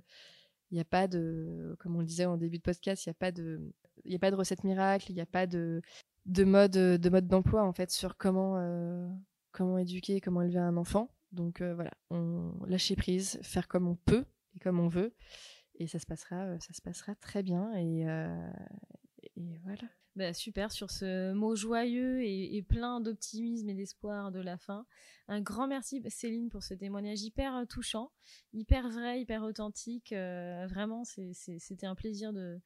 il 0.70 0.74
n'y 0.74 0.80
a 0.80 0.84
pas 0.84 1.08
de, 1.08 1.76
comme 1.80 1.96
on 1.96 2.00
le 2.00 2.06
disait 2.06 2.24
en 2.24 2.36
début 2.36 2.58
de 2.58 2.62
podcast, 2.62 3.06
il 3.06 3.08
n'y 3.08 3.12
a 3.12 3.14
pas 3.14 3.32
de, 3.32 3.60
il 4.04 4.14
a 4.14 4.18
pas 4.18 4.30
de 4.30 4.36
recette 4.36 4.64
miracle, 4.64 5.10
il 5.10 5.14
n'y 5.14 5.20
a 5.20 5.26
pas 5.26 5.46
de, 5.46 5.82
de 6.26 6.44
mode, 6.44 6.70
de 6.72 7.08
mode 7.08 7.26
d'emploi 7.26 7.64
en 7.64 7.72
fait 7.72 7.90
sur 7.90 8.16
comment, 8.16 8.56
comment 9.50 9.78
éduquer, 9.78 10.20
comment 10.20 10.42
élever 10.42 10.60
un 10.60 10.76
enfant. 10.76 11.10
Donc 11.32 11.60
voilà, 11.60 11.90
on 12.10 12.52
lâcher 12.66 12.94
prise, 12.94 13.40
faire 13.42 13.66
comme 13.66 13.88
on 13.88 13.96
peut 13.96 14.24
et 14.54 14.60
comme 14.60 14.78
on 14.78 14.88
veut. 14.88 15.12
Et 15.78 15.86
ça 15.86 15.98
se 15.98 16.06
passera, 16.06 16.36
euh, 16.44 16.58
ça 16.60 16.72
se 16.72 16.82
passera 16.82 17.14
très 17.14 17.42
bien. 17.42 17.72
Et, 17.74 18.08
euh, 18.08 18.50
et 19.36 19.56
voilà. 19.64 19.88
Bah, 20.18 20.34
super 20.34 20.72
sur 20.72 20.90
ce 20.90 21.32
mot 21.32 21.54
joyeux 21.54 22.24
et, 22.24 22.60
plein 22.62 23.00
d'optimisme 23.00 23.68
et 23.68 23.74
d'espoir 23.74 24.32
de 24.32 24.40
la 24.40 24.58
fin. 24.58 24.84
Un 25.28 25.40
grand 25.40 25.68
merci 25.68 26.02
Céline 26.08 26.48
pour 26.48 26.64
ce 26.64 26.74
témoignage 26.74 27.22
hyper 27.22 27.54
euh, 27.54 27.64
touchant, 27.66 28.10
hyper 28.52 28.88
vrai, 28.88 29.20
hyper 29.20 29.44
authentique. 29.44 30.10
vraiment, 30.10 31.04
c'était 31.04 31.86
un 31.86 31.94
plaisir 31.94 32.32
de, 32.32 32.60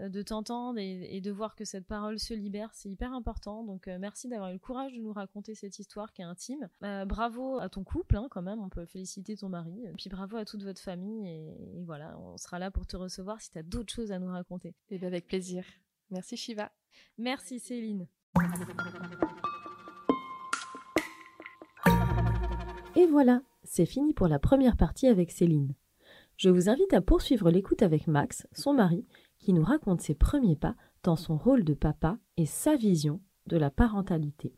euh, 0.00 0.22
t'entendre 0.22 0.78
et, 0.78 1.20
de 1.22 1.30
voir 1.30 1.56
que 1.56 1.64
cette 1.64 1.86
parole 1.86 2.18
se 2.18 2.34
libère, 2.34 2.74
c'est 2.74 2.90
hyper 2.90 3.14
important. 3.14 3.64
Donc 3.64 3.88
euh, 3.88 3.96
merci 3.98 4.28
d'avoir 4.28 4.50
eu 4.50 4.54
le 4.54 4.58
courage 4.58 4.92
de 4.92 5.00
nous 5.00 5.14
raconter 5.14 5.54
cette 5.54 5.78
histoire 5.78 6.12
qui 6.12 6.20
est 6.20 6.26
intime. 6.26 6.68
Euh, 6.82 7.06
bravo 7.06 7.58
à 7.58 7.70
ton 7.70 7.84
couple, 7.84 8.16
hein, 8.16 8.28
quand 8.30 8.42
même, 8.42 8.60
on 8.60 8.68
peut 8.68 8.84
féliciter 8.84 9.34
ton 9.34 9.48
mari. 9.48 9.86
Puis 9.96 10.10
bravo 10.10 10.36
à 10.36 10.44
toute 10.44 10.62
votre 10.62 10.82
famille 10.82 11.26
et, 11.26 11.82
voilà, 11.84 12.18
on 12.18 12.36
sera 12.36 12.58
là 12.58 12.70
pour 12.70 12.86
te 12.86 12.98
recevoir 12.98 13.40
si 13.40 13.50
tu 13.50 13.56
as 13.56 13.62
d'autres 13.62 13.94
choses 13.94 14.12
à 14.12 14.18
nous 14.18 14.28
raconter. 14.28 14.68
Et 14.90 14.96
eh 14.96 14.98
bien 14.98 15.08
avec 15.08 15.26
plaisir. 15.26 15.64
Merci 16.10 16.36
Shiva. 16.36 16.72
Merci 17.18 17.58
Céline. 17.60 18.06
Et 22.96 23.06
voilà, 23.06 23.42
c'est 23.64 23.86
fini 23.86 24.14
pour 24.14 24.28
la 24.28 24.38
première 24.38 24.76
partie 24.76 25.06
avec 25.06 25.30
Céline. 25.30 25.74
Je 26.36 26.50
vous 26.50 26.68
invite 26.68 26.92
à 26.94 27.00
poursuivre 27.00 27.50
l'écoute 27.50 27.82
avec 27.82 28.06
Max, 28.06 28.46
son 28.52 28.72
mari, 28.72 29.06
qui 29.38 29.52
nous 29.52 29.64
raconte 29.64 30.00
ses 30.00 30.14
premiers 30.14 30.56
pas 30.56 30.74
dans 31.02 31.16
son 31.16 31.36
rôle 31.36 31.64
de 31.64 31.74
papa 31.74 32.18
et 32.36 32.46
sa 32.46 32.76
vision 32.76 33.20
de 33.46 33.56
la 33.56 33.70
parentalité. 33.70 34.54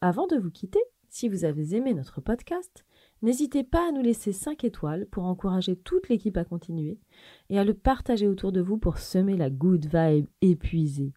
Avant 0.00 0.26
de 0.26 0.36
vous 0.36 0.50
quitter, 0.50 0.82
si 1.08 1.28
vous 1.28 1.44
avez 1.44 1.74
aimé 1.74 1.94
notre 1.94 2.20
podcast, 2.20 2.84
N'hésitez 3.22 3.64
pas 3.64 3.88
à 3.88 3.92
nous 3.92 4.02
laisser 4.02 4.32
5 4.32 4.64
étoiles 4.64 5.06
pour 5.10 5.24
encourager 5.24 5.76
toute 5.76 6.08
l'équipe 6.08 6.36
à 6.36 6.44
continuer 6.44 6.98
et 7.48 7.58
à 7.58 7.64
le 7.64 7.74
partager 7.74 8.28
autour 8.28 8.52
de 8.52 8.60
vous 8.60 8.78
pour 8.78 8.98
semer 8.98 9.36
la 9.36 9.50
good 9.50 9.86
vibe 9.86 10.26
épuisée. 10.42 11.12